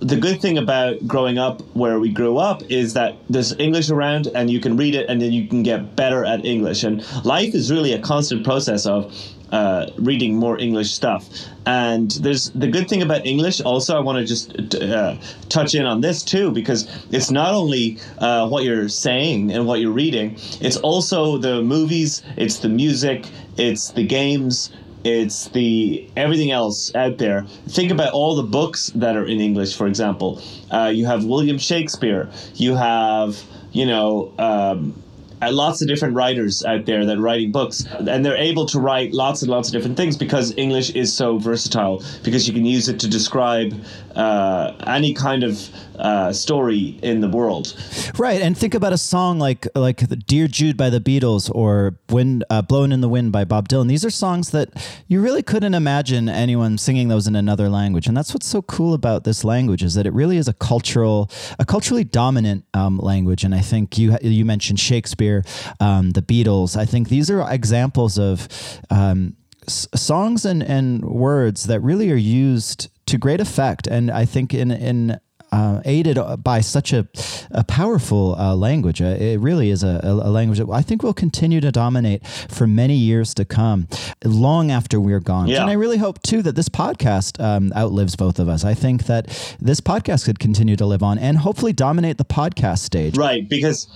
the 0.00 0.16
good 0.16 0.40
thing 0.40 0.58
about 0.58 1.06
growing 1.06 1.38
up 1.38 1.62
where 1.74 1.98
we 1.98 2.10
grew 2.10 2.36
up 2.36 2.62
is 2.70 2.94
that 2.94 3.16
there's 3.30 3.58
English 3.58 3.90
around 3.90 4.28
and 4.34 4.50
you 4.50 4.60
can 4.60 4.76
read 4.76 4.94
it 4.94 5.08
and 5.08 5.20
then 5.20 5.32
you 5.32 5.48
can 5.48 5.62
get 5.62 5.96
better 5.96 6.24
at 6.24 6.44
English. 6.44 6.84
And 6.84 7.04
life 7.24 7.54
is 7.54 7.72
really 7.72 7.92
a 7.92 7.98
constant 8.00 8.44
process 8.44 8.86
of 8.86 9.14
uh, 9.52 9.86
reading 9.96 10.36
more 10.36 10.58
English 10.58 10.92
stuff. 10.92 11.28
And 11.66 12.10
there's 12.10 12.50
the 12.50 12.68
good 12.68 12.88
thing 12.88 13.02
about 13.02 13.26
English. 13.26 13.60
Also, 13.60 13.96
I 13.96 14.00
want 14.00 14.18
to 14.18 14.24
just 14.24 14.74
uh, 14.74 15.16
touch 15.48 15.74
in 15.74 15.86
on 15.86 16.00
this 16.00 16.22
too, 16.22 16.50
because 16.50 16.88
it's 17.10 17.30
not 17.30 17.54
only 17.54 17.98
uh, 18.18 18.48
what 18.48 18.64
you're 18.64 18.88
saying 18.88 19.52
and 19.52 19.66
what 19.66 19.80
you're 19.80 19.92
reading, 19.92 20.36
it's 20.60 20.76
also 20.76 21.38
the 21.38 21.62
movies, 21.62 22.22
it's 22.36 22.58
the 22.58 22.68
music, 22.68 23.26
it's 23.56 23.90
the 23.90 24.04
games, 24.04 24.70
it's 25.04 25.48
the 25.48 26.08
everything 26.16 26.50
else 26.50 26.94
out 26.94 27.18
there. 27.18 27.46
Think 27.68 27.90
about 27.90 28.12
all 28.12 28.36
the 28.36 28.42
books 28.42 28.90
that 28.94 29.16
are 29.16 29.24
in 29.26 29.40
English. 29.40 29.76
For 29.76 29.86
example, 29.86 30.42
uh, 30.70 30.92
you 30.94 31.06
have 31.06 31.24
William 31.24 31.58
Shakespeare. 31.58 32.30
You 32.54 32.74
have 32.74 33.42
you 33.72 33.86
know. 33.86 34.32
Um, 34.38 35.02
uh, 35.42 35.50
lots 35.52 35.82
of 35.82 35.88
different 35.88 36.14
writers 36.14 36.64
out 36.64 36.86
there 36.86 37.04
that 37.04 37.18
are 37.18 37.20
writing 37.20 37.52
books 37.52 37.84
and 37.98 38.24
they're 38.24 38.36
able 38.36 38.66
to 38.66 38.78
write 38.78 39.12
lots 39.12 39.42
and 39.42 39.50
lots 39.50 39.68
of 39.68 39.72
different 39.72 39.96
things 39.96 40.16
because 40.16 40.56
english 40.56 40.90
is 40.90 41.12
so 41.12 41.38
versatile 41.38 42.02
because 42.22 42.46
you 42.46 42.54
can 42.54 42.64
use 42.64 42.88
it 42.88 42.98
to 43.00 43.08
describe 43.08 43.72
uh, 44.14 44.72
any 44.86 45.12
kind 45.12 45.44
of 45.44 45.68
uh, 45.98 46.32
story 46.32 46.98
in 47.02 47.20
the 47.20 47.28
world 47.28 47.74
Right, 48.18 48.40
and 48.40 48.56
think 48.56 48.74
about 48.74 48.92
a 48.92 48.98
song 48.98 49.38
like 49.38 49.66
like 49.74 49.98
"Dear 50.26 50.48
Jude" 50.48 50.76
by 50.76 50.88
the 50.88 51.00
Beatles 51.00 51.50
or 51.54 51.98
"Wind 52.08 52.44
uh, 52.48 52.62
Blowing 52.62 52.92
in 52.92 53.02
the 53.02 53.08
Wind" 53.08 53.30
by 53.30 53.44
Bob 53.44 53.68
Dylan. 53.68 53.88
These 53.88 54.04
are 54.06 54.10
songs 54.10 54.50
that 54.52 54.70
you 55.06 55.20
really 55.20 55.42
couldn't 55.42 55.74
imagine 55.74 56.28
anyone 56.28 56.78
singing 56.78 57.08
those 57.08 57.26
in 57.26 57.36
another 57.36 57.68
language, 57.68 58.06
and 58.06 58.16
that's 58.16 58.32
what's 58.32 58.46
so 58.46 58.62
cool 58.62 58.94
about 58.94 59.24
this 59.24 59.44
language 59.44 59.82
is 59.82 59.94
that 59.94 60.06
it 60.06 60.14
really 60.14 60.38
is 60.38 60.48
a 60.48 60.54
cultural, 60.54 61.30
a 61.58 61.64
culturally 61.64 62.04
dominant 62.04 62.64
um, 62.72 62.98
language. 62.98 63.44
And 63.44 63.54
I 63.54 63.60
think 63.60 63.98
you 63.98 64.16
you 64.22 64.44
mentioned 64.44 64.80
Shakespeare, 64.80 65.35
um, 65.80 66.10
the 66.10 66.22
Beatles. 66.22 66.76
I 66.76 66.84
think 66.84 67.08
these 67.08 67.30
are 67.30 67.50
examples 67.52 68.18
of. 68.18 68.48
Um, 68.90 69.36
s- 69.66 69.88
songs 69.94 70.44
and, 70.44 70.62
and 70.62 71.04
words 71.04 71.64
that 71.64 71.80
really 71.80 72.10
are 72.12 72.16
used 72.16 72.88
to 73.06 73.18
great 73.18 73.40
effect 73.40 73.86
and 73.86 74.10
i 74.10 74.24
think 74.24 74.52
in 74.52 74.70
in 74.70 75.18
uh, 75.52 75.80
aided 75.84 76.18
by 76.42 76.60
such 76.60 76.92
a, 76.92 77.06
a 77.50 77.64
powerful 77.64 78.34
uh, 78.34 78.54
language. 78.54 79.00
Uh, 79.00 79.16
it 79.18 79.38
really 79.38 79.70
is 79.70 79.82
a, 79.82 80.00
a 80.02 80.30
language 80.30 80.58
that 80.58 80.68
I 80.70 80.82
think 80.82 81.02
will 81.02 81.14
continue 81.14 81.60
to 81.60 81.70
dominate 81.70 82.26
for 82.26 82.66
many 82.66 82.94
years 82.94 83.34
to 83.34 83.44
come, 83.44 83.88
long 84.24 84.70
after 84.70 85.00
we're 85.00 85.20
gone. 85.20 85.48
Yeah. 85.48 85.62
And 85.62 85.70
I 85.70 85.74
really 85.74 85.98
hope 85.98 86.22
too 86.22 86.42
that 86.42 86.56
this 86.56 86.68
podcast 86.68 87.42
um, 87.42 87.72
outlives 87.76 88.16
both 88.16 88.38
of 88.38 88.48
us. 88.48 88.64
I 88.64 88.74
think 88.74 89.06
that 89.06 89.26
this 89.60 89.80
podcast 89.80 90.24
could 90.24 90.38
continue 90.38 90.76
to 90.76 90.86
live 90.86 91.02
on 91.02 91.18
and 91.18 91.38
hopefully 91.38 91.72
dominate 91.72 92.18
the 92.18 92.24
podcast 92.24 92.80
stage. 92.80 93.16
Right, 93.16 93.48
because, 93.48 93.86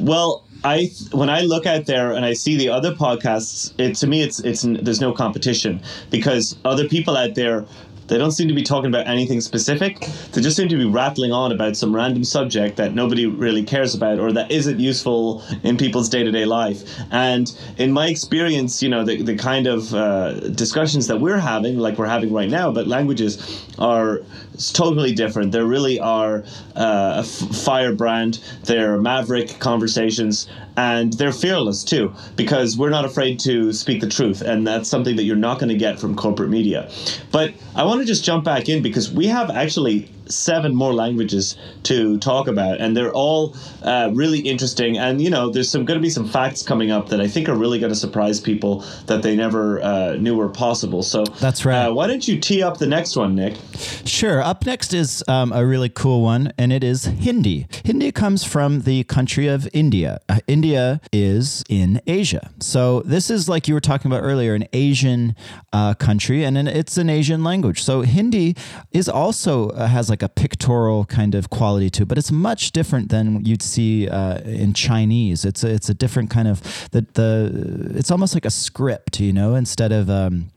well, 0.00 0.47
I 0.64 0.90
when 1.12 1.30
I 1.30 1.42
look 1.42 1.66
out 1.66 1.86
there 1.86 2.12
and 2.12 2.24
I 2.24 2.32
see 2.32 2.56
the 2.56 2.68
other 2.68 2.94
podcasts, 2.94 3.72
it 3.78 3.94
to 3.96 4.06
me 4.06 4.22
it's 4.22 4.40
it's 4.40 4.62
there's 4.62 5.00
no 5.00 5.12
competition 5.12 5.80
because 6.10 6.56
other 6.64 6.88
people 6.88 7.16
out 7.16 7.34
there. 7.34 7.66
They 8.08 8.16
don't 8.16 8.32
seem 8.32 8.48
to 8.48 8.54
be 8.54 8.62
talking 8.62 8.88
about 8.88 9.06
anything 9.06 9.42
specific. 9.42 10.00
They 10.32 10.40
just 10.40 10.56
seem 10.56 10.70
to 10.70 10.78
be 10.78 10.86
rattling 10.86 11.30
on 11.30 11.52
about 11.52 11.76
some 11.76 11.94
random 11.94 12.24
subject 12.24 12.76
that 12.78 12.94
nobody 12.94 13.26
really 13.26 13.62
cares 13.62 13.94
about 13.94 14.18
or 14.18 14.32
that 14.32 14.50
isn't 14.50 14.80
useful 14.80 15.44
in 15.62 15.76
people's 15.76 16.08
day 16.08 16.22
to 16.22 16.30
day 16.30 16.46
life. 16.46 16.82
And 17.10 17.54
in 17.76 17.92
my 17.92 18.08
experience, 18.08 18.82
you 18.82 18.88
know, 18.88 19.04
the, 19.04 19.20
the 19.20 19.36
kind 19.36 19.66
of 19.66 19.94
uh, 19.94 20.40
discussions 20.48 21.06
that 21.08 21.20
we're 21.20 21.36
having, 21.36 21.78
like 21.78 21.98
we're 21.98 22.06
having 22.06 22.32
right 22.32 22.48
now 22.48 22.70
about 22.70 22.86
languages, 22.86 23.62
are 23.78 24.22
totally 24.58 25.14
different. 25.14 25.52
There 25.52 25.64
really 25.66 26.00
are 26.00 26.44
uh, 26.74 27.22
firebrand. 27.22 28.40
They're 28.64 29.00
maverick 29.00 29.58
conversations, 29.58 30.48
and 30.76 31.12
they're 31.14 31.32
fearless 31.32 31.84
too, 31.84 32.12
because 32.36 32.76
we're 32.76 32.90
not 32.90 33.04
afraid 33.04 33.40
to 33.40 33.72
speak 33.72 34.00
the 34.00 34.08
truth, 34.08 34.42
and 34.42 34.66
that's 34.66 34.88
something 34.88 35.16
that 35.16 35.24
you're 35.24 35.36
not 35.36 35.58
going 35.58 35.70
to 35.70 35.76
get 35.76 35.98
from 35.98 36.14
corporate 36.16 36.50
media. 36.50 36.90
But 37.30 37.54
I 37.74 37.84
want 37.84 38.00
to 38.00 38.06
just 38.06 38.24
jump 38.24 38.44
back 38.44 38.68
in 38.68 38.82
because 38.82 39.10
we 39.10 39.26
have 39.26 39.50
actually 39.50 40.10
seven 40.28 40.74
more 40.74 40.92
languages 40.92 41.56
to 41.84 42.18
talk 42.18 42.48
about, 42.48 42.80
and 42.80 42.96
they're 42.96 43.12
all 43.12 43.56
uh, 43.82 44.10
really 44.14 44.40
interesting. 44.40 44.98
And 44.98 45.20
you 45.20 45.30
know, 45.30 45.50
there's 45.50 45.70
some 45.70 45.84
going 45.84 45.98
to 45.98 46.02
be 46.02 46.10
some 46.10 46.28
facts 46.28 46.62
coming 46.62 46.90
up 46.90 47.08
that 47.08 47.20
I 47.20 47.28
think 47.28 47.48
are 47.48 47.56
really 47.56 47.78
going 47.78 47.92
to 47.92 47.98
surprise 47.98 48.40
people 48.40 48.84
that 49.06 49.22
they 49.22 49.36
never 49.36 49.82
uh, 49.82 50.16
knew 50.16 50.36
were 50.36 50.48
possible. 50.48 51.02
So 51.02 51.24
That's 51.24 51.64
right. 51.64 51.86
Uh, 51.86 51.92
why 51.92 52.06
don't 52.06 52.26
you 52.26 52.38
tee 52.38 52.62
up 52.62 52.78
the 52.78 52.86
next 52.86 53.16
one, 53.16 53.34
Nick? 53.34 53.56
Sure. 54.04 54.42
Up 54.42 54.64
next 54.66 54.92
is 54.94 55.22
um, 55.28 55.52
a 55.52 55.64
really 55.64 55.88
cool 55.88 56.22
one, 56.22 56.52
and 56.58 56.72
it 56.72 56.84
is 56.84 57.04
Hindi. 57.04 57.66
Hindi 57.84 58.12
comes 58.12 58.44
from 58.44 58.82
the 58.82 59.04
country 59.04 59.46
of 59.46 59.68
India. 59.72 60.20
Uh, 60.28 60.40
India 60.46 61.00
is 61.12 61.64
in 61.68 62.00
Asia. 62.06 62.50
So, 62.60 63.00
this 63.00 63.30
is 63.30 63.48
like 63.48 63.68
you 63.68 63.74
were 63.74 63.80
talking 63.80 64.10
about 64.10 64.22
earlier, 64.22 64.54
an 64.54 64.66
Asian 64.72 65.34
uh, 65.72 65.94
country, 65.94 66.44
and 66.44 66.56
an, 66.58 66.68
it's 66.68 66.96
an 66.96 67.08
Asian 67.10 67.44
language. 67.44 67.82
So, 67.82 68.02
Hindi 68.02 68.56
is 68.92 69.08
also 69.08 69.70
uh, 69.70 69.86
has 69.86 70.08
like 70.10 70.17
a 70.22 70.28
pictorial 70.28 71.04
kind 71.04 71.34
of 71.34 71.50
quality 71.50 71.90
to 71.90 72.06
but 72.06 72.18
it's 72.18 72.32
much 72.32 72.72
different 72.72 73.10
than 73.10 73.44
you'd 73.44 73.62
see 73.62 74.08
uh, 74.08 74.38
in 74.40 74.72
Chinese. 74.72 75.44
It's 75.44 75.62
a, 75.62 75.68
it's 75.68 75.88
a 75.88 75.94
different 75.94 76.30
kind 76.30 76.48
of 76.48 76.60
the 76.90 77.06
the. 77.14 77.92
It's 77.94 78.10
almost 78.10 78.34
like 78.34 78.44
a 78.44 78.50
script, 78.50 79.20
you 79.20 79.32
know, 79.32 79.54
instead 79.54 79.92
of. 79.92 80.10
Um, 80.10 80.50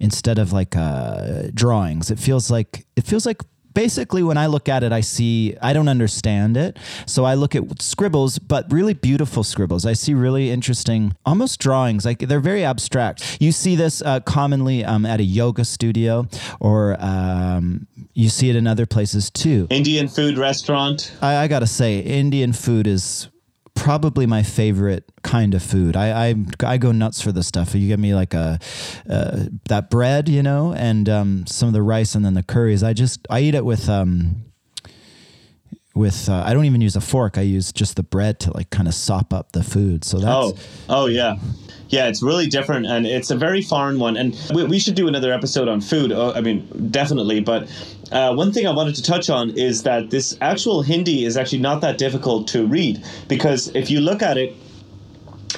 instead 0.00 0.40
of 0.40 0.52
like 0.52 0.74
uh, 0.74 1.42
drawings. 1.54 2.10
It 2.10 2.18
feels 2.18 2.50
like 2.50 2.84
it 2.96 3.06
feels 3.06 3.24
like 3.24 3.42
basically 3.74 4.22
when 4.22 4.38
I 4.38 4.46
look 4.46 4.68
at 4.68 4.82
it, 4.82 4.92
I 4.92 5.00
see 5.00 5.56
I 5.62 5.72
don't 5.72 5.88
understand 5.88 6.56
it, 6.56 6.78
so 7.06 7.24
I 7.24 7.34
look 7.34 7.54
at 7.54 7.82
scribbles, 7.82 8.38
but 8.38 8.70
really 8.72 8.94
beautiful 8.94 9.44
scribbles. 9.44 9.86
I 9.86 9.92
see 9.92 10.14
really 10.14 10.50
interesting, 10.50 11.16
almost 11.24 11.60
drawings. 11.60 12.04
Like 12.04 12.20
they're 12.20 12.40
very 12.40 12.64
abstract. 12.64 13.38
You 13.40 13.52
see 13.52 13.76
this 13.76 14.02
uh, 14.02 14.20
commonly 14.20 14.84
um, 14.84 15.06
at 15.06 15.20
a 15.20 15.24
yoga 15.24 15.64
studio, 15.64 16.26
or 16.60 16.96
um, 17.00 17.86
you 18.14 18.28
see 18.28 18.50
it 18.50 18.56
in 18.56 18.66
other 18.66 18.86
places 18.86 19.30
too. 19.30 19.66
Indian 19.70 20.08
food 20.08 20.38
restaurant. 20.38 21.12
I, 21.20 21.36
I 21.36 21.48
gotta 21.48 21.66
say, 21.66 22.00
Indian 22.00 22.52
food 22.52 22.86
is 22.86 23.28
probably 23.82 24.26
my 24.26 24.44
favorite 24.44 25.10
kind 25.22 25.54
of 25.54 25.62
food. 25.62 25.96
I 25.96 26.28
I, 26.28 26.34
I 26.64 26.78
go 26.78 26.92
nuts 26.92 27.20
for 27.20 27.32
this 27.32 27.48
stuff. 27.48 27.74
You 27.74 27.88
give 27.88 27.98
me 27.98 28.14
like 28.14 28.32
a 28.32 28.60
uh, 29.10 29.46
that 29.68 29.90
bread, 29.90 30.28
you 30.28 30.42
know, 30.42 30.72
and 30.72 31.08
um, 31.08 31.46
some 31.48 31.66
of 31.66 31.74
the 31.74 31.82
rice, 31.82 32.14
and 32.14 32.24
then 32.24 32.34
the 32.34 32.44
curries. 32.44 32.84
I 32.84 32.92
just 32.92 33.26
I 33.28 33.40
eat 33.40 33.56
it 33.56 33.64
with 33.64 33.88
um 33.88 34.44
with 35.94 36.28
uh, 36.28 36.42
I 36.46 36.54
don't 36.54 36.64
even 36.64 36.80
use 36.80 36.96
a 36.96 37.00
fork. 37.00 37.38
I 37.38 37.42
use 37.42 37.72
just 37.72 37.96
the 37.96 38.02
bread 38.02 38.40
to 38.40 38.52
like 38.52 38.70
kind 38.70 38.88
of 38.88 38.94
sop 38.94 39.32
up 39.32 39.52
the 39.52 39.62
food. 39.62 40.04
So 40.04 40.18
that's 40.18 40.28
Oh, 40.28 40.54
oh 40.88 41.06
yeah. 41.06 41.36
Yeah, 41.88 42.06
it's 42.06 42.22
really 42.22 42.46
different 42.46 42.86
and 42.86 43.06
it's 43.06 43.30
a 43.30 43.36
very 43.36 43.60
foreign 43.60 43.98
one. 43.98 44.16
And 44.16 44.34
we, 44.54 44.64
we 44.64 44.78
should 44.78 44.94
do 44.94 45.08
another 45.08 45.32
episode 45.32 45.68
on 45.68 45.82
food. 45.82 46.10
Oh, 46.10 46.32
I 46.34 46.40
mean, 46.40 46.66
definitely. 46.90 47.40
But 47.40 47.70
uh, 48.10 48.34
one 48.34 48.52
thing 48.52 48.66
I 48.66 48.70
wanted 48.70 48.94
to 48.94 49.02
touch 49.02 49.28
on 49.28 49.50
is 49.50 49.82
that 49.82 50.08
this 50.08 50.36
actual 50.40 50.82
Hindi 50.82 51.26
is 51.26 51.36
actually 51.36 51.60
not 51.60 51.82
that 51.82 51.98
difficult 51.98 52.48
to 52.48 52.66
read 52.66 53.04
because 53.28 53.68
if 53.74 53.90
you 53.90 54.00
look 54.00 54.22
at 54.22 54.38
it, 54.38 54.56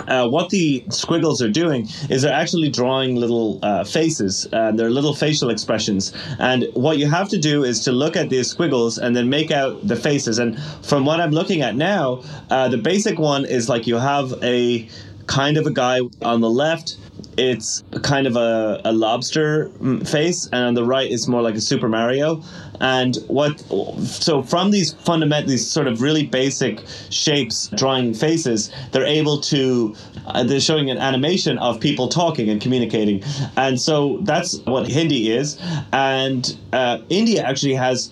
uh, 0.09 0.28
what 0.28 0.51
the 0.51 0.84
squiggles 0.90 1.42
are 1.42 1.49
doing 1.49 1.88
is 2.09 2.22
they're 2.22 2.32
actually 2.32 2.68
drawing 2.68 3.16
little 3.16 3.59
uh, 3.62 3.84
faces 3.84 4.47
and 4.53 4.78
they're 4.78 4.90
little 4.90 5.14
facial 5.14 5.51
expressions. 5.51 6.12
And 6.38 6.66
what 6.74 6.99
you 6.99 7.09
have 7.09 7.28
to 7.30 7.38
do 7.38 7.64
is 7.64 7.80
to 7.80 7.92
look 7.92 8.16
at 8.16 8.28
these 8.28 8.49
squiggles 8.49 8.99
and 8.99 9.14
then 9.14 9.28
make 9.28 9.51
out 9.51 9.86
the 9.86 9.97
faces. 9.97 10.38
And 10.38 10.59
from 10.82 11.05
what 11.05 11.20
i'm 11.20 11.30
looking 11.30 11.62
at 11.62 11.76
now 11.76 12.22
uh, 12.51 12.68
the 12.68 12.78
basic 12.78 13.18
one 13.18 13.45
is 13.45 13.68
like 13.68 13.86
you 13.86 13.97
have 13.97 14.34
a 14.42 14.88
kind 15.26 15.57
of 15.57 15.66
a 15.66 15.70
guy 15.70 16.01
on 16.22 16.40
the 16.40 16.51
left. 16.51 16.97
It's 17.36 17.82
kind 18.03 18.26
of 18.26 18.36
a, 18.36 18.80
a 18.84 18.92
lobster 18.92 19.68
mm, 19.80 20.07
face. 20.09 20.47
And 20.47 20.64
on 20.66 20.74
the 20.74 20.84
right 20.84 21.11
it's 21.11 21.26
more 21.26 21.42
like 21.42 21.55
a 21.55 21.61
super 21.61 21.88
mario 21.88 22.42
and 22.80 23.16
what 23.28 23.60
so 24.00 24.42
from 24.42 24.70
these 24.70 24.92
fundamental 24.94 25.50
these 25.50 25.66
sort 25.66 25.86
of 25.86 26.02
really 26.02 26.26
basic 26.26 26.82
shapes 27.10 27.68
drawing 27.76 28.12
faces 28.12 28.70
they're 28.92 29.06
able 29.06 29.40
to 29.40 29.94
uh, 30.26 30.42
they're 30.42 30.60
showing 30.60 30.90
an 30.90 30.98
animation 30.98 31.58
of 31.58 31.80
people 31.80 32.08
talking 32.08 32.48
and 32.48 32.60
communicating. 32.60 33.22
And 33.56 33.80
so 33.80 34.18
that's 34.22 34.58
what 34.60 34.88
hindi 34.88 35.30
is. 35.30 35.58
And 35.92 36.56
uh, 36.72 36.98
india 37.08 37.42
actually 37.42 37.74
has 37.74 38.10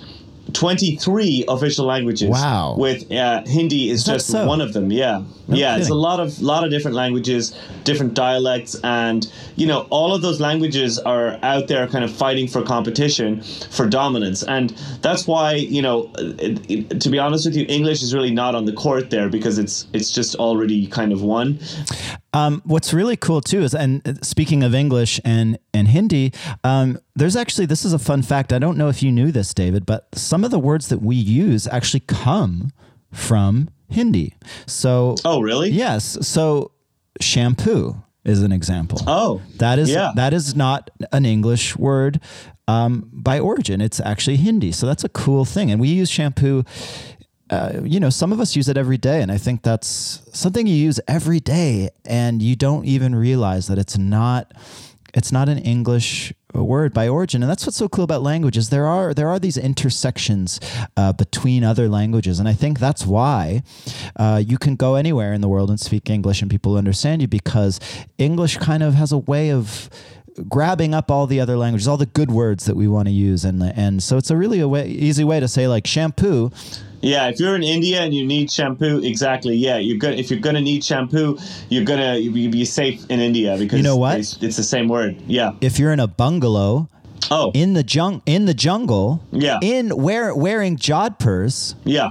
23 0.52 1.44
official 1.48 1.86
languages. 1.86 2.30
Wow. 2.30 2.76
With 2.78 3.10
uh, 3.12 3.42
Hindi 3.46 3.90
is 3.90 4.04
just 4.04 4.28
so? 4.28 4.46
one 4.46 4.60
of 4.60 4.72
them. 4.72 4.90
Yeah. 4.90 5.22
No 5.48 5.56
yeah, 5.56 5.76
it's 5.76 5.90
a 5.90 5.94
lot 5.94 6.20
of 6.20 6.40
lot 6.40 6.62
of 6.64 6.70
different 6.70 6.96
languages, 6.96 7.52
different 7.84 8.14
dialects, 8.14 8.76
and 8.84 9.30
you 9.56 9.66
know 9.66 9.86
all 9.90 10.14
of 10.14 10.22
those 10.22 10.40
languages 10.40 10.98
are 11.00 11.38
out 11.42 11.66
there, 11.66 11.86
kind 11.88 12.04
of 12.04 12.12
fighting 12.12 12.46
for 12.46 12.62
competition 12.62 13.42
for 13.70 13.88
dominance, 13.88 14.44
and 14.44 14.70
that's 15.00 15.26
why 15.26 15.54
you 15.54 15.82
know, 15.82 16.10
it, 16.16 16.70
it- 16.70 17.00
to 17.00 17.10
be 17.10 17.18
honest 17.18 17.44
with 17.44 17.56
you, 17.56 17.66
English 17.68 18.02
is 18.02 18.14
really 18.14 18.30
not 18.30 18.54
on 18.54 18.64
the 18.66 18.72
court 18.72 19.10
there 19.10 19.28
because 19.28 19.58
it's 19.58 19.86
it's 19.92 20.12
just 20.12 20.36
already 20.36 20.86
kind 20.86 21.12
of 21.12 21.22
won. 21.22 21.58
Um, 22.34 22.62
what's 22.64 22.94
really 22.94 23.16
cool 23.16 23.40
too 23.40 23.60
is, 23.62 23.74
and 23.74 24.06
uh, 24.08 24.14
speaking 24.22 24.62
of 24.62 24.74
English 24.74 25.20
and 25.24 25.58
and 25.74 25.88
Hindi, 25.88 26.32
um, 26.64 26.98
there's 27.14 27.36
actually 27.36 27.66
this 27.66 27.84
is 27.84 27.92
a 27.92 27.98
fun 27.98 28.22
fact. 28.22 28.52
I 28.52 28.58
don't 28.58 28.78
know 28.78 28.88
if 28.88 29.02
you 29.02 29.12
knew 29.12 29.30
this, 29.32 29.52
David, 29.52 29.84
but 29.84 30.08
some 30.14 30.42
of 30.44 30.50
the 30.50 30.58
words 30.58 30.88
that 30.88 31.02
we 31.02 31.14
use 31.16 31.66
actually 31.68 32.00
come 32.00 32.70
from 33.12 33.68
Hindi. 33.88 34.34
So, 34.66 35.16
Oh, 35.24 35.40
really? 35.42 35.70
yes. 35.70 36.16
So, 36.26 36.70
shampoo 37.20 38.02
is 38.24 38.42
an 38.42 38.52
example. 38.52 38.98
Oh, 39.06 39.42
That 39.58 39.78
is 39.78 39.90
yeah. 39.90 40.12
that 40.16 40.32
is 40.32 40.54
not 40.56 40.90
an 41.12 41.26
English 41.26 41.76
word 41.76 42.20
um, 42.68 43.10
by 43.12 43.38
origin. 43.40 43.80
It's 43.80 44.00
actually 44.00 44.36
Hindi. 44.36 44.72
So 44.72 44.86
that's 44.86 45.04
a 45.04 45.08
cool 45.08 45.44
thing. 45.44 45.70
And 45.70 45.80
we 45.80 45.88
use 45.88 46.08
shampoo. 46.08 46.64
Uh, 47.52 47.82
you 47.84 48.00
know, 48.00 48.08
some 48.08 48.32
of 48.32 48.40
us 48.40 48.56
use 48.56 48.66
it 48.66 48.78
every 48.78 48.96
day, 48.96 49.20
and 49.20 49.30
I 49.30 49.36
think 49.36 49.60
that's 49.60 50.22
something 50.32 50.66
you 50.66 50.74
use 50.74 50.98
every 51.06 51.38
day, 51.38 51.90
and 52.06 52.40
you 52.40 52.56
don't 52.56 52.86
even 52.86 53.14
realize 53.14 53.66
that 53.66 53.76
it's 53.76 53.98
not 53.98 54.54
it's 55.12 55.30
not 55.30 55.50
an 55.50 55.58
English 55.58 56.32
word 56.54 56.94
by 56.94 57.08
origin, 57.08 57.42
and 57.42 57.50
that's 57.50 57.66
what's 57.66 57.76
so 57.76 57.90
cool 57.90 58.04
about 58.04 58.22
languages. 58.22 58.70
There 58.70 58.86
are 58.86 59.12
there 59.12 59.28
are 59.28 59.38
these 59.38 59.58
intersections 59.58 60.60
uh, 60.96 61.12
between 61.12 61.62
other 61.62 61.90
languages, 61.90 62.38
and 62.38 62.48
I 62.48 62.54
think 62.54 62.78
that's 62.78 63.04
why 63.04 63.62
uh, 64.16 64.42
you 64.42 64.56
can 64.56 64.74
go 64.74 64.94
anywhere 64.94 65.34
in 65.34 65.42
the 65.42 65.48
world 65.48 65.68
and 65.68 65.78
speak 65.78 66.08
English, 66.08 66.40
and 66.40 66.50
people 66.50 66.78
understand 66.78 67.20
you 67.20 67.28
because 67.28 67.80
English 68.16 68.56
kind 68.56 68.82
of 68.82 68.94
has 68.94 69.12
a 69.12 69.18
way 69.18 69.50
of 69.52 69.90
grabbing 70.48 70.94
up 70.94 71.10
all 71.10 71.26
the 71.26 71.40
other 71.40 71.56
languages, 71.56 71.86
all 71.88 71.96
the 71.96 72.06
good 72.06 72.30
words 72.30 72.64
that 72.66 72.76
we 72.76 72.88
want 72.88 73.08
to 73.08 73.12
use, 73.12 73.44
and 73.44 73.62
and 73.62 74.02
so 74.02 74.16
it's 74.16 74.30
a 74.30 74.36
really 74.36 74.60
a 74.60 74.68
way, 74.68 74.88
easy 74.88 75.24
way 75.24 75.40
to 75.40 75.48
say 75.48 75.68
like 75.68 75.86
shampoo. 75.86 76.50
Yeah, 77.00 77.26
if 77.28 77.40
you're 77.40 77.56
in 77.56 77.64
India 77.64 78.00
and 78.02 78.14
you 78.14 78.24
need 78.24 78.48
shampoo, 78.50 79.02
exactly. 79.02 79.56
Yeah, 79.56 79.78
you're 79.78 79.98
good. 79.98 80.18
If 80.18 80.30
you're 80.30 80.38
gonna 80.40 80.60
need 80.60 80.84
shampoo, 80.84 81.36
you're 81.68 81.84
gonna 81.84 82.16
you 82.16 82.30
be 82.48 82.64
safe 82.64 83.04
in 83.10 83.18
India 83.20 83.56
because 83.58 83.76
You 83.78 83.82
know 83.82 83.96
what? 83.96 84.20
It's, 84.20 84.40
it's 84.40 84.56
the 84.56 84.62
same 84.62 84.88
word. 84.88 85.20
Yeah. 85.26 85.52
If 85.60 85.78
you're 85.80 85.92
in 85.92 86.00
a 86.00 86.06
bungalow 86.06 86.88
Oh. 87.30 87.50
in 87.54 87.72
the 87.74 87.84
jung 87.84 88.22
in 88.26 88.44
the 88.46 88.54
jungle, 88.54 89.20
Yeah. 89.32 89.58
in 89.62 89.96
wear, 89.96 90.34
wearing 90.34 90.76
jodhpurs, 90.76 91.74
yeah. 91.84 92.10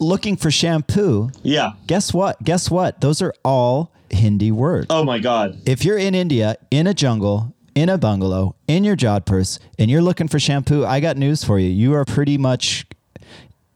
looking 0.00 0.36
for 0.36 0.50
shampoo, 0.50 1.30
Yeah. 1.42 1.72
guess 1.86 2.12
what? 2.12 2.42
Guess 2.42 2.70
what? 2.70 3.00
Those 3.00 3.22
are 3.22 3.32
all 3.44 3.90
Hindi 4.10 4.50
words. 4.52 4.86
Oh 4.90 5.02
my 5.04 5.18
God. 5.18 5.58
If 5.66 5.84
you're 5.84 5.98
in 5.98 6.14
India, 6.14 6.56
in 6.70 6.86
a 6.86 6.94
jungle, 6.94 7.52
in 7.76 7.90
a 7.90 7.98
bungalow, 7.98 8.56
in 8.66 8.82
your 8.82 8.96
jodhpurs, 8.96 9.60
and 9.78 9.88
you're 9.90 10.02
looking 10.02 10.26
for 10.26 10.40
shampoo, 10.40 10.84
I 10.84 10.98
got 10.98 11.16
news 11.16 11.44
for 11.44 11.58
you. 11.60 11.68
You 11.68 11.94
are 11.94 12.04
pretty 12.04 12.38
much. 12.38 12.86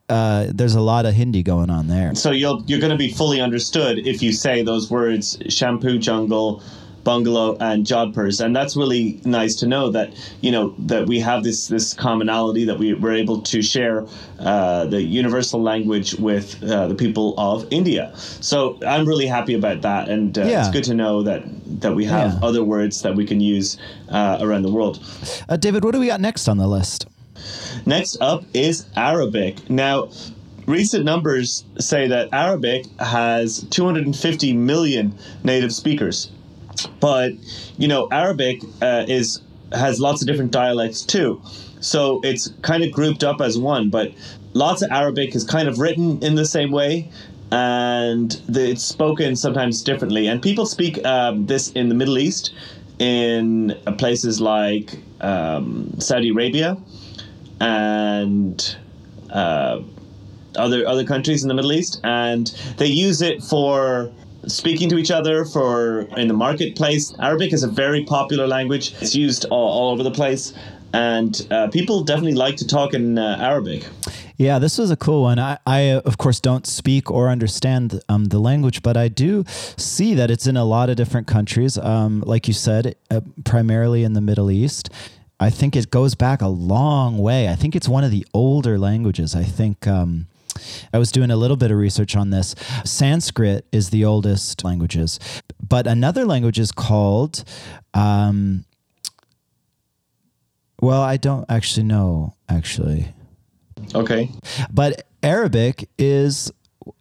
Uh, 0.09 0.46
there's 0.53 0.74
a 0.74 0.80
lot 0.80 1.07
of 1.07 1.14
Hindi 1.14 1.44
going 1.44 1.70
on 1.70 1.86
there. 1.86 2.12
So 2.16 2.32
you'll 2.32 2.64
you're 2.66 2.80
gonna 2.80 2.96
be 2.96 3.12
fully 3.12 3.40
understood 3.40 3.98
if 3.98 4.22
you 4.22 4.32
say 4.32 4.62
those 4.62 4.90
words: 4.90 5.38
shampoo, 5.51 5.98
jungle, 5.98 6.62
bungalow, 7.05 7.57
and 7.61 7.86
jodhpurs. 7.86 8.44
And 8.44 8.57
that's 8.57 8.74
really 8.76 9.20
nice 9.24 9.55
to 9.57 9.66
know 9.68 9.90
that 9.90 10.11
you 10.40 10.51
know 10.51 10.74
that 10.78 11.07
we 11.07 11.20
have 11.20 11.44
this 11.44 11.68
this 11.68 11.94
commonality 11.94 12.64
that 12.64 12.78
we 12.78 12.94
were 12.94 13.12
able 13.12 13.40
to 13.42 13.62
share 13.62 14.05
uh, 14.40 14.86
the 14.86 15.01
universal 15.01 15.62
language 15.62 16.14
with 16.14 16.61
uh, 16.64 16.88
the 16.88 16.94
people 16.96 17.34
of 17.38 17.68
India. 17.70 18.11
So 18.16 18.80
I'm 18.84 19.07
really 19.07 19.26
happy 19.26 19.55
about 19.55 19.82
that, 19.82 20.09
and 20.09 20.36
uh, 20.36 20.42
Yeah. 20.46 20.61
it's 20.61 20.70
good 20.70 20.84
to 20.84 20.94
know 20.94 21.22
that 21.22 21.44
that 21.81 21.95
we 21.95 22.05
have 22.07 22.33
Yeah. 22.35 22.39
other 22.49 22.62
words 22.64 23.03
that 23.03 23.14
we 23.14 23.24
can 23.26 23.41
use 23.41 23.76
uh, 24.09 24.39
around 24.41 24.62
the 24.62 24.72
world. 24.72 25.01
Uh, 25.49 25.57
David, 25.57 25.85
what 25.85 25.93
do 25.93 26.01
we 26.01 26.07
got 26.07 26.20
next 26.20 26.49
on 26.49 26.59
the 26.59 26.66
list? 26.66 27.07
Next 27.87 28.16
up 28.20 28.45
is 28.55 28.87
Arabic. 28.97 29.68
Now, 29.70 30.11
recent 30.66 31.05
numbers 31.05 31.64
say 31.78 32.09
that 32.09 32.28
Arabic 32.33 32.87
has 32.99 33.64
250 33.70 34.53
million 34.53 35.14
native 35.45 35.72
speakers, 35.72 36.31
but 37.01 37.33
you 37.78 37.89
know 37.89 38.09
Arabic 38.11 38.62
uh, 38.83 39.05
is 39.09 39.41
has 39.72 40.01
lots 40.01 40.20
of 40.20 40.26
different 40.28 40.51
dialects 40.51 41.03
too. 41.03 41.41
So 41.81 42.20
it's 42.22 42.49
kind 42.62 42.83
of 42.85 42.93
grouped 42.93 43.24
up 43.24 43.41
as 43.41 43.57
one, 43.57 43.89
but 43.89 44.12
lots 44.53 44.83
of 44.83 44.91
Arabic 44.91 45.35
is 45.35 45.45
kind 45.45 45.66
of 45.68 45.78
written 45.78 46.22
in 46.22 46.35
the 46.35 46.45
same 46.45 46.70
way. 46.72 47.09
And 47.53 48.30
the, 48.48 48.70
it's 48.70 48.84
spoken 48.84 49.34
sometimes 49.34 49.82
differently. 49.82 50.28
And 50.28 50.40
people 50.40 50.66
speak 50.66 51.05
um, 51.05 51.46
this 51.46 51.72
in 51.72 51.88
the 51.88 51.94
Middle 51.94 52.18
East, 52.18 52.53
in 53.01 53.76
places 53.98 54.40
like 54.40 54.96
um, 55.20 55.98
Saudi 55.98 56.28
Arabia, 56.28 56.76
and 57.61 58.76
uh, 59.30 59.80
other 60.57 60.86
other 60.86 61.05
countries 61.05 61.42
in 61.42 61.48
the 61.48 61.55
Middle 61.55 61.72
East, 61.72 62.01
and 62.05 62.48
they 62.76 62.86
use 62.86 63.22
it 63.22 63.42
for 63.42 64.12
speaking 64.46 64.88
to 64.88 64.98
each 64.98 65.11
other 65.11 65.44
for 65.44 66.03
in 66.16 66.28
the 66.28 66.34
marketplace. 66.34 67.14
Arabic 67.18 67.53
is 67.53 67.62
a 67.62 67.68
very 67.68 68.05
popular 68.05 68.46
language. 68.46 68.94
It's 69.01 69.14
used 69.14 69.44
all, 69.46 69.68
all 69.68 69.92
over 69.92 70.03
the 70.03 70.11
place, 70.11 70.53
and 70.92 71.46
uh, 71.51 71.68
people 71.68 72.05
definitely 72.05 72.34
like 72.34 72.57
to 72.57 72.66
talk 72.66 72.94
in 72.94 73.18
uh, 73.18 73.36
Arabic. 73.40 73.86
Yeah, 74.41 74.59
this 74.59 74.78
was 74.78 74.91
a 74.91 74.97
cool 74.97 75.24
one. 75.24 75.38
I, 75.38 75.59
I 75.66 75.91
uh, 75.91 76.01
of 76.07 76.16
course, 76.16 76.41
don't 76.41 76.66
speak 76.66 77.11
or 77.11 77.28
understand 77.28 78.01
um, 78.09 78.24
the 78.24 78.38
language, 78.38 78.82
but 78.82 78.97
I 78.97 79.09
do 79.09 79.45
see 79.76 80.14
that 80.14 80.30
it's 80.30 80.47
in 80.47 80.57
a 80.57 80.64
lot 80.64 80.88
of 80.88 80.97
different 80.97 81.26
countries. 81.26 81.76
Um, 81.76 82.22
like 82.22 82.49
you 82.49 82.55
said, 82.55 82.97
uh, 83.11 83.20
primarily 83.45 84.03
in 84.03 84.14
the 84.14 84.22
Middle 84.22 84.51
East. 84.51 84.88
I 85.38 85.51
think 85.51 85.76
it 85.76 85.91
goes 85.91 86.14
back 86.14 86.41
a 86.41 86.49
long 86.49 87.18
way. 87.18 87.51
I 87.51 87.55
think 87.55 87.76
it's 87.76 87.86
one 87.86 88.03
of 88.03 88.11
the 88.11 88.26
older 88.32 88.78
languages. 88.78 89.34
I 89.34 89.45
think. 89.45 89.86
Um, 89.86 90.26
I 90.91 90.97
was 90.97 91.12
doing 91.12 91.30
a 91.30 91.36
little 91.36 91.59
bit 91.59 91.70
of 91.70 91.76
research 91.76 92.16
on 92.16 92.30
this. 92.30 92.55
Sanskrit 92.86 93.66
is 93.72 93.91
the 93.91 94.07
oldest 94.07 94.64
languages, 94.64 95.20
but 95.62 95.86
another 95.86 96.24
language 96.24 96.59
is 96.59 96.72
called. 96.72 97.45
Um, 97.93 98.64
well, 100.80 101.03
I 101.03 101.18
don't 101.18 101.45
actually 101.51 101.84
know. 101.84 102.36
Actually, 102.49 103.12
Okay. 103.95 104.31
but 104.72 105.07
Arabic 105.22 105.89
is 105.99 106.53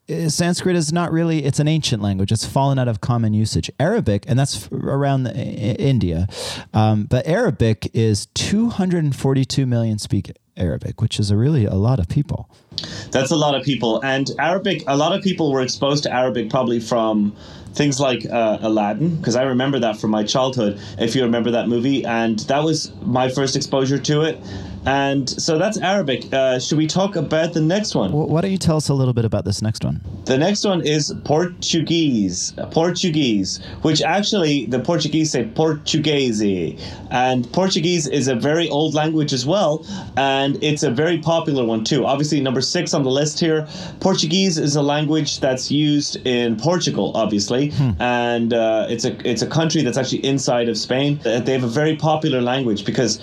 is- 0.07 0.35
Sanskrit 0.35 0.75
is 0.75 0.91
not 0.91 1.11
really 1.11 1.43
it's 1.45 1.59
an 1.59 1.67
ancient 1.67 2.01
language. 2.01 2.31
It's 2.31 2.45
fallen 2.45 2.79
out 2.79 2.87
of 2.87 2.99
common 3.01 3.33
usage. 3.33 3.71
Arabic, 3.79 4.25
and 4.27 4.37
that's 4.37 4.69
around 4.71 5.23
the, 5.23 5.33
India, 5.35 6.27
um, 6.73 7.05
but 7.05 7.27
Arabic 7.27 7.89
is 7.93 8.25
242 8.33 9.65
million 9.65 9.99
speak 9.99 10.31
Arabic, 10.57 11.01
which 11.01 11.19
is 11.19 11.31
a 11.31 11.37
really 11.37 11.65
a 11.65 11.75
lot 11.75 11.99
of 11.99 12.07
people. 12.09 12.49
That's 13.11 13.31
a 13.31 13.35
lot 13.35 13.55
of 13.55 13.63
people. 13.63 14.01
And 14.03 14.29
Arabic, 14.39 14.83
a 14.87 14.97
lot 14.97 15.13
of 15.13 15.23
people 15.23 15.51
were 15.51 15.61
exposed 15.61 16.03
to 16.03 16.13
Arabic 16.13 16.49
probably 16.49 16.79
from 16.79 17.35
things 17.73 17.99
like 17.99 18.25
uh, 18.25 18.57
Aladdin, 18.61 19.15
because 19.17 19.35
I 19.35 19.43
remember 19.43 19.79
that 19.79 19.97
from 19.97 20.11
my 20.11 20.23
childhood, 20.23 20.79
if 20.97 21.15
you 21.15 21.23
remember 21.23 21.51
that 21.51 21.67
movie. 21.67 22.05
And 22.05 22.39
that 22.39 22.63
was 22.63 22.91
my 23.03 23.29
first 23.29 23.55
exposure 23.55 23.99
to 23.99 24.21
it. 24.21 24.39
And 24.85 25.29
so 25.29 25.57
that's 25.59 25.77
Arabic. 25.77 26.33
Uh, 26.33 26.57
should 26.57 26.77
we 26.77 26.87
talk 26.87 27.15
about 27.17 27.53
the 27.53 27.61
next 27.61 27.95
one? 27.95 28.11
Wh- 28.11 28.29
Why 28.29 28.41
don't 28.41 28.51
you 28.51 28.57
tell 28.57 28.77
us 28.77 28.87
a 28.89 28.93
little 28.93 29.13
bit 29.13 29.25
about 29.25 29.43
this 29.43 29.61
next 29.61 29.83
one? 29.83 29.99
The 30.25 30.37
next 30.37 30.63
one 30.63 30.81
is 30.85 31.13
Portuguese. 31.25 32.53
Portuguese, 32.71 33.59
which 33.81 34.01
actually 34.01 34.65
the 34.67 34.79
Portuguese 34.79 35.31
say 35.31 35.45
Portuguese. 35.53 36.41
And 37.11 37.51
Portuguese 37.51 38.07
is 38.07 38.27
a 38.29 38.35
very 38.35 38.69
old 38.69 38.93
language 38.93 39.33
as 39.33 39.45
well. 39.45 39.85
And 40.15 40.61
it's 40.63 40.83
a 40.83 40.89
very 40.91 41.17
popular 41.19 41.65
one 41.65 41.83
too. 41.83 42.05
Obviously, 42.05 42.39
number 42.39 42.61
six 42.61 42.93
on 42.93 43.03
the 43.03 43.11
list 43.11 43.39
here. 43.39 43.67
Portuguese 43.99 44.57
is 44.57 44.75
a 44.77 44.81
language 44.81 45.39
that's 45.41 45.69
used 45.69 46.15
in 46.25 46.55
Portugal, 46.55 47.11
obviously. 47.15 47.58
And 47.99 48.53
uh, 48.53 48.87
it's, 48.89 49.05
a, 49.05 49.13
it's 49.29 49.41
a 49.41 49.47
country 49.47 49.81
that's 49.83 49.97
actually 49.97 50.23
inside 50.25 50.69
of 50.69 50.77
Spain. 50.77 51.19
Uh, 51.25 51.39
They 51.39 51.53
have 51.53 51.63
a 51.63 51.73
very 51.81 51.95
popular 51.95 52.41
language 52.41 52.85
because 52.85 53.19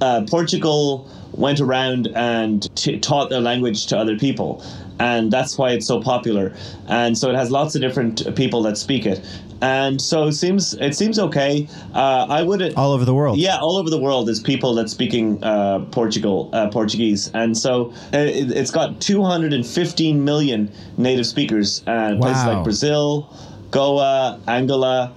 uh, 0.00 0.24
Portugal 0.30 1.08
went 1.32 1.60
around 1.60 2.08
and 2.14 2.68
t- 2.76 2.98
taught 2.98 3.30
their 3.30 3.40
language 3.40 3.86
to 3.86 3.98
other 3.98 4.16
people, 4.18 4.62
and 4.98 5.30
that's 5.30 5.56
why 5.58 5.70
it's 5.70 5.86
so 5.86 6.00
popular. 6.00 6.54
And 6.88 7.16
so 7.18 7.30
it 7.30 7.36
has 7.36 7.50
lots 7.50 7.74
of 7.76 7.80
different 7.80 8.34
people 8.34 8.62
that 8.62 8.76
speak 8.78 9.04
it, 9.06 9.20
and 9.60 10.00
so 10.00 10.26
it 10.28 10.32
seems 10.32 10.74
it 10.74 10.94
seems 10.96 11.18
okay. 11.18 11.68
Uh, 11.94 12.26
I 12.38 12.42
would 12.42 12.62
All 12.74 12.92
over 12.92 13.04
the 13.04 13.14
world. 13.14 13.38
yeah, 13.38 13.58
all 13.60 13.76
over 13.76 13.90
the 13.90 14.00
world 14.06 14.26
there's 14.26 14.40
people 14.40 14.74
that's 14.74 14.92
speaking 14.92 15.42
uh, 15.44 15.80
Portugal 15.90 16.48
uh, 16.52 16.68
Portuguese, 16.70 17.30
and 17.34 17.56
so 17.56 17.92
uh, 18.14 18.18
it, 18.18 18.50
it's 18.60 18.70
got 18.72 19.00
215 19.00 20.24
million 20.24 20.70
native 20.96 21.26
speakers. 21.26 21.82
And 21.86 22.20
places 22.20 22.44
like 22.46 22.64
Brazil, 22.64 23.28
Goa, 23.70 24.40
Angola, 24.46 25.14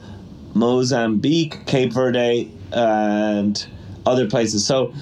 Mozambique, 0.53 1.65
Cape 1.65 1.93
Verde, 1.93 2.51
and 2.71 3.65
other 4.05 4.27
places. 4.27 4.65
So 4.65 4.93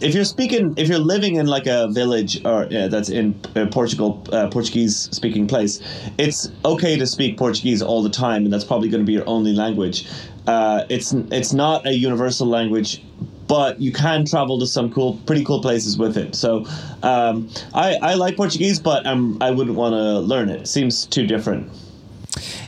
if 0.00 0.14
you're 0.14 0.24
speaking, 0.24 0.74
if 0.76 0.88
you're 0.88 0.98
living 0.98 1.36
in 1.36 1.46
like 1.46 1.66
a 1.66 1.88
village 1.88 2.44
or 2.44 2.66
yeah, 2.70 2.88
that's 2.88 3.08
in 3.08 3.38
uh, 3.56 3.66
Portugal, 3.66 4.26
uh, 4.32 4.48
Portuguese 4.48 5.08
speaking 5.12 5.46
place, 5.46 5.80
it's 6.18 6.50
okay 6.64 6.98
to 6.98 7.06
speak 7.06 7.38
Portuguese 7.38 7.82
all 7.82 8.02
the 8.02 8.10
time, 8.10 8.44
and 8.44 8.52
that's 8.52 8.64
probably 8.64 8.88
going 8.88 9.02
to 9.02 9.06
be 9.06 9.12
your 9.12 9.28
only 9.28 9.52
language. 9.52 10.06
Uh, 10.46 10.84
it's 10.88 11.12
it's 11.30 11.52
not 11.52 11.86
a 11.86 11.92
universal 11.92 12.46
language, 12.46 13.02
but 13.46 13.80
you 13.80 13.92
can 13.92 14.24
travel 14.24 14.58
to 14.58 14.66
some 14.66 14.92
cool, 14.92 15.18
pretty 15.26 15.44
cool 15.44 15.62
places 15.62 15.96
with 15.96 16.16
it. 16.16 16.34
So 16.34 16.66
um, 17.02 17.48
I 17.72 17.96
I 18.02 18.14
like 18.14 18.36
Portuguese, 18.36 18.80
but 18.80 19.06
um, 19.06 19.38
I 19.40 19.50
wouldn't 19.52 19.76
want 19.76 19.92
to 19.92 20.18
learn 20.18 20.48
it. 20.48 20.62
It 20.62 20.68
seems 20.68 21.06
too 21.06 21.26
different. 21.26 21.70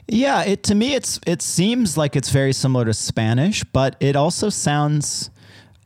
Yeah, 0.09 0.43
it 0.45 0.63
to 0.65 0.75
me 0.75 0.95
it's 0.95 1.19
it 1.27 1.43
seems 1.43 1.97
like 1.97 2.15
it's 2.17 2.31
very 2.31 2.53
similar 2.53 2.85
to 2.85 2.95
Spanish, 2.95 3.65
but 3.65 3.97
it 4.01 4.15
also 4.15 4.49
sounds 4.49 5.31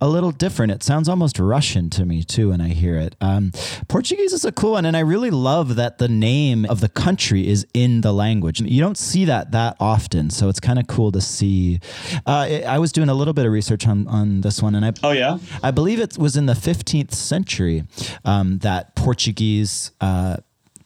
a 0.02 0.08
little 0.08 0.30
different. 0.30 0.72
It 0.72 0.82
sounds 0.82 1.08
almost 1.10 1.38
Russian 1.38 1.90
to 1.90 2.06
me 2.06 2.22
too 2.22 2.50
when 2.50 2.60
I 2.60 2.68
hear 2.68 2.96
it. 2.96 3.14
Um, 3.20 3.52
Portuguese 3.88 4.32
is 4.32 4.46
a 4.46 4.52
cool 4.52 4.72
one, 4.72 4.86
and 4.86 4.96
I 4.96 5.00
really 5.00 5.30
love 5.30 5.76
that 5.76 5.98
the 5.98 6.08
name 6.08 6.64
of 6.66 6.80
the 6.80 6.88
country 6.88 7.46
is 7.46 7.66
in 7.74 8.00
the 8.00 8.12
language. 8.12 8.60
You 8.60 8.80
don't 8.80 8.96
see 8.96 9.26
that 9.26 9.52
that 9.52 9.76
often, 9.78 10.30
so 10.30 10.48
it's 10.48 10.60
kind 10.60 10.78
of 10.78 10.86
cool 10.86 11.12
to 11.12 11.20
see. 11.20 11.80
Uh, 12.26 12.46
I 12.48 12.62
I 12.66 12.78
was 12.78 12.92
doing 12.92 13.08
a 13.08 13.14
little 13.14 13.34
bit 13.34 13.46
of 13.46 13.52
research 13.52 13.86
on 13.86 14.06
on 14.08 14.40
this 14.40 14.62
one, 14.62 14.74
and 14.74 14.84
I 14.84 14.92
Oh 15.02 15.12
yeah. 15.12 15.38
I 15.62 15.70
believe 15.70 16.00
it 16.00 16.16
was 16.18 16.36
in 16.36 16.46
the 16.46 16.54
15th 16.54 17.12
century 17.12 17.84
um, 18.24 18.58
that 18.58 18.94
Portuguese 18.96 19.92
uh, 20.00 20.38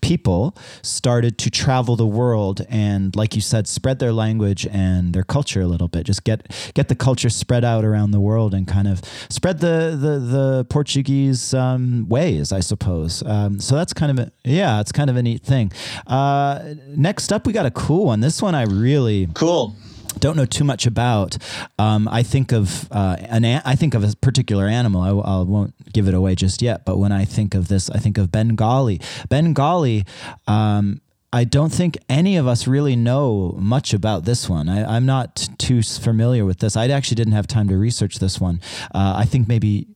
people 0.04 0.54
started 0.82 1.38
to 1.38 1.48
travel 1.50 1.96
the 1.96 2.06
world 2.06 2.60
and, 2.68 3.16
like 3.16 3.34
you 3.34 3.40
said, 3.40 3.66
spread 3.66 3.98
their 3.98 4.12
language 4.12 4.66
and 4.70 5.14
their 5.14 5.24
culture 5.24 5.62
a 5.62 5.66
little 5.66 5.88
bit. 5.88 6.04
Just 6.04 6.24
get 6.24 6.38
get 6.74 6.88
the 6.88 6.94
culture 6.94 7.30
spread 7.30 7.64
out 7.64 7.84
around 7.84 8.10
the 8.10 8.20
world 8.20 8.52
and 8.54 8.68
kind 8.68 8.86
of 8.86 9.00
spread 9.30 9.60
the 9.60 9.96
the, 9.98 10.14
the 10.36 10.66
Portuguese 10.68 11.54
um, 11.54 12.06
ways, 12.08 12.52
I 12.52 12.60
suppose. 12.60 13.22
Um, 13.26 13.58
so 13.58 13.76
that's 13.76 13.94
kind 13.94 14.12
of 14.12 14.26
a, 14.26 14.32
yeah, 14.44 14.80
it's 14.80 14.92
kind 14.92 15.08
of 15.08 15.16
a 15.16 15.22
neat 15.22 15.42
thing. 15.42 15.72
Uh, 16.06 16.74
next 16.88 17.32
up, 17.32 17.46
we 17.46 17.52
got 17.52 17.66
a 17.66 17.70
cool 17.70 18.04
one. 18.06 18.20
This 18.20 18.42
one 18.42 18.54
I 18.54 18.64
really 18.64 19.28
Cool. 19.34 19.74
Don't 20.20 20.36
know 20.36 20.46
too 20.46 20.64
much 20.64 20.86
about. 20.86 21.36
Um, 21.78 22.08
I 22.08 22.22
think 22.22 22.52
of 22.52 22.90
uh, 22.92 23.16
an 23.20 23.44
I 23.44 23.74
think 23.74 23.94
of 23.94 24.04
a 24.04 24.14
particular 24.16 24.66
animal. 24.66 25.02
I, 25.02 25.42
won't 25.42 25.74
give 25.92 26.08
it 26.08 26.14
away 26.14 26.34
just 26.34 26.62
yet. 26.62 26.84
But 26.84 26.98
when 26.98 27.12
I 27.12 27.24
think 27.24 27.54
of 27.54 27.68
this, 27.68 27.90
I 27.90 27.98
think 27.98 28.18
of 28.18 28.30
Bengali. 28.30 29.00
Bengali. 29.28 30.04
Um, 30.46 31.00
I 31.32 31.42
don't 31.42 31.72
think 31.72 31.98
any 32.08 32.36
of 32.36 32.46
us 32.46 32.68
really 32.68 32.94
know 32.94 33.56
much 33.58 33.92
about 33.92 34.24
this 34.24 34.48
one. 34.48 34.68
I, 34.68 34.96
I'm 34.96 35.04
not 35.04 35.48
too 35.58 35.82
familiar 35.82 36.44
with 36.44 36.60
this. 36.60 36.76
I 36.76 36.86
actually 36.86 37.16
didn't 37.16 37.32
have 37.32 37.48
time 37.48 37.68
to 37.70 37.76
research 37.76 38.20
this 38.20 38.40
one. 38.40 38.60
Uh, 38.94 39.14
I 39.16 39.24
think 39.24 39.48
maybe 39.48 39.88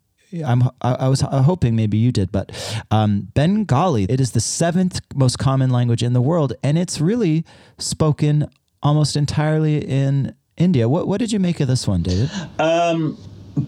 I'm, 0.44 0.64
I 0.82 0.94
I 0.94 1.08
was 1.08 1.20
hoping 1.20 1.76
maybe 1.76 1.96
you 1.96 2.12
did, 2.12 2.30
but 2.32 2.50
um, 2.90 3.28
Bengali, 3.34 4.04
it 4.04 4.20
is 4.20 4.32
the 4.32 4.40
seventh 4.40 5.00
most 5.14 5.38
common 5.38 5.70
language 5.70 6.02
in 6.02 6.12
the 6.12 6.20
world, 6.20 6.52
and 6.62 6.76
it's 6.76 7.00
really 7.00 7.44
spoken 7.78 8.48
almost 8.83 9.16
entirely 9.16 9.79
in 9.79 10.35
India. 10.57 10.89
What, 10.89 11.07
what 11.07 11.18
did 11.18 11.33
you 11.33 11.39
make 11.39 11.61
of 11.61 11.68
this 11.68 11.87
one, 11.87 12.03
David? 12.03 12.31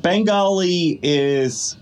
Bengali 0.03 1.01
is 1.03 1.77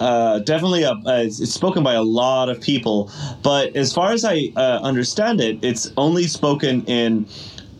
uh, 0.00 0.38
definitely 0.40 0.82
a, 0.82 0.94
it's 1.06 1.52
spoken 1.52 1.82
by 1.82 1.94
a 1.94 2.02
lot 2.02 2.48
of 2.48 2.60
people, 2.60 3.10
but 3.42 3.76
as 3.76 3.92
far 3.92 4.12
as 4.12 4.24
I 4.24 4.52
uh, 4.56 4.80
understand 4.82 5.40
it, 5.40 5.62
it's 5.62 5.92
only 5.96 6.26
spoken 6.26 6.84
in 6.86 7.26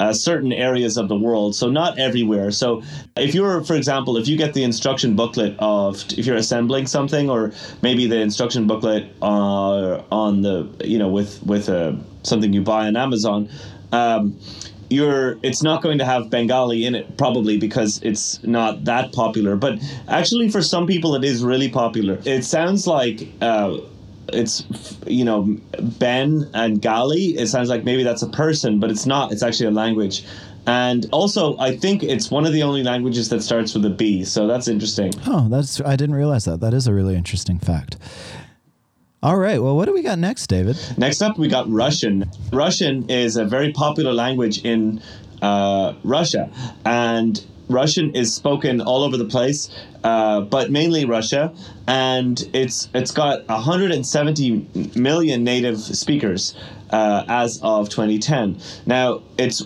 uh, 0.01 0.13
certain 0.15 0.53
areas 0.53 0.97
of 0.97 1.09
the 1.09 1.17
world, 1.17 1.55
so 1.55 1.71
not 1.71 1.99
everywhere. 1.99 2.51
So, 2.51 2.83
if 3.17 3.35
you're, 3.35 3.63
for 3.65 3.75
example, 3.75 4.17
if 4.17 4.27
you 4.29 4.37
get 4.37 4.55
the 4.55 4.65
instruction 4.65 5.15
booklet 5.15 5.55
of 5.59 6.03
if 6.17 6.25
you're 6.27 6.37
assembling 6.37 6.87
something, 6.87 7.29
or 7.29 7.53
maybe 7.83 8.07
the 8.07 8.19
instruction 8.19 8.67
booklet 8.67 9.13
uh, 9.21 10.03
on 10.11 10.41
the 10.41 10.69
you 10.83 10.99
know 10.99 11.09
with 11.09 11.43
with 11.43 11.69
uh, 11.69 11.93
something 12.23 12.53
you 12.53 12.63
buy 12.63 12.87
on 12.87 12.97
Amazon. 12.97 13.49
Um, 13.93 14.39
you're 14.91 15.39
it's 15.43 15.63
not 15.63 15.83
going 15.83 15.99
to 15.99 16.05
have 16.05 16.31
Bengali 16.31 16.85
in 16.85 16.95
it 16.95 17.17
probably 17.17 17.57
because 17.57 18.01
it's 18.03 18.43
not 18.43 18.85
that 18.85 19.13
popular. 19.13 19.57
But 19.57 19.79
actually, 20.09 20.51
for 20.51 20.63
some 20.63 20.87
people, 20.87 21.15
it 21.15 21.25
is 21.25 21.45
really 21.45 21.69
popular. 21.69 22.19
It 22.25 22.45
sounds 22.45 22.87
like. 22.87 23.29
Uh, 23.41 23.79
it's 24.33 24.65
you 25.07 25.25
know 25.25 25.57
Ben 25.99 26.49
and 26.55 26.81
Gali. 26.81 27.37
It 27.37 27.49
sounds 27.49 27.69
like 27.69 27.85
maybe 27.85 28.05
that's 28.05 28.23
a 28.23 28.29
person, 28.29 28.79
but 28.79 28.91
it's 28.91 29.07
not. 29.07 29.33
It's 29.33 29.43
actually 29.43 29.67
a 29.67 29.73
language, 29.73 30.25
and 30.67 31.07
also 31.11 31.59
I 31.59 31.77
think 31.77 32.03
it's 32.03 32.31
one 32.31 32.47
of 32.47 32.53
the 32.53 32.63
only 32.63 32.83
languages 32.83 33.29
that 33.31 33.43
starts 33.43 33.75
with 33.75 33.85
a 33.85 33.91
B. 33.91 34.25
So 34.25 34.47
that's 34.47 34.69
interesting. 34.69 35.13
Oh, 35.27 35.49
that's 35.49 35.81
I 35.81 35.97
didn't 35.97 36.15
realize 36.15 36.45
that. 36.45 36.61
That 36.61 36.75
is 36.75 36.87
a 36.87 36.95
really 36.95 37.17
interesting 37.17 37.59
fact. 37.59 37.97
All 39.23 39.37
right. 39.37 39.63
Well, 39.63 39.77
what 39.77 39.85
do 39.85 39.93
we 39.93 40.03
got 40.03 40.19
next, 40.19 40.47
David? 40.47 40.79
Next 40.97 41.21
up, 41.21 41.37
we 41.37 41.49
got 41.49 41.71
Russian. 41.71 42.31
Russian 42.53 43.11
is 43.11 43.37
a 43.37 43.45
very 43.45 43.71
popular 43.71 44.15
language 44.15 44.65
in 44.65 45.03
uh, 45.43 45.93
Russia, 46.03 46.51
and 46.87 47.45
Russian 47.69 48.15
is 48.15 48.35
spoken 48.35 48.81
all 48.81 49.03
over 49.03 49.19
the 49.19 49.27
place, 49.27 49.69
uh, 50.05 50.41
but 50.41 50.71
mainly 50.71 51.05
Russia. 51.05 51.53
And 51.87 52.43
it's 52.55 52.89
it's 52.95 53.11
got 53.11 53.47
170 53.47 54.67
million 54.97 55.45
native 55.45 55.79
speakers 55.81 56.55
uh, 56.89 57.25
as 57.29 57.61
of 57.63 57.91
2010. 57.91 58.59
Now 58.87 59.21
it's 59.37 59.63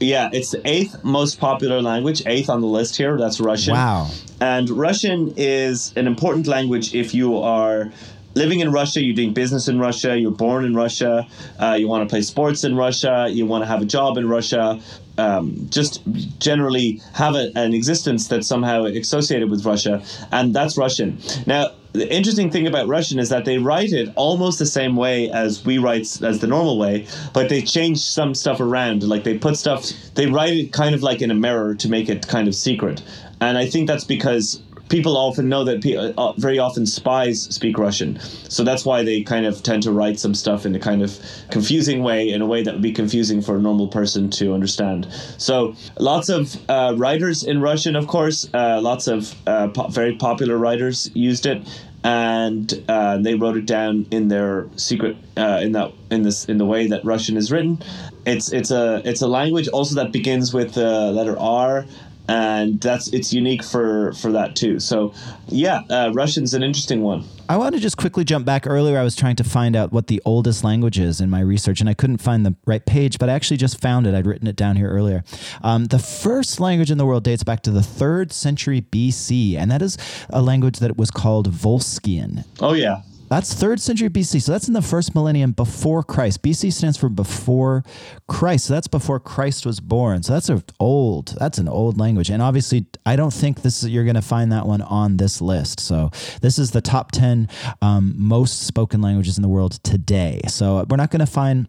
yeah, 0.00 0.28
it's 0.32 0.50
the 0.50 0.60
eighth 0.64 1.02
most 1.02 1.40
popular 1.40 1.80
language, 1.80 2.22
eighth 2.26 2.50
on 2.50 2.60
the 2.60 2.66
list 2.66 2.96
here. 2.96 3.16
That's 3.16 3.40
Russian. 3.40 3.72
Wow. 3.72 4.10
And 4.40 4.68
Russian 4.70 5.32
is 5.36 5.92
an 5.96 6.06
important 6.06 6.46
language 6.46 6.94
if 6.94 7.14
you 7.14 7.38
are 7.38 7.90
living 8.38 8.60
in 8.60 8.70
Russia, 8.70 9.02
you're 9.02 9.16
doing 9.16 9.34
business 9.34 9.68
in 9.68 9.78
Russia, 9.78 10.16
you're 10.16 10.30
born 10.30 10.64
in 10.64 10.74
Russia, 10.74 11.26
uh, 11.60 11.76
you 11.78 11.88
want 11.88 12.08
to 12.08 12.12
play 12.12 12.22
sports 12.22 12.64
in 12.64 12.76
Russia, 12.76 13.26
you 13.28 13.44
want 13.44 13.62
to 13.62 13.66
have 13.66 13.82
a 13.82 13.84
job 13.84 14.16
in 14.16 14.28
Russia, 14.28 14.80
um, 15.18 15.66
just 15.68 16.00
generally 16.38 17.02
have 17.14 17.34
a, 17.34 17.50
an 17.56 17.74
existence 17.74 18.28
that's 18.28 18.46
somehow 18.46 18.84
associated 18.84 19.50
with 19.50 19.66
Russia, 19.66 20.02
and 20.30 20.54
that's 20.54 20.78
Russian. 20.78 21.18
Now, 21.46 21.72
the 21.92 22.14
interesting 22.14 22.50
thing 22.50 22.66
about 22.68 22.86
Russian 22.86 23.18
is 23.18 23.28
that 23.30 23.44
they 23.44 23.58
write 23.58 23.92
it 23.92 24.12
almost 24.14 24.58
the 24.60 24.66
same 24.66 24.94
way 24.94 25.30
as 25.30 25.64
we 25.64 25.78
write 25.78 26.22
as 26.22 26.38
the 26.38 26.46
normal 26.46 26.78
way, 26.78 27.06
but 27.32 27.48
they 27.48 27.62
change 27.62 27.98
some 27.98 28.34
stuff 28.34 28.60
around. 28.60 29.02
Like 29.02 29.24
they 29.24 29.36
put 29.36 29.56
stuff, 29.56 29.90
they 30.14 30.26
write 30.26 30.52
it 30.52 30.72
kind 30.72 30.94
of 30.94 31.02
like 31.02 31.22
in 31.22 31.30
a 31.30 31.34
mirror 31.34 31.74
to 31.74 31.88
make 31.88 32.08
it 32.08 32.28
kind 32.28 32.46
of 32.46 32.54
secret. 32.54 33.02
And 33.40 33.56
I 33.56 33.66
think 33.66 33.88
that's 33.88 34.04
because 34.04 34.62
people 34.88 35.16
often 35.16 35.48
know 35.48 35.64
that 35.64 35.82
pe- 35.82 35.96
uh, 35.96 36.32
very 36.38 36.58
often 36.58 36.86
spies 36.86 37.42
speak 37.54 37.78
Russian. 37.78 38.18
So 38.48 38.64
that's 38.64 38.84
why 38.84 39.02
they 39.02 39.22
kind 39.22 39.46
of 39.46 39.62
tend 39.62 39.82
to 39.84 39.92
write 39.92 40.18
some 40.18 40.34
stuff 40.34 40.66
in 40.66 40.74
a 40.74 40.78
kind 40.78 41.02
of 41.02 41.18
confusing 41.50 42.02
way, 42.02 42.28
in 42.28 42.42
a 42.42 42.46
way 42.46 42.62
that 42.62 42.74
would 42.74 42.82
be 42.82 42.92
confusing 42.92 43.42
for 43.42 43.56
a 43.56 43.60
normal 43.60 43.88
person 43.88 44.30
to 44.30 44.54
understand. 44.54 45.06
So 45.38 45.74
lots 45.98 46.28
of 46.28 46.56
uh, 46.68 46.94
writers 46.96 47.44
in 47.44 47.60
Russian, 47.60 47.96
of 47.96 48.06
course, 48.06 48.48
uh, 48.54 48.80
lots 48.80 49.06
of 49.06 49.34
uh, 49.46 49.68
po- 49.68 49.88
very 49.88 50.16
popular 50.16 50.56
writers 50.56 51.10
used 51.14 51.46
it. 51.46 51.62
And 52.04 52.72
uh, 52.88 53.18
they 53.18 53.34
wrote 53.34 53.56
it 53.56 53.66
down 53.66 54.06
in 54.12 54.28
their 54.28 54.68
secret, 54.76 55.16
uh, 55.36 55.58
in 55.60 55.72
that, 55.72 55.92
in 56.12 56.22
this, 56.22 56.44
in 56.44 56.56
the 56.56 56.64
way 56.64 56.86
that 56.86 57.04
Russian 57.04 57.36
is 57.36 57.50
written. 57.50 57.82
It's 58.24 58.52
it's 58.52 58.70
a 58.70 59.02
it's 59.04 59.20
a 59.20 59.26
language 59.26 59.68
also 59.68 59.96
that 59.96 60.12
begins 60.12 60.54
with 60.54 60.74
the 60.74 61.10
letter 61.10 61.36
R, 61.38 61.86
and 62.28 62.80
that's 62.80 63.08
it's 63.08 63.32
unique 63.32 63.64
for 63.64 64.12
for 64.12 64.30
that 64.32 64.54
too. 64.54 64.78
So, 64.78 65.14
yeah, 65.48 65.82
uh, 65.88 66.10
Russian's 66.12 66.54
an 66.54 66.62
interesting 66.62 67.02
one. 67.02 67.24
I 67.48 67.56
want 67.56 67.74
to 67.74 67.80
just 67.80 67.96
quickly 67.96 68.24
jump 68.24 68.44
back. 68.44 68.66
Earlier, 68.66 68.98
I 68.98 69.02
was 69.02 69.16
trying 69.16 69.36
to 69.36 69.44
find 69.44 69.74
out 69.74 69.90
what 69.90 70.08
the 70.08 70.20
oldest 70.26 70.62
language 70.62 70.98
is 70.98 71.20
in 71.20 71.30
my 71.30 71.40
research, 71.40 71.80
and 71.80 71.88
I 71.88 71.94
couldn't 71.94 72.18
find 72.18 72.44
the 72.44 72.54
right 72.66 72.84
page, 72.84 73.18
but 73.18 73.30
I 73.30 73.32
actually 73.32 73.56
just 73.56 73.80
found 73.80 74.06
it. 74.06 74.14
I'd 74.14 74.26
written 74.26 74.46
it 74.46 74.56
down 74.56 74.76
here 74.76 74.90
earlier. 74.90 75.24
Um, 75.62 75.86
the 75.86 75.98
first 75.98 76.60
language 76.60 76.90
in 76.90 76.98
the 76.98 77.06
world 77.06 77.24
dates 77.24 77.44
back 77.44 77.62
to 77.62 77.70
the 77.70 77.82
third 77.82 78.32
century 78.32 78.82
BC, 78.82 79.56
and 79.56 79.70
that 79.70 79.80
is 79.80 79.96
a 80.28 80.42
language 80.42 80.80
that 80.80 80.98
was 80.98 81.10
called 81.10 81.50
Volscian. 81.50 82.44
Oh 82.60 82.74
yeah, 82.74 83.00
That's 83.28 83.52
third 83.54 83.80
century 83.80 84.08
BC. 84.08 84.42
So 84.42 84.52
that's 84.52 84.68
in 84.68 84.74
the 84.74 84.82
first 84.82 85.14
millennium 85.14 85.52
before 85.52 86.02
Christ. 86.02 86.42
BC 86.42 86.72
stands 86.72 86.96
for 86.96 87.08
before 87.08 87.84
Christ. 88.26 88.66
So 88.66 88.74
that's 88.74 88.88
before 88.88 89.20
Christ 89.20 89.66
was 89.66 89.80
born. 89.80 90.22
So 90.22 90.32
that's 90.32 90.50
old. 90.80 91.36
That's 91.38 91.58
an 91.58 91.68
old 91.68 91.98
language. 91.98 92.30
And 92.30 92.42
obviously, 92.42 92.86
I 93.06 93.16
don't 93.16 93.32
think 93.32 93.62
this 93.62 93.82
is, 93.82 93.90
you're 93.90 94.04
going 94.04 94.16
to 94.16 94.22
find 94.22 94.52
that 94.52 94.66
one 94.66 94.82
on 94.82 95.16
this 95.16 95.40
list. 95.40 95.80
So 95.80 96.10
this 96.40 96.58
is 96.58 96.70
the 96.70 96.80
top 96.80 97.12
ten 97.12 97.48
um, 97.82 98.14
most 98.16 98.62
spoken 98.62 99.00
languages 99.00 99.38
in 99.38 99.42
the 99.42 99.48
world 99.48 99.82
today. 99.84 100.40
So 100.48 100.84
we're 100.88 100.96
not 100.96 101.10
going 101.10 101.20
to 101.20 101.26
find 101.26 101.68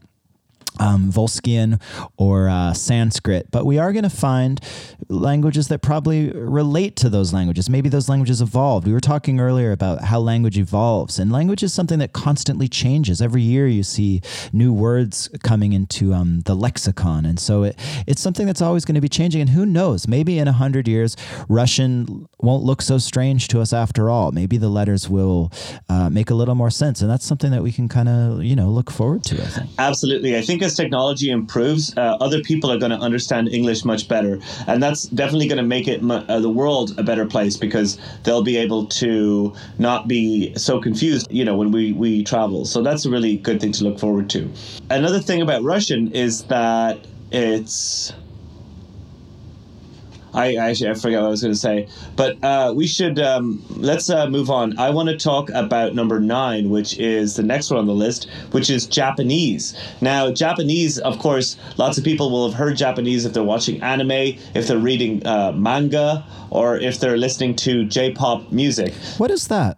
um, 0.80 1.12
Volscian 1.12 1.82
or 2.18 2.50
uh, 2.50 2.74
Sanskrit, 2.74 3.52
but 3.52 3.66
we 3.66 3.78
are 3.78 3.92
going 3.92 4.04
to 4.04 4.10
find 4.10 4.60
languages 5.10 5.68
that 5.68 5.82
probably 5.82 6.32
relate 6.32 6.96
to 6.98 7.10
those 7.10 7.34
languages. 7.34 7.70
Maybe 7.70 7.90
those 7.90 8.10
languages 8.10 8.42
evolved. 8.42 8.88
We 8.88 8.94
were 8.94 9.00
talking 9.00 9.40
earlier 9.40 9.72
about 9.72 10.04
how 10.04 10.20
language 10.20 10.58
evolves, 10.58 11.20
and 11.20 11.32
language 11.32 11.64
is 11.64 11.74
something 11.74 12.00
that 12.00 12.14
constantly 12.14 12.68
changes. 12.68 13.22
Every 13.22 13.42
year 13.42 13.68
you 13.68 13.84
see 13.84 14.22
new 14.54 14.74
words 14.74 15.30
coming 15.44 15.74
into 15.74 16.14
um, 16.14 16.42
the 16.42 16.56
lexicon, 16.56 17.26
and 17.26 17.40
so 17.40 17.64
it, 17.64 17.80
it's 18.08 18.22
something 18.22 18.46
that's 18.46 18.62
always 18.62 18.86
going 18.86 18.96
to 18.96 19.02
be 19.02 19.10
changing. 19.10 19.42
And 19.42 19.50
who 19.50 19.66
knows? 19.66 20.08
Maybe 20.08 20.40
in 20.40 20.48
a 20.48 20.54
hundred 20.54 20.88
years, 20.88 21.16
Russian 21.48 22.28
won't 22.40 22.64
look 22.64 22.82
so 22.82 22.98
strange 22.98 23.48
to 23.50 23.62
us 23.62 23.74
after 23.74 24.10
all. 24.10 24.32
Maybe 24.32 24.58
the 24.58 24.70
letters 24.70 25.10
will 25.10 25.52
uh, 25.90 26.10
make 26.10 26.30
a 26.30 26.36
little 26.36 26.56
more 26.56 26.70
sense, 26.70 27.02
and 27.02 27.10
that's 27.10 27.26
something 27.26 27.52
that 27.52 27.64
we 27.64 27.72
can 27.72 27.88
kind 27.88 28.10
of 28.10 28.44
you 28.44 28.56
know 28.56 28.70
look 28.70 28.92
forward 28.92 29.24
to. 29.26 29.42
I 29.42 29.48
think. 29.48 29.70
Absolutely. 29.78 30.38
I 30.38 30.42
think 30.42 30.62
as 30.70 30.76
technology 30.76 31.30
improves, 31.30 31.96
uh, 31.98 32.18
other 32.22 32.42
people 32.42 32.72
are 32.72 32.78
going 32.78 32.92
to 32.92 32.98
understand 32.98 33.50
English 33.50 33.84
much 33.86 34.08
better. 34.08 34.40
And 34.68 34.82
that's 34.82 35.04
definitely 35.04 35.48
going 35.48 35.58
to 35.58 35.70
make 35.76 35.88
it 35.88 36.00
uh, 36.04 36.40
the 36.40 36.50
world 36.50 36.98
a 36.98 37.04
better 37.04 37.26
place 37.26 37.58
because 37.58 37.98
they'll 38.24 38.44
be 38.44 38.58
able 38.58 38.86
to 39.04 39.54
not 39.80 40.08
be 40.08 40.54
so 40.56 40.80
confused, 40.80 41.28
you 41.32 41.44
know, 41.44 41.56
when 41.58 41.72
we, 41.72 41.94
we 41.94 42.24
travel. 42.24 42.66
So 42.66 42.82
that's 42.82 43.06
a 43.06 43.10
really 43.10 43.38
good 43.38 43.60
thing 43.60 43.72
to 43.74 43.84
look 43.84 44.00
forward 44.00 44.30
to. 44.32 44.50
Another 44.90 45.20
thing 45.20 45.42
about 45.42 45.64
Russian 45.64 46.12
is 46.14 46.44
that 46.46 47.00
it's. 47.32 48.14
I 50.34 50.56
actually 50.56 50.92
I 50.92 50.94
forgot 50.94 51.22
what 51.22 51.28
I 51.28 51.30
was 51.30 51.42
going 51.42 51.54
to 51.54 51.60
say, 51.60 51.88
but 52.16 52.44
uh, 52.44 52.74
we 52.76 52.88
should 52.88 53.20
um, 53.20 53.64
let's 53.70 54.10
uh, 54.10 54.28
move 54.30 54.50
on. 54.50 54.78
I 54.78 54.90
want 54.90 55.10
to 55.10 55.18
talk 55.18 55.50
about 55.50 55.96
number 55.96 56.20
nine, 56.20 56.70
which 56.70 56.98
is 57.00 57.36
the 57.36 57.44
next 57.44 57.72
one 57.72 57.80
on 57.80 57.88
the 57.88 57.94
list, 57.94 58.30
which 58.52 58.70
is 58.70 58.86
Japanese. 58.86 59.76
Now, 60.02 60.32
Japanese, 60.32 61.00
of 61.00 61.20
course, 61.20 61.58
lots 61.78 61.98
of 61.98 62.04
people 62.04 62.30
will 62.32 62.50
have 62.50 62.58
heard 62.58 62.78
Japanese 62.78 63.26
if 63.26 63.34
they're 63.34 63.44
watching 63.44 63.82
anime, 63.82 64.12
if 64.54 64.68
they're 64.68 64.78
reading 64.78 65.26
uh, 65.26 65.52
manga, 65.54 66.26
or 66.50 66.78
if 66.78 67.00
they're 67.00 67.18
listening 67.18 67.56
to 67.58 67.86
J-pop 67.86 68.52
music. 68.52 68.94
What 69.18 69.32
is 69.32 69.48
that? 69.48 69.78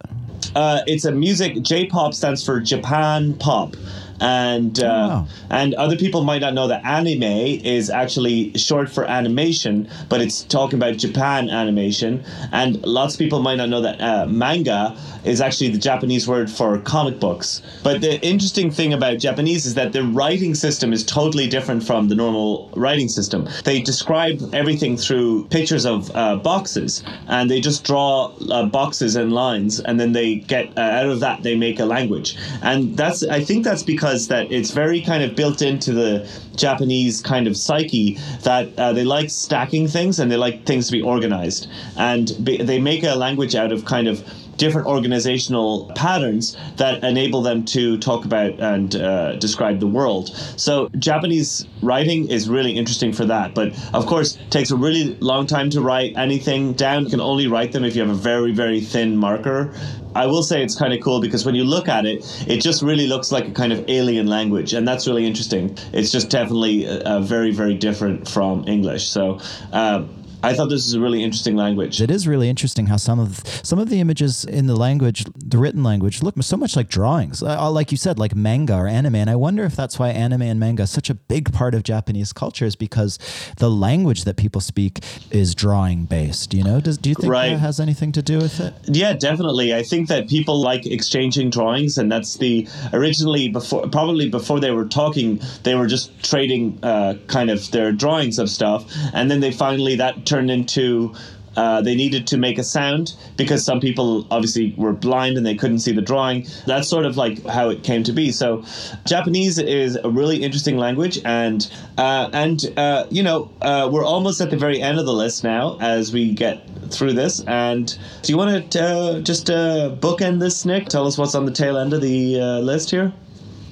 Uh, 0.54 0.82
it's 0.86 1.04
a 1.04 1.12
music. 1.12 1.62
J-pop 1.62 2.14
stands 2.14 2.44
for 2.44 2.60
Japan 2.60 3.34
pop, 3.34 3.74
and 4.22 4.78
uh, 4.78 4.84
wow. 4.84 5.26
and 5.50 5.74
other 5.74 5.96
people 5.96 6.22
might 6.22 6.40
not 6.40 6.54
know 6.54 6.68
that 6.68 6.84
anime 6.84 7.24
is 7.24 7.90
actually 7.90 8.56
short 8.56 8.88
for 8.88 9.04
animation, 9.04 9.90
but 10.08 10.20
it's 10.20 10.42
talking 10.44 10.78
about 10.78 10.96
Japan 10.96 11.50
animation. 11.50 12.24
And 12.52 12.80
lots 12.86 13.14
of 13.14 13.18
people 13.18 13.42
might 13.42 13.56
not 13.56 13.68
know 13.68 13.80
that 13.80 14.00
uh, 14.00 14.26
manga 14.28 14.96
is 15.24 15.40
actually 15.40 15.70
the 15.70 15.78
Japanese 15.78 16.28
word 16.28 16.50
for 16.50 16.78
comic 16.78 17.18
books. 17.18 17.62
But 17.82 18.00
the 18.00 18.20
interesting 18.24 18.70
thing 18.70 18.92
about 18.92 19.18
Japanese 19.18 19.66
is 19.66 19.74
that 19.74 19.92
the 19.92 20.04
writing 20.04 20.54
system 20.54 20.92
is 20.92 21.04
totally 21.04 21.48
different 21.48 21.82
from 21.82 22.08
the 22.08 22.14
normal 22.14 22.70
writing 22.76 23.08
system. 23.08 23.48
They 23.64 23.82
describe 23.82 24.40
everything 24.52 24.96
through 24.96 25.46
pictures 25.48 25.84
of 25.84 26.14
uh, 26.14 26.36
boxes, 26.36 27.02
and 27.26 27.50
they 27.50 27.60
just 27.60 27.82
draw 27.84 28.32
uh, 28.50 28.66
boxes 28.66 29.16
and 29.16 29.32
lines, 29.32 29.80
and 29.80 29.98
then 29.98 30.12
they 30.12 30.36
get 30.36 30.78
uh, 30.78 30.80
out 30.80 31.06
of 31.06 31.20
that 31.20 31.42
they 31.42 31.56
make 31.56 31.80
a 31.80 31.84
language. 31.84 32.36
And 32.62 32.96
that's 32.96 33.24
I 33.24 33.42
think 33.42 33.64
that's 33.64 33.82
because 33.82 34.11
that 34.28 34.50
it's 34.52 34.70
very 34.70 35.00
kind 35.00 35.22
of 35.22 35.34
built 35.34 35.62
into 35.62 35.92
the 35.92 36.28
Japanese 36.56 37.20
kind 37.20 37.46
of 37.46 37.56
psyche 37.56 38.18
that 38.42 38.78
uh, 38.78 38.92
they 38.92 39.04
like 39.04 39.30
stacking 39.30 39.88
things 39.88 40.18
and 40.18 40.30
they 40.30 40.36
like 40.36 40.64
things 40.64 40.86
to 40.86 40.92
be 40.92 41.02
organized, 41.02 41.68
and 41.96 42.32
be, 42.42 42.56
they 42.56 42.78
make 42.78 43.02
a 43.04 43.14
language 43.14 43.54
out 43.54 43.72
of 43.72 43.84
kind 43.84 44.08
of 44.08 44.22
different 44.56 44.86
organizational 44.86 45.90
patterns 45.94 46.56
that 46.76 47.02
enable 47.02 47.42
them 47.42 47.64
to 47.64 47.98
talk 47.98 48.24
about 48.24 48.52
and 48.60 48.96
uh, 48.96 49.36
describe 49.36 49.80
the 49.80 49.86
world. 49.86 50.28
So 50.56 50.88
Japanese 50.98 51.66
writing 51.82 52.28
is 52.28 52.48
really 52.48 52.72
interesting 52.72 53.12
for 53.12 53.24
that, 53.26 53.54
but 53.54 53.72
of 53.94 54.06
course 54.06 54.38
takes 54.50 54.70
a 54.70 54.76
really 54.76 55.16
long 55.16 55.46
time 55.46 55.70
to 55.70 55.80
write 55.80 56.16
anything 56.16 56.72
down. 56.74 57.04
You 57.04 57.10
can 57.10 57.20
only 57.20 57.46
write 57.46 57.72
them 57.72 57.84
if 57.84 57.94
you 57.96 58.02
have 58.02 58.10
a 58.10 58.14
very 58.14 58.52
very 58.52 58.80
thin 58.80 59.16
marker. 59.16 59.74
I 60.14 60.26
will 60.26 60.42
say 60.42 60.62
it's 60.62 60.76
kind 60.76 60.92
of 60.92 61.00
cool 61.00 61.20
because 61.20 61.46
when 61.46 61.54
you 61.54 61.64
look 61.64 61.88
at 61.88 62.04
it, 62.04 62.24
it 62.46 62.60
just 62.60 62.82
really 62.82 63.06
looks 63.06 63.32
like 63.32 63.48
a 63.48 63.50
kind 63.52 63.72
of 63.72 63.84
alien 63.88 64.26
language, 64.26 64.74
and 64.74 64.86
that's 64.86 65.06
really 65.06 65.26
interesting. 65.26 65.76
It's 65.92 66.10
just 66.10 66.28
definitely 66.28 66.86
uh, 66.86 67.20
very 67.20 67.50
very 67.50 67.74
different 67.74 68.28
from 68.28 68.66
English. 68.68 69.08
So. 69.08 69.40
Um, 69.72 70.21
I 70.42 70.54
thought 70.54 70.68
this 70.68 70.86
is 70.86 70.94
a 70.94 71.00
really 71.00 71.22
interesting 71.22 71.56
language. 71.56 72.00
It 72.00 72.10
is 72.10 72.26
really 72.26 72.48
interesting 72.48 72.86
how 72.86 72.96
some 72.96 73.20
of 73.20 73.42
some 73.62 73.78
of 73.78 73.88
the 73.88 74.00
images 74.00 74.44
in 74.44 74.66
the 74.66 74.76
language, 74.76 75.24
the 75.36 75.58
written 75.58 75.82
language, 75.82 76.22
look 76.22 76.34
so 76.42 76.56
much 76.56 76.76
like 76.76 76.88
drawings, 76.88 77.42
uh, 77.42 77.70
like 77.70 77.90
you 77.90 77.96
said, 77.96 78.18
like 78.18 78.34
manga 78.34 78.74
or 78.74 78.86
anime. 78.88 79.14
And 79.16 79.30
I 79.30 79.36
wonder 79.36 79.64
if 79.64 79.76
that's 79.76 79.98
why 79.98 80.08
anime 80.10 80.42
and 80.42 80.58
manga 80.58 80.84
is 80.84 80.90
such 80.90 81.10
a 81.10 81.14
big 81.14 81.52
part 81.52 81.74
of 81.74 81.82
Japanese 81.82 82.32
culture, 82.32 82.64
is 82.64 82.76
because 82.76 83.18
the 83.58 83.70
language 83.70 84.24
that 84.24 84.36
people 84.36 84.60
speak 84.60 85.00
is 85.30 85.54
drawing 85.54 86.04
based. 86.06 86.54
You 86.54 86.64
know, 86.64 86.80
does 86.80 86.98
do 86.98 87.10
you 87.10 87.14
think 87.14 87.30
Right. 87.30 87.50
that 87.50 87.58
has 87.58 87.78
anything 87.80 88.12
to 88.12 88.22
do 88.22 88.38
with 88.38 88.60
it? 88.60 88.74
Yeah, 88.86 89.12
definitely. 89.12 89.74
I 89.74 89.82
think 89.82 90.08
that 90.08 90.28
people 90.28 90.60
like 90.60 90.86
exchanging 90.86 91.50
drawings, 91.50 91.98
and 91.98 92.10
that's 92.10 92.36
the 92.38 92.66
originally 92.92 93.48
before 93.48 93.86
probably 93.88 94.28
before 94.28 94.60
they 94.60 94.70
were 94.70 94.86
talking, 94.86 95.40
they 95.62 95.74
were 95.74 95.86
just 95.86 96.10
trading 96.22 96.78
uh, 96.82 97.14
kind 97.26 97.50
of 97.50 97.70
their 97.70 97.92
drawings 97.92 98.38
of 98.38 98.48
stuff, 98.50 98.84
and 99.12 99.30
then 99.30 99.40
they 99.40 99.52
finally 99.52 99.96
that 99.96 100.26
turned 100.32 100.50
into. 100.50 101.14
Uh, 101.54 101.82
they 101.82 101.94
needed 101.94 102.26
to 102.26 102.38
make 102.38 102.56
a 102.56 102.64
sound 102.64 103.12
because 103.36 103.62
some 103.62 103.78
people 103.78 104.26
obviously 104.30 104.72
were 104.78 104.94
blind 104.94 105.36
and 105.36 105.44
they 105.44 105.54
couldn't 105.54 105.80
see 105.80 105.92
the 105.92 106.00
drawing. 106.00 106.46
That's 106.64 106.88
sort 106.88 107.04
of 107.04 107.18
like 107.18 107.44
how 107.44 107.68
it 107.68 107.82
came 107.82 108.02
to 108.04 108.12
be. 108.12 108.32
So, 108.32 108.64
Japanese 109.04 109.58
is 109.58 109.98
a 110.02 110.08
really 110.08 110.42
interesting 110.42 110.78
language, 110.78 111.20
and 111.26 111.70
uh, 111.98 112.30
and 112.32 112.72
uh, 112.78 113.06
you 113.10 113.22
know 113.22 113.50
uh, 113.60 113.90
we're 113.92 114.06
almost 114.14 114.40
at 114.40 114.48
the 114.48 114.56
very 114.56 114.80
end 114.80 114.98
of 114.98 115.04
the 115.04 115.12
list 115.12 115.44
now 115.44 115.76
as 115.78 116.10
we 116.10 116.32
get 116.32 116.66
through 116.88 117.12
this. 117.12 117.44
And 117.44 117.86
do 118.22 118.32
you 118.32 118.38
want 118.38 118.72
to 118.72 118.82
uh, 118.82 119.20
just 119.20 119.50
uh, 119.50 119.94
bookend 120.00 120.40
this, 120.40 120.64
Nick? 120.64 120.88
Tell 120.88 121.06
us 121.06 121.18
what's 121.18 121.34
on 121.34 121.44
the 121.44 121.52
tail 121.52 121.76
end 121.76 121.92
of 121.92 122.00
the 122.00 122.40
list 122.62 122.90
here. 122.90 123.12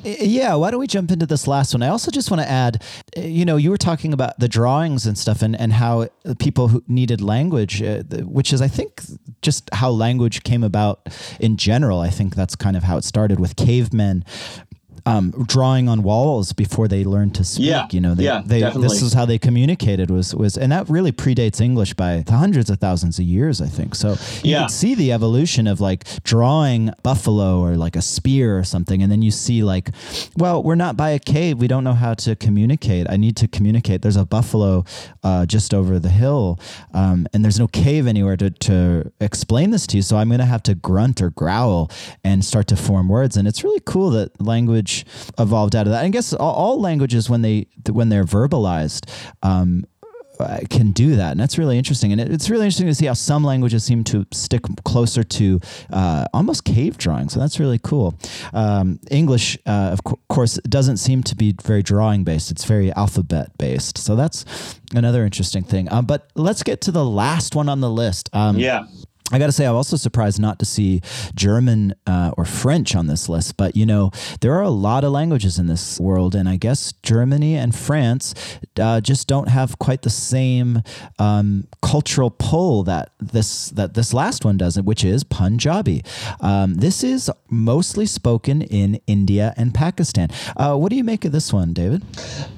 Yeah, 0.02 0.54
why 0.54 0.70
don't 0.70 0.80
we 0.80 0.86
jump 0.86 1.10
into 1.10 1.26
this 1.26 1.46
last 1.46 1.74
one? 1.74 1.82
I 1.82 1.88
also 1.88 2.10
just 2.10 2.30
want 2.30 2.42
to 2.42 2.48
add, 2.48 2.82
uh, 3.16 3.20
you 3.20 3.44
know, 3.44 3.56
you 3.56 3.70
were 3.70 3.76
talking 3.76 4.12
about 4.12 4.38
the 4.38 4.48
drawings 4.48 5.06
and 5.06 5.16
stuff 5.18 5.42
and, 5.42 5.58
and 5.58 5.74
how 5.74 6.08
people 6.38 6.68
who 6.68 6.82
needed 6.88 7.20
language, 7.20 7.82
uh, 7.82 8.02
which 8.22 8.52
is, 8.52 8.62
I 8.62 8.68
think, 8.68 9.02
just 9.42 9.68
how 9.74 9.90
language 9.90 10.42
came 10.42 10.62
about 10.64 11.06
in 11.38 11.56
general. 11.56 12.00
I 12.00 12.08
think 12.08 12.34
that's 12.34 12.56
kind 12.56 12.76
of 12.76 12.84
how 12.84 12.96
it 12.96 13.04
started 13.04 13.38
with 13.38 13.56
cavemen. 13.56 14.24
Um, 15.16 15.30
drawing 15.46 15.88
on 15.88 16.02
walls 16.02 16.52
before 16.52 16.88
they 16.88 17.04
learned 17.04 17.34
to 17.36 17.44
speak. 17.44 17.66
Yeah, 17.66 17.86
you 17.90 18.00
know, 18.00 18.14
they, 18.14 18.24
yeah, 18.24 18.42
they, 18.44 18.60
definitely. 18.60 18.88
this 18.88 19.02
is 19.02 19.12
how 19.12 19.24
they 19.26 19.38
communicated 19.38 20.10
was 20.10 20.34
was, 20.34 20.56
and 20.56 20.70
that 20.72 20.88
really 20.88 21.12
predates 21.12 21.60
English 21.60 21.94
by 21.94 22.24
hundreds 22.28 22.70
of 22.70 22.78
thousands 22.78 23.18
of 23.18 23.24
years, 23.24 23.60
I 23.60 23.66
think. 23.66 23.94
So 23.94 24.10
you 24.42 24.52
Yeah. 24.52 24.66
see 24.66 24.94
the 24.94 25.12
evolution 25.12 25.66
of 25.66 25.80
like 25.80 26.04
drawing 26.22 26.90
buffalo 27.02 27.60
or 27.60 27.76
like 27.76 27.96
a 27.96 28.02
spear 28.02 28.58
or 28.58 28.64
something 28.64 29.02
and 29.02 29.10
then 29.10 29.22
you 29.22 29.30
see 29.30 29.62
like 29.64 29.90
well 30.36 30.62
we're 30.62 30.74
not 30.74 30.96
by 30.96 31.10
a 31.10 31.18
cave 31.18 31.58
we 31.58 31.66
don't 31.68 31.84
know 31.84 31.92
how 31.94 32.14
to 32.14 32.36
communicate 32.36 33.06
i 33.10 33.16
need 33.16 33.36
to 33.36 33.48
communicate 33.48 34.02
there's 34.02 34.16
a 34.16 34.24
buffalo 34.24 34.84
uh, 35.24 35.44
just 35.46 35.72
over 35.74 35.98
the 35.98 36.08
hill 36.08 36.58
um, 36.94 37.26
and 37.32 37.44
there's 37.44 37.58
no 37.58 37.66
cave 37.68 38.06
anywhere 38.06 38.36
to, 38.36 38.50
to 38.50 39.10
explain 39.20 39.70
this 39.70 39.86
to 39.86 39.96
you 39.96 40.02
so 40.02 40.16
i'm 40.16 40.28
going 40.28 40.38
to 40.40 40.44
have 40.46 40.62
to 40.62 40.74
grunt 40.74 41.20
or 41.20 41.30
growl 41.30 41.90
and 42.24 42.44
start 42.44 42.66
to 42.66 42.76
form 42.76 43.08
words 43.08 43.36
and 43.36 43.46
it's 43.48 43.64
really 43.64 43.80
cool 43.84 44.10
that 44.10 44.30
language 44.40 44.99
evolved 45.38 45.74
out 45.76 45.86
of 45.86 45.92
that 45.92 46.04
i 46.04 46.08
guess 46.08 46.32
all, 46.32 46.54
all 46.54 46.80
languages 46.80 47.28
when 47.30 47.42
they 47.42 47.66
when 47.90 48.08
they're 48.08 48.24
verbalized 48.24 49.08
um, 49.42 49.84
uh, 50.40 50.60
can 50.70 50.90
do 50.92 51.16
that, 51.16 51.32
and 51.32 51.40
that's 51.40 51.58
really 51.58 51.76
interesting. 51.76 52.12
And 52.12 52.20
it, 52.20 52.32
it's 52.32 52.48
really 52.48 52.64
interesting 52.64 52.86
to 52.86 52.94
see 52.94 53.06
how 53.06 53.12
some 53.12 53.44
languages 53.44 53.84
seem 53.84 54.04
to 54.04 54.26
stick 54.32 54.62
closer 54.84 55.22
to 55.22 55.60
uh, 55.92 56.24
almost 56.32 56.64
cave 56.64 56.96
drawing. 56.96 57.28
So 57.28 57.38
that's 57.40 57.60
really 57.60 57.78
cool. 57.78 58.18
Um, 58.54 59.00
English, 59.10 59.58
uh, 59.66 59.90
of 59.92 60.02
co- 60.02 60.18
course, 60.28 60.54
doesn't 60.68 60.96
seem 60.96 61.22
to 61.24 61.36
be 61.36 61.54
very 61.62 61.82
drawing 61.82 62.24
based. 62.24 62.50
It's 62.50 62.64
very 62.64 62.90
alphabet 62.92 63.56
based. 63.58 63.98
So 63.98 64.16
that's 64.16 64.78
another 64.94 65.24
interesting 65.24 65.62
thing. 65.62 65.92
Um, 65.92 66.06
but 66.06 66.30
let's 66.34 66.62
get 66.62 66.80
to 66.82 66.90
the 66.90 67.04
last 67.04 67.54
one 67.54 67.68
on 67.68 67.80
the 67.80 67.90
list. 67.90 68.30
Um, 68.32 68.56
Yeah. 68.58 68.84
I 69.32 69.38
got 69.38 69.46
to 69.46 69.52
say, 69.52 69.66
I'm 69.66 69.74
also 69.74 69.96
surprised 69.96 70.40
not 70.40 70.58
to 70.58 70.64
see 70.64 71.02
German 71.34 71.94
uh, 72.06 72.32
or 72.36 72.44
French 72.44 72.96
on 72.96 73.06
this 73.06 73.28
list. 73.28 73.56
But 73.56 73.76
you 73.76 73.86
know, 73.86 74.10
there 74.40 74.54
are 74.54 74.62
a 74.62 74.70
lot 74.70 75.04
of 75.04 75.12
languages 75.12 75.58
in 75.58 75.66
this 75.66 76.00
world, 76.00 76.34
and 76.34 76.48
I 76.48 76.56
guess 76.56 76.92
Germany 77.02 77.54
and 77.56 77.74
France 77.74 78.34
uh, 78.78 79.00
just 79.00 79.28
don't 79.28 79.48
have 79.48 79.78
quite 79.78 80.02
the 80.02 80.10
same 80.10 80.82
um, 81.18 81.66
cultural 81.82 82.30
pull 82.30 82.82
that 82.84 83.12
this 83.20 83.70
that 83.70 83.94
this 83.94 84.12
last 84.12 84.44
one 84.44 84.56
doesn't, 84.56 84.84
which 84.84 85.04
is 85.04 85.24
Punjabi. 85.24 86.02
Um, 86.40 86.74
this 86.74 87.04
is 87.04 87.30
mostly 87.48 88.06
spoken 88.06 88.62
in 88.62 89.00
India 89.06 89.54
and 89.56 89.74
Pakistan. 89.74 90.28
Uh, 90.56 90.76
what 90.76 90.90
do 90.90 90.96
you 90.96 91.04
make 91.04 91.24
of 91.24 91.32
this 91.32 91.52
one, 91.52 91.72
David? 91.72 92.02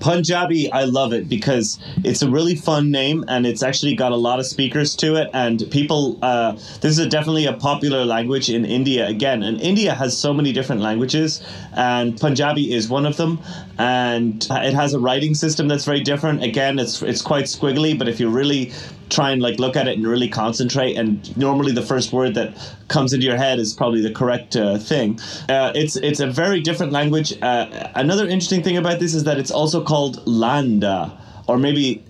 Punjabi, 0.01 0.71
I 0.73 0.85
love 0.85 1.13
it 1.13 1.29
because 1.29 1.79
it's 2.05 2.23
a 2.23 2.31
really 2.31 2.55
fun 2.55 2.91
name 2.91 3.25
and 3.29 3.47
it's 3.47 3.63
actually 3.63 3.95
got 3.95 4.13
a 4.13 4.17
lot 4.17 4.39
of 4.39 4.47
speakers 4.47 4.95
to 4.97 5.17
it. 5.17 5.31
And 5.33 5.63
people, 5.71 6.19
uh, 6.23 6.57
this 6.81 6.99
is 6.99 7.07
definitely 7.09 7.47
a 7.47 7.53
popular 7.53 8.05
language 8.05 8.51
in 8.51 8.65
India 8.65 9.07
again, 9.07 9.43
and 9.43 9.61
India 9.61 9.95
has 9.95 10.17
so 10.17 10.33
many 10.33 10.53
different 10.53 10.81
languages, 10.81 11.43
and 11.75 12.19
Punjabi 12.21 12.73
is 12.73 12.89
one 12.89 13.07
of 13.07 13.17
them, 13.17 13.39
and 13.79 14.47
it 14.51 14.75
has 14.75 14.95
a 14.95 14.99
writing 14.99 15.35
system 15.35 15.69
that's 15.69 15.85
very 15.85 16.01
different. 16.01 16.43
Again, 16.43 16.79
it's 16.79 17.03
it's 17.03 17.23
quite 17.23 17.45
squiggly, 17.45 17.99
but 17.99 18.09
if 18.09 18.21
you 18.21 18.29
really 18.29 18.73
try 19.11 19.31
and 19.31 19.43
like 19.43 19.59
look 19.59 19.77
at 19.77 19.87
it 19.87 19.97
and 19.97 20.07
really 20.07 20.29
concentrate, 20.29 20.97
and 20.97 21.37
normally 21.37 21.73
the 21.73 21.83
first 21.83 22.13
word 22.13 22.35
that 22.35 22.57
comes 22.89 23.13
into 23.13 23.27
your 23.27 23.37
head 23.37 23.59
is 23.59 23.75
probably 23.75 24.01
the 24.01 24.13
correct 24.13 24.57
uh, 24.57 24.79
thing. 24.79 25.19
Uh, 25.49 25.73
it's 25.75 25.97
it's 25.97 26.21
a 26.21 26.27
very 26.27 26.61
different 26.61 26.93
language. 26.93 27.39
Uh, 27.43 27.91
another 27.95 28.27
interesting 28.27 28.63
thing 28.63 28.77
about 28.77 28.99
this 28.99 29.15
is 29.15 29.25
that 29.25 29.39
it's 29.39 29.51
also 29.51 29.83
called 29.85 30.27
Landa, 30.27 31.19
or 31.47 31.59
maybe 31.59 32.05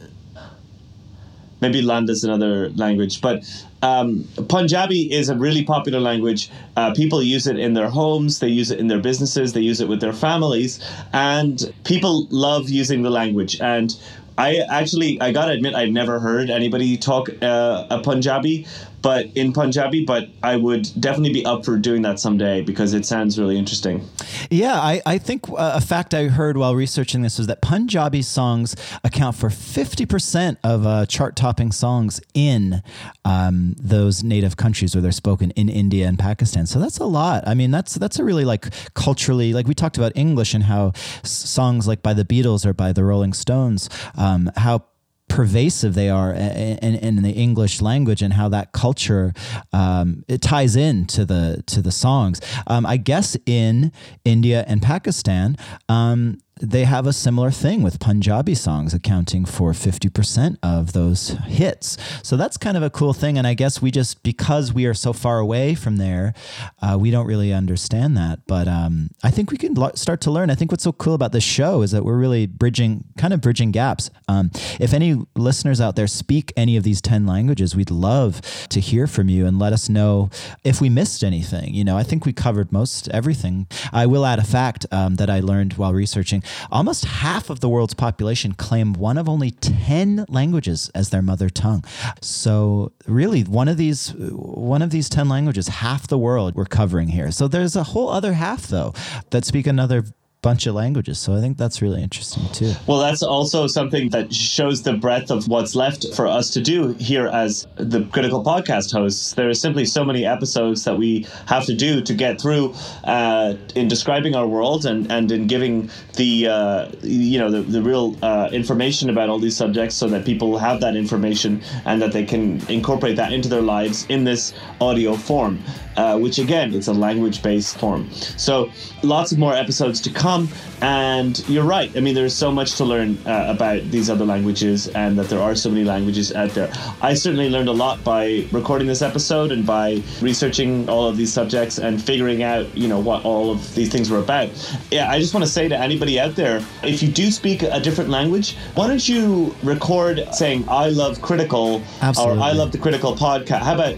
maybe 1.60 1.82
Landa 1.82 2.12
is 2.12 2.24
another 2.24 2.70
language, 2.70 3.20
but 3.20 3.44
um, 3.82 4.26
Punjabi 4.48 5.12
is 5.12 5.28
a 5.28 5.36
really 5.36 5.64
popular 5.64 6.00
language. 6.00 6.50
Uh, 6.76 6.92
people 6.94 7.22
use 7.22 7.46
it 7.46 7.58
in 7.58 7.74
their 7.74 7.88
homes, 7.88 8.38
they 8.38 8.48
use 8.48 8.70
it 8.70 8.78
in 8.78 8.86
their 8.86 9.00
businesses, 9.00 9.52
they 9.52 9.60
use 9.60 9.80
it 9.80 9.88
with 9.88 10.00
their 10.00 10.12
families, 10.12 10.80
and 11.12 11.72
people 11.84 12.26
love 12.30 12.70
using 12.70 13.02
the 13.02 13.10
language. 13.10 13.60
And 13.60 13.94
I 14.38 14.58
actually, 14.70 15.20
I 15.20 15.32
gotta 15.32 15.52
admit, 15.52 15.74
I've 15.74 15.90
never 15.90 16.18
heard 16.20 16.48
anybody 16.48 16.96
talk 16.96 17.28
uh, 17.42 17.86
a 17.90 18.00
Punjabi, 18.00 18.66
but 19.02 19.26
in 19.34 19.52
Punjabi, 19.52 20.04
but 20.04 20.28
I 20.42 20.56
would 20.56 20.88
definitely 20.98 21.32
be 21.32 21.44
up 21.44 21.64
for 21.64 21.76
doing 21.76 22.02
that 22.02 22.20
someday 22.20 22.62
because 22.62 22.94
it 22.94 23.04
sounds 23.04 23.38
really 23.38 23.58
interesting. 23.58 24.08
Yeah, 24.50 24.74
I, 24.74 25.02
I 25.04 25.18
think 25.18 25.48
uh, 25.48 25.72
a 25.74 25.80
fact 25.80 26.14
I 26.14 26.28
heard 26.28 26.56
while 26.56 26.74
researching 26.74 27.22
this 27.22 27.38
was 27.38 27.48
that 27.48 27.60
Punjabi 27.60 28.22
songs 28.22 28.76
account 29.02 29.36
for 29.36 29.48
50% 29.48 30.56
of 30.62 30.86
uh, 30.86 31.06
chart 31.06 31.36
topping 31.36 31.72
songs 31.72 32.20
in 32.32 32.82
um, 33.24 33.74
those 33.78 34.22
native 34.22 34.56
countries 34.56 34.94
where 34.94 35.02
they're 35.02 35.12
spoken 35.12 35.50
in 35.52 35.68
India 35.68 36.06
and 36.06 36.18
Pakistan. 36.18 36.66
So 36.66 36.78
that's 36.78 36.98
a 36.98 37.04
lot. 37.04 37.42
I 37.46 37.54
mean, 37.54 37.70
that's 37.70 37.94
that's 37.94 38.18
a 38.18 38.24
really 38.24 38.44
like 38.44 38.68
culturally, 38.94 39.52
like 39.52 39.66
we 39.66 39.74
talked 39.74 39.98
about 39.98 40.12
English 40.14 40.54
and 40.54 40.64
how 40.64 40.92
songs 41.24 41.88
like 41.88 42.02
by 42.02 42.14
the 42.14 42.24
Beatles 42.24 42.64
or 42.64 42.72
by 42.72 42.92
the 42.92 43.04
Rolling 43.04 43.32
Stones, 43.32 43.88
um, 44.16 44.50
how 44.56 44.84
pervasive 45.32 45.94
they 45.94 46.10
are 46.10 46.34
in, 46.34 46.94
in, 46.96 47.22
the 47.22 47.30
English 47.30 47.80
language 47.80 48.20
and 48.20 48.34
how 48.34 48.50
that 48.50 48.72
culture 48.72 49.32
um, 49.72 50.24
it 50.28 50.42
ties 50.42 50.76
in 50.76 51.06
to 51.06 51.24
the 51.24 51.62
to 51.66 51.80
the 51.80 51.90
songs. 51.90 52.40
Um, 52.66 52.84
I 52.84 52.98
guess 52.98 53.34
in 53.46 53.92
India 54.26 54.62
and 54.68 54.82
Pakistan. 54.82 55.56
Um, 55.88 56.38
they 56.62 56.84
have 56.84 57.08
a 57.08 57.12
similar 57.12 57.50
thing 57.50 57.82
with 57.82 57.98
Punjabi 57.98 58.54
songs 58.54 58.94
accounting 58.94 59.44
for 59.44 59.72
50% 59.72 60.58
of 60.62 60.92
those 60.92 61.30
hits. 61.46 61.98
So 62.22 62.36
that's 62.36 62.56
kind 62.56 62.76
of 62.76 62.84
a 62.84 62.90
cool 62.90 63.12
thing. 63.12 63.36
And 63.36 63.46
I 63.46 63.54
guess 63.54 63.82
we 63.82 63.90
just, 63.90 64.22
because 64.22 64.72
we 64.72 64.86
are 64.86 64.94
so 64.94 65.12
far 65.12 65.40
away 65.40 65.74
from 65.74 65.96
there, 65.96 66.34
uh, 66.80 66.96
we 67.00 67.10
don't 67.10 67.26
really 67.26 67.52
understand 67.52 68.16
that. 68.16 68.46
But 68.46 68.68
um, 68.68 69.10
I 69.24 69.32
think 69.32 69.50
we 69.50 69.58
can 69.58 69.74
lo- 69.74 69.90
start 69.96 70.20
to 70.22 70.30
learn. 70.30 70.50
I 70.50 70.54
think 70.54 70.70
what's 70.70 70.84
so 70.84 70.92
cool 70.92 71.14
about 71.14 71.32
this 71.32 71.42
show 71.42 71.82
is 71.82 71.90
that 71.90 72.04
we're 72.04 72.16
really 72.16 72.46
bridging, 72.46 73.04
kind 73.16 73.34
of 73.34 73.40
bridging 73.40 73.72
gaps. 73.72 74.10
Um, 74.28 74.52
if 74.78 74.94
any 74.94 75.20
listeners 75.34 75.80
out 75.80 75.96
there 75.96 76.06
speak 76.06 76.52
any 76.56 76.76
of 76.76 76.84
these 76.84 77.00
10 77.00 77.26
languages, 77.26 77.74
we'd 77.74 77.90
love 77.90 78.40
to 78.68 78.78
hear 78.78 79.08
from 79.08 79.28
you 79.28 79.46
and 79.46 79.58
let 79.58 79.72
us 79.72 79.88
know 79.88 80.30
if 80.62 80.80
we 80.80 80.88
missed 80.88 81.24
anything. 81.24 81.74
You 81.74 81.82
know, 81.82 81.96
I 81.96 82.04
think 82.04 82.24
we 82.24 82.32
covered 82.32 82.70
most 82.70 83.08
everything. 83.08 83.66
I 83.92 84.06
will 84.06 84.24
add 84.24 84.38
a 84.38 84.44
fact 84.44 84.86
um, 84.92 85.16
that 85.16 85.28
I 85.28 85.40
learned 85.40 85.74
while 85.74 85.92
researching. 85.92 86.44
Almost 86.70 87.04
half 87.04 87.50
of 87.50 87.60
the 87.60 87.68
world's 87.68 87.94
population 87.94 88.52
claim 88.52 88.92
one 88.94 89.18
of 89.18 89.28
only 89.28 89.50
10 89.50 90.26
languages 90.28 90.90
as 90.94 91.10
their 91.10 91.22
mother 91.22 91.48
tongue. 91.48 91.84
So 92.20 92.92
really 93.06 93.42
one 93.42 93.68
of 93.68 93.76
these 93.76 94.14
one 94.16 94.82
of 94.82 94.90
these 94.90 95.08
10 95.08 95.28
languages, 95.28 95.68
half 95.68 96.06
the 96.06 96.18
world 96.18 96.54
we're 96.54 96.64
covering 96.64 97.08
here. 97.08 97.30
So 97.30 97.48
there's 97.48 97.76
a 97.76 97.84
whole 97.84 98.08
other 98.08 98.34
half 98.34 98.66
though 98.66 98.94
that 99.30 99.44
speak 99.44 99.66
another 99.66 100.04
bunch 100.42 100.66
of 100.66 100.74
languages. 100.74 101.20
So 101.20 101.34
I 101.34 101.40
think 101.40 101.56
that's 101.56 101.80
really 101.80 102.02
interesting 102.02 102.42
too. 102.52 102.74
Well, 102.88 102.98
that's 102.98 103.22
also 103.22 103.68
something 103.68 104.10
that 104.10 104.34
shows 104.34 104.82
the 104.82 104.92
breadth 104.92 105.30
of 105.30 105.46
what's 105.46 105.76
left 105.76 106.04
for 106.14 106.26
us 106.26 106.50
to 106.50 106.60
do 106.60 106.94
here 106.94 107.28
as 107.28 107.66
the 107.76 108.04
Critical 108.06 108.42
Podcast 108.44 108.92
hosts. 108.92 109.34
There 109.34 109.48
are 109.48 109.54
simply 109.54 109.84
so 109.84 110.04
many 110.04 110.26
episodes 110.26 110.82
that 110.84 110.98
we 110.98 111.26
have 111.46 111.64
to 111.66 111.74
do 111.74 112.00
to 112.02 112.14
get 112.14 112.40
through 112.40 112.74
uh, 113.04 113.54
in 113.76 113.86
describing 113.86 114.34
our 114.34 114.46
world 114.46 114.84
and, 114.84 115.10
and 115.12 115.30
in 115.30 115.46
giving 115.46 115.88
the 116.16 116.48
uh, 116.48 116.90
you 117.02 117.38
know 117.38 117.50
the, 117.50 117.62
the 117.62 117.80
real 117.80 118.16
uh, 118.22 118.48
information 118.52 119.10
about 119.10 119.28
all 119.28 119.38
these 119.38 119.56
subjects, 119.56 119.94
so 119.94 120.08
that 120.08 120.24
people 120.24 120.58
have 120.58 120.80
that 120.80 120.96
information 120.96 121.62
and 121.84 122.02
that 122.02 122.12
they 122.12 122.24
can 122.24 122.60
incorporate 122.68 123.16
that 123.16 123.32
into 123.32 123.48
their 123.48 123.62
lives 123.62 124.06
in 124.08 124.24
this 124.24 124.52
audio 124.80 125.14
form. 125.14 125.62
Uh, 125.96 126.18
which 126.18 126.38
again, 126.38 126.72
it's 126.74 126.88
a 126.88 126.92
language-based 126.92 127.78
form. 127.78 128.10
So 128.12 128.70
lots 129.02 129.32
of 129.32 129.38
more 129.38 129.54
episodes 129.54 130.00
to 130.02 130.10
come. 130.10 130.48
And 130.80 131.46
you're 131.48 131.64
right. 131.64 131.94
I 131.96 132.00
mean, 132.00 132.14
there's 132.14 132.34
so 132.34 132.50
much 132.50 132.74
to 132.76 132.84
learn 132.84 133.16
uh, 133.26 133.46
about 133.48 133.82
these 133.90 134.10
other 134.10 134.24
languages, 134.24 134.88
and 134.88 135.16
that 135.18 135.28
there 135.28 135.40
are 135.40 135.54
so 135.54 135.70
many 135.70 135.84
languages 135.84 136.32
out 136.34 136.50
there. 136.50 136.72
I 137.00 137.14
certainly 137.14 137.50
learned 137.50 137.68
a 137.68 137.72
lot 137.72 138.02
by 138.02 138.46
recording 138.50 138.88
this 138.88 139.00
episode 139.02 139.52
and 139.52 139.64
by 139.64 140.02
researching 140.20 140.88
all 140.88 141.06
of 141.06 141.16
these 141.16 141.32
subjects 141.32 141.78
and 141.78 142.02
figuring 142.02 142.42
out, 142.42 142.76
you 142.76 142.88
know, 142.88 142.98
what 142.98 143.24
all 143.24 143.50
of 143.52 143.74
these 143.74 143.90
things 143.92 144.10
were 144.10 144.18
about. 144.18 144.50
Yeah, 144.90 145.08
I 145.08 145.20
just 145.20 145.34
want 145.34 145.44
to 145.46 145.52
say 145.52 145.68
to 145.68 145.76
anybody 145.78 146.18
out 146.18 146.34
there, 146.34 146.64
if 146.82 147.02
you 147.02 147.08
do 147.08 147.30
speak 147.30 147.62
a 147.62 147.78
different 147.78 148.10
language, 148.10 148.56
why 148.74 148.88
don't 148.88 149.08
you 149.08 149.54
record 149.62 150.26
saying 150.32 150.64
"I 150.68 150.88
love 150.88 151.22
critical" 151.22 151.82
Absolutely. 152.00 152.38
or 152.38 152.42
"I 152.42 152.52
love 152.52 152.72
the 152.72 152.78
critical 152.78 153.14
podcast"? 153.14 153.60
How 153.60 153.74
about 153.74 153.94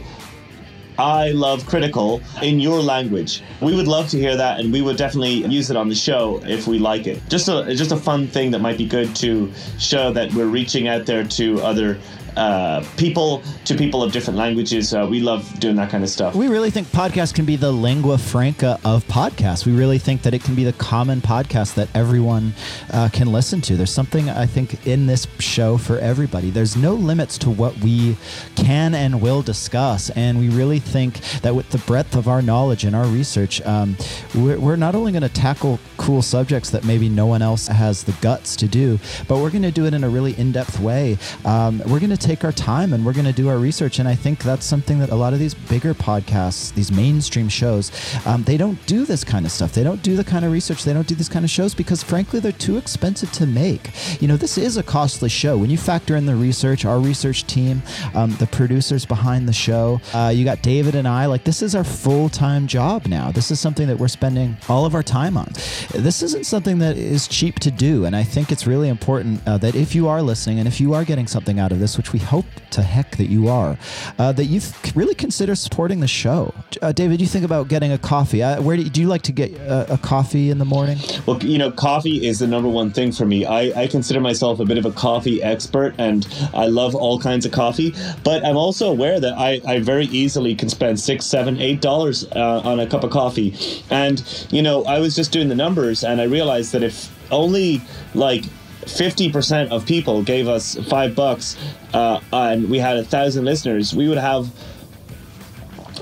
I 0.98 1.30
love 1.30 1.66
critical 1.66 2.20
in 2.42 2.60
your 2.60 2.80
language. 2.80 3.42
We 3.60 3.74
would 3.74 3.88
love 3.88 4.08
to 4.10 4.18
hear 4.18 4.36
that, 4.36 4.60
and 4.60 4.72
we 4.72 4.80
would 4.82 4.96
definitely 4.96 5.44
use 5.46 5.70
it 5.70 5.76
on 5.76 5.88
the 5.88 5.94
show 5.94 6.40
if 6.44 6.66
we 6.66 6.78
like 6.78 7.06
it. 7.06 7.20
Just 7.28 7.48
a 7.48 7.74
just 7.74 7.92
a 7.92 7.96
fun 7.96 8.28
thing 8.28 8.50
that 8.52 8.60
might 8.60 8.78
be 8.78 8.86
good 8.86 9.14
to 9.16 9.52
show 9.78 10.12
that 10.12 10.32
we're 10.34 10.46
reaching 10.46 10.88
out 10.88 11.06
there 11.06 11.24
to 11.24 11.60
other 11.62 11.98
uh, 12.36 12.84
people, 12.96 13.42
to 13.64 13.74
people 13.74 14.02
of 14.02 14.12
different 14.12 14.38
languages. 14.38 14.94
Uh, 14.94 15.06
we 15.08 15.20
love 15.20 15.58
doing 15.60 15.76
that 15.76 15.90
kind 15.90 16.02
of 16.02 16.10
stuff. 16.10 16.34
We 16.34 16.48
really 16.48 16.70
think 16.70 16.88
podcast 16.88 17.34
can 17.34 17.44
be 17.44 17.56
the 17.56 17.72
lingua 17.72 18.18
franca 18.18 18.78
of 18.84 19.06
podcasts. 19.06 19.66
We 19.66 19.72
really 19.72 19.98
think 19.98 20.22
that 20.22 20.34
it 20.34 20.42
can 20.42 20.54
be 20.54 20.64
the 20.64 20.72
common 20.74 21.20
podcast 21.20 21.74
that 21.74 21.88
everyone 21.94 22.54
uh, 22.92 23.08
can 23.12 23.32
listen 23.32 23.60
to. 23.62 23.76
There's 23.76 23.92
something 23.92 24.28
I 24.30 24.46
think 24.46 24.86
in 24.86 25.06
this 25.06 25.26
show 25.38 25.76
for 25.76 25.98
everybody. 25.98 26.50
There's 26.50 26.76
no 26.76 26.94
limits 26.94 27.38
to 27.38 27.50
what 27.50 27.76
we 27.78 28.16
can 28.56 28.94
and 28.94 29.20
will 29.20 29.42
discuss, 29.42 30.10
and 30.10 30.38
we 30.38 30.48
really 30.48 30.78
think 30.78 31.20
that 31.42 31.54
with 31.54 31.68
the 31.70 31.78
breadth 31.78 32.16
of 32.16 32.28
our 32.28 32.42
knowledge 32.42 32.84
and 32.84 32.94
our 32.94 33.06
research, 33.06 33.60
um, 33.62 33.96
we're, 34.34 34.58
we're 34.58 34.76
not 34.76 34.94
only 34.94 35.12
going 35.12 35.22
to 35.22 35.28
tackle 35.28 35.78
cool 35.96 36.22
subjects 36.22 36.70
that 36.70 36.84
maybe 36.84 37.08
no 37.08 37.26
one 37.26 37.42
else 37.42 37.68
has 37.68 38.04
the 38.04 38.12
guts 38.20 38.56
to 38.56 38.68
do, 38.68 38.98
but 39.28 39.38
we're 39.38 39.50
going 39.50 39.62
to 39.62 39.70
do 39.70 39.86
it 39.86 39.94
in 39.94 40.04
a 40.04 40.08
really 40.08 40.36
in-depth 40.38 40.80
way. 40.80 41.16
Um, 41.44 41.80
we're 41.86 42.00
going 42.00 42.10
to 42.10 42.16
take 42.24 42.42
our 42.42 42.52
time 42.52 42.92
and 42.92 43.04
we're 43.04 43.12
going 43.12 43.26
to 43.26 43.32
do 43.32 43.48
our 43.48 43.58
research, 43.58 43.98
and 43.98 44.08
I 44.08 44.14
think 44.14 44.42
that's 44.42 44.64
something 44.64 44.98
that 45.00 45.10
a 45.10 45.14
lot 45.14 45.32
of 45.34 45.38
these 45.38 45.54
bigger 45.54 45.94
podcasts, 45.94 46.72
these 46.74 46.90
mainstream 46.90 47.48
shows, 47.48 47.92
um, 48.26 48.44
they 48.44 48.56
don't 48.56 48.84
do 48.86 49.04
this 49.04 49.24
kind 49.24 49.44
of 49.44 49.52
stuff. 49.52 49.72
They 49.72 49.84
don't 49.84 50.02
do 50.02 50.16
the 50.16 50.24
kind 50.24 50.44
of 50.44 50.50
research. 50.50 50.84
They 50.84 50.94
don't 50.94 51.06
do 51.06 51.14
this 51.14 51.28
kind 51.28 51.44
of 51.44 51.50
shows 51.50 51.74
because, 51.74 52.02
frankly, 52.02 52.40
they're 52.40 52.52
too 52.52 52.78
expensive 52.78 53.30
to 53.32 53.46
make. 53.46 53.90
You 54.20 54.28
know, 54.28 54.36
this 54.36 54.56
is 54.56 54.76
a 54.76 54.82
costly 54.82 55.28
show. 55.28 55.58
When 55.58 55.70
you 55.70 55.76
factor 55.76 56.16
in 56.16 56.24
the 56.24 56.34
research, 56.34 56.84
our 56.84 56.98
research 56.98 57.46
team, 57.46 57.82
um, 58.14 58.32
the 58.36 58.46
producers 58.46 59.04
behind 59.04 59.46
the 59.46 59.52
show, 59.52 60.00
uh, 60.14 60.32
you 60.34 60.44
got 60.44 60.62
David 60.62 60.94
and 60.94 61.06
I. 61.06 61.26
Like, 61.26 61.44
this 61.44 61.60
is 61.60 61.74
our 61.74 61.84
full 61.84 62.30
time 62.30 62.66
job 62.66 63.06
now. 63.06 63.32
This 63.32 63.50
is 63.50 63.60
something 63.60 63.86
that 63.86 63.98
we're 63.98 64.08
spending 64.08 64.56
all 64.68 64.86
of 64.86 64.94
our 64.94 65.02
time 65.02 65.36
on. 65.36 65.52
This 65.92 66.22
isn't 66.22 66.46
something 66.46 66.78
that 66.78 66.96
is 66.96 67.28
cheap 67.28 67.60
to 67.60 67.70
do, 67.70 68.06
and 68.06 68.16
I 68.16 68.22
think 68.22 68.50
it's 68.50 68.66
really 68.66 68.88
important 68.88 69.46
uh, 69.46 69.58
that 69.58 69.74
if 69.74 69.94
you 69.94 70.08
are 70.08 70.22
listening 70.22 70.58
and 70.58 70.66
if 70.66 70.80
you 70.80 70.94
are 70.94 71.04
getting 71.04 71.26
something 71.26 71.58
out 71.58 71.70
of 71.70 71.80
this, 71.80 71.98
which 71.98 72.13
we 72.14 72.20
hope 72.20 72.46
to 72.70 72.80
heck 72.80 73.16
that 73.16 73.26
you 73.26 73.48
are, 73.48 73.76
uh, 74.20 74.30
that 74.30 74.44
you 74.44 74.60
really 74.94 75.16
consider 75.16 75.56
supporting 75.56 75.98
the 75.98 76.06
show. 76.06 76.54
Uh, 76.80 76.92
David, 76.92 77.20
you 77.20 77.26
think 77.26 77.44
about 77.44 77.66
getting 77.66 77.90
a 77.90 77.98
coffee? 77.98 78.40
Uh, 78.40 78.62
where 78.62 78.76
do 78.76 78.84
you, 78.84 78.88
do 78.88 79.00
you 79.00 79.08
like 79.08 79.22
to 79.22 79.32
get 79.32 79.50
a, 79.54 79.94
a 79.94 79.98
coffee 79.98 80.48
in 80.48 80.58
the 80.58 80.64
morning? 80.64 80.98
Well, 81.26 81.42
you 81.42 81.58
know, 81.58 81.72
coffee 81.72 82.24
is 82.24 82.38
the 82.38 82.46
number 82.46 82.68
one 82.68 82.92
thing 82.92 83.10
for 83.10 83.26
me. 83.26 83.44
I, 83.44 83.82
I 83.82 83.86
consider 83.88 84.20
myself 84.20 84.60
a 84.60 84.64
bit 84.64 84.78
of 84.78 84.86
a 84.86 84.92
coffee 84.92 85.42
expert 85.42 85.96
and 85.98 86.24
I 86.54 86.66
love 86.66 86.94
all 86.94 87.18
kinds 87.18 87.44
of 87.44 87.50
coffee, 87.50 87.92
but 88.22 88.44
I'm 88.44 88.56
also 88.56 88.88
aware 88.92 89.18
that 89.18 89.36
I, 89.36 89.60
I 89.66 89.80
very 89.80 90.06
easily 90.06 90.54
can 90.54 90.68
spend 90.68 91.00
six, 91.00 91.26
seven, 91.26 91.60
eight 91.60 91.80
dollars 91.80 92.24
uh, 92.30 92.60
on 92.64 92.78
a 92.78 92.86
cup 92.86 93.02
of 93.02 93.10
coffee. 93.10 93.56
And, 93.90 94.22
you 94.50 94.62
know, 94.62 94.84
I 94.84 95.00
was 95.00 95.16
just 95.16 95.32
doing 95.32 95.48
the 95.48 95.56
numbers 95.56 96.04
and 96.04 96.20
I 96.20 96.24
realized 96.24 96.70
that 96.74 96.84
if 96.84 97.10
only 97.32 97.82
like 98.14 98.44
50% 98.86 99.68
of 99.70 99.86
people 99.86 100.22
gave 100.22 100.48
us 100.48 100.76
five 100.88 101.14
bucks 101.14 101.56
uh, 101.92 102.20
and 102.32 102.68
we 102.70 102.78
had 102.78 102.96
a 102.96 103.04
thousand 103.04 103.44
listeners, 103.44 103.94
we 103.94 104.08
would 104.08 104.18
have 104.18 104.50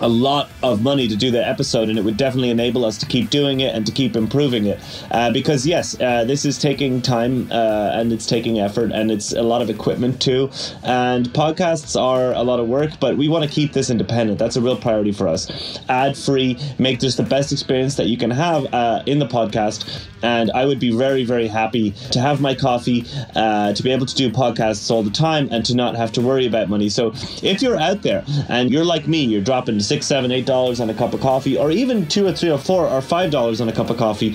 a 0.03 0.09
lot 0.09 0.51
of 0.63 0.83
money 0.83 1.09
to 1.09 1.17
do 1.17 1.31
the 1.31 1.47
episode, 1.47 1.89
and 1.89 1.99
it 1.99 2.05
would 2.05 2.17
definitely 2.17 2.51
enable 2.51 2.85
us 2.85 2.99
to 2.99 3.07
keep 3.07 3.31
doing 3.31 3.61
it 3.61 3.75
and 3.75 3.87
to 3.87 3.93
keep 3.93 4.17
improving 4.17 4.67
it. 4.67 4.79
Uh, 5.11 5.31
because 5.33 5.67
yes, 5.67 5.99
uh, 6.01 6.25
this 6.25 6.45
is 6.45 6.59
taking 6.59 7.01
time 7.01 7.51
uh, 7.51 7.93
and 7.95 8.13
it's 8.13 8.27
taking 8.27 8.59
effort 8.59 8.93
and 8.93 9.11
it's 9.11 9.33
a 9.33 9.43
lot 9.43 9.63
of 9.63 9.71
equipment 9.71 10.21
too. 10.21 10.51
And 10.83 11.27
podcasts 11.29 12.01
are 12.01 12.33
a 12.33 12.43
lot 12.43 12.61
of 12.61 12.69
work, 12.69 12.91
but 13.01 13.17
we 13.17 13.29
want 13.29 13.45
to 13.45 13.51
keep 13.51 13.73
this 13.73 13.91
independent. 13.91 14.39
That's 14.39 14.57
a 14.57 14.61
real 14.61 14.77
priority 14.77 15.13
for 15.13 15.29
us. 15.29 15.79
Ad 15.89 16.17
free, 16.17 16.59
make 16.79 17.01
this 17.01 17.17
the 17.17 17.23
best 17.23 17.53
experience 17.53 17.95
that 17.97 18.07
you 18.07 18.17
can 18.17 18.31
have 18.31 18.67
uh, 18.75 19.03
in 19.07 19.19
the 19.19 19.27
podcast. 19.27 20.09
And 20.23 20.53
I 20.53 20.67
would 20.67 20.79
be 20.79 20.97
very, 20.97 21.25
very 21.25 21.49
happy 21.49 21.93
to 22.13 22.21
have 22.21 22.41
my 22.41 22.55
coffee, 22.55 23.05
uh, 23.35 23.73
to 23.73 23.83
be 23.83 23.91
able 23.91 24.07
to 24.07 24.15
do 24.15 24.31
podcasts 24.31 24.91
all 24.91 25.03
the 25.03 25.11
time, 25.11 25.49
and 25.51 25.65
to 25.65 25.75
not 25.75 25.97
have 25.97 26.13
to 26.13 26.21
worry 26.21 26.47
about 26.47 26.69
money. 26.69 26.89
So 26.89 27.13
if 27.43 27.61
you're 27.61 27.77
out 27.77 28.03
there 28.03 28.25
and 28.49 28.71
you're 28.71 28.85
like 28.85 29.09
me, 29.09 29.25
you're 29.25 29.43
dropping 29.43 29.81
six, 29.93 30.07
seven, 30.07 30.32
eight 30.32 30.47
dollars 30.47 30.80
on 30.80 30.88
a 30.88 30.95
cup 30.95 31.12
of 31.12 31.20
coffee, 31.20 31.59
or 31.59 31.70
even 31.70 32.07
two 32.09 32.26
or 32.26 32.32
three 32.32 32.51
or 32.51 32.57
four 32.57 32.88
or 32.88 33.03
five 33.03 33.30
dollars 33.30 33.61
on 33.61 33.68
a 33.68 33.72
cup 33.72 33.90
of 33.90 33.99
coffee. 33.99 34.30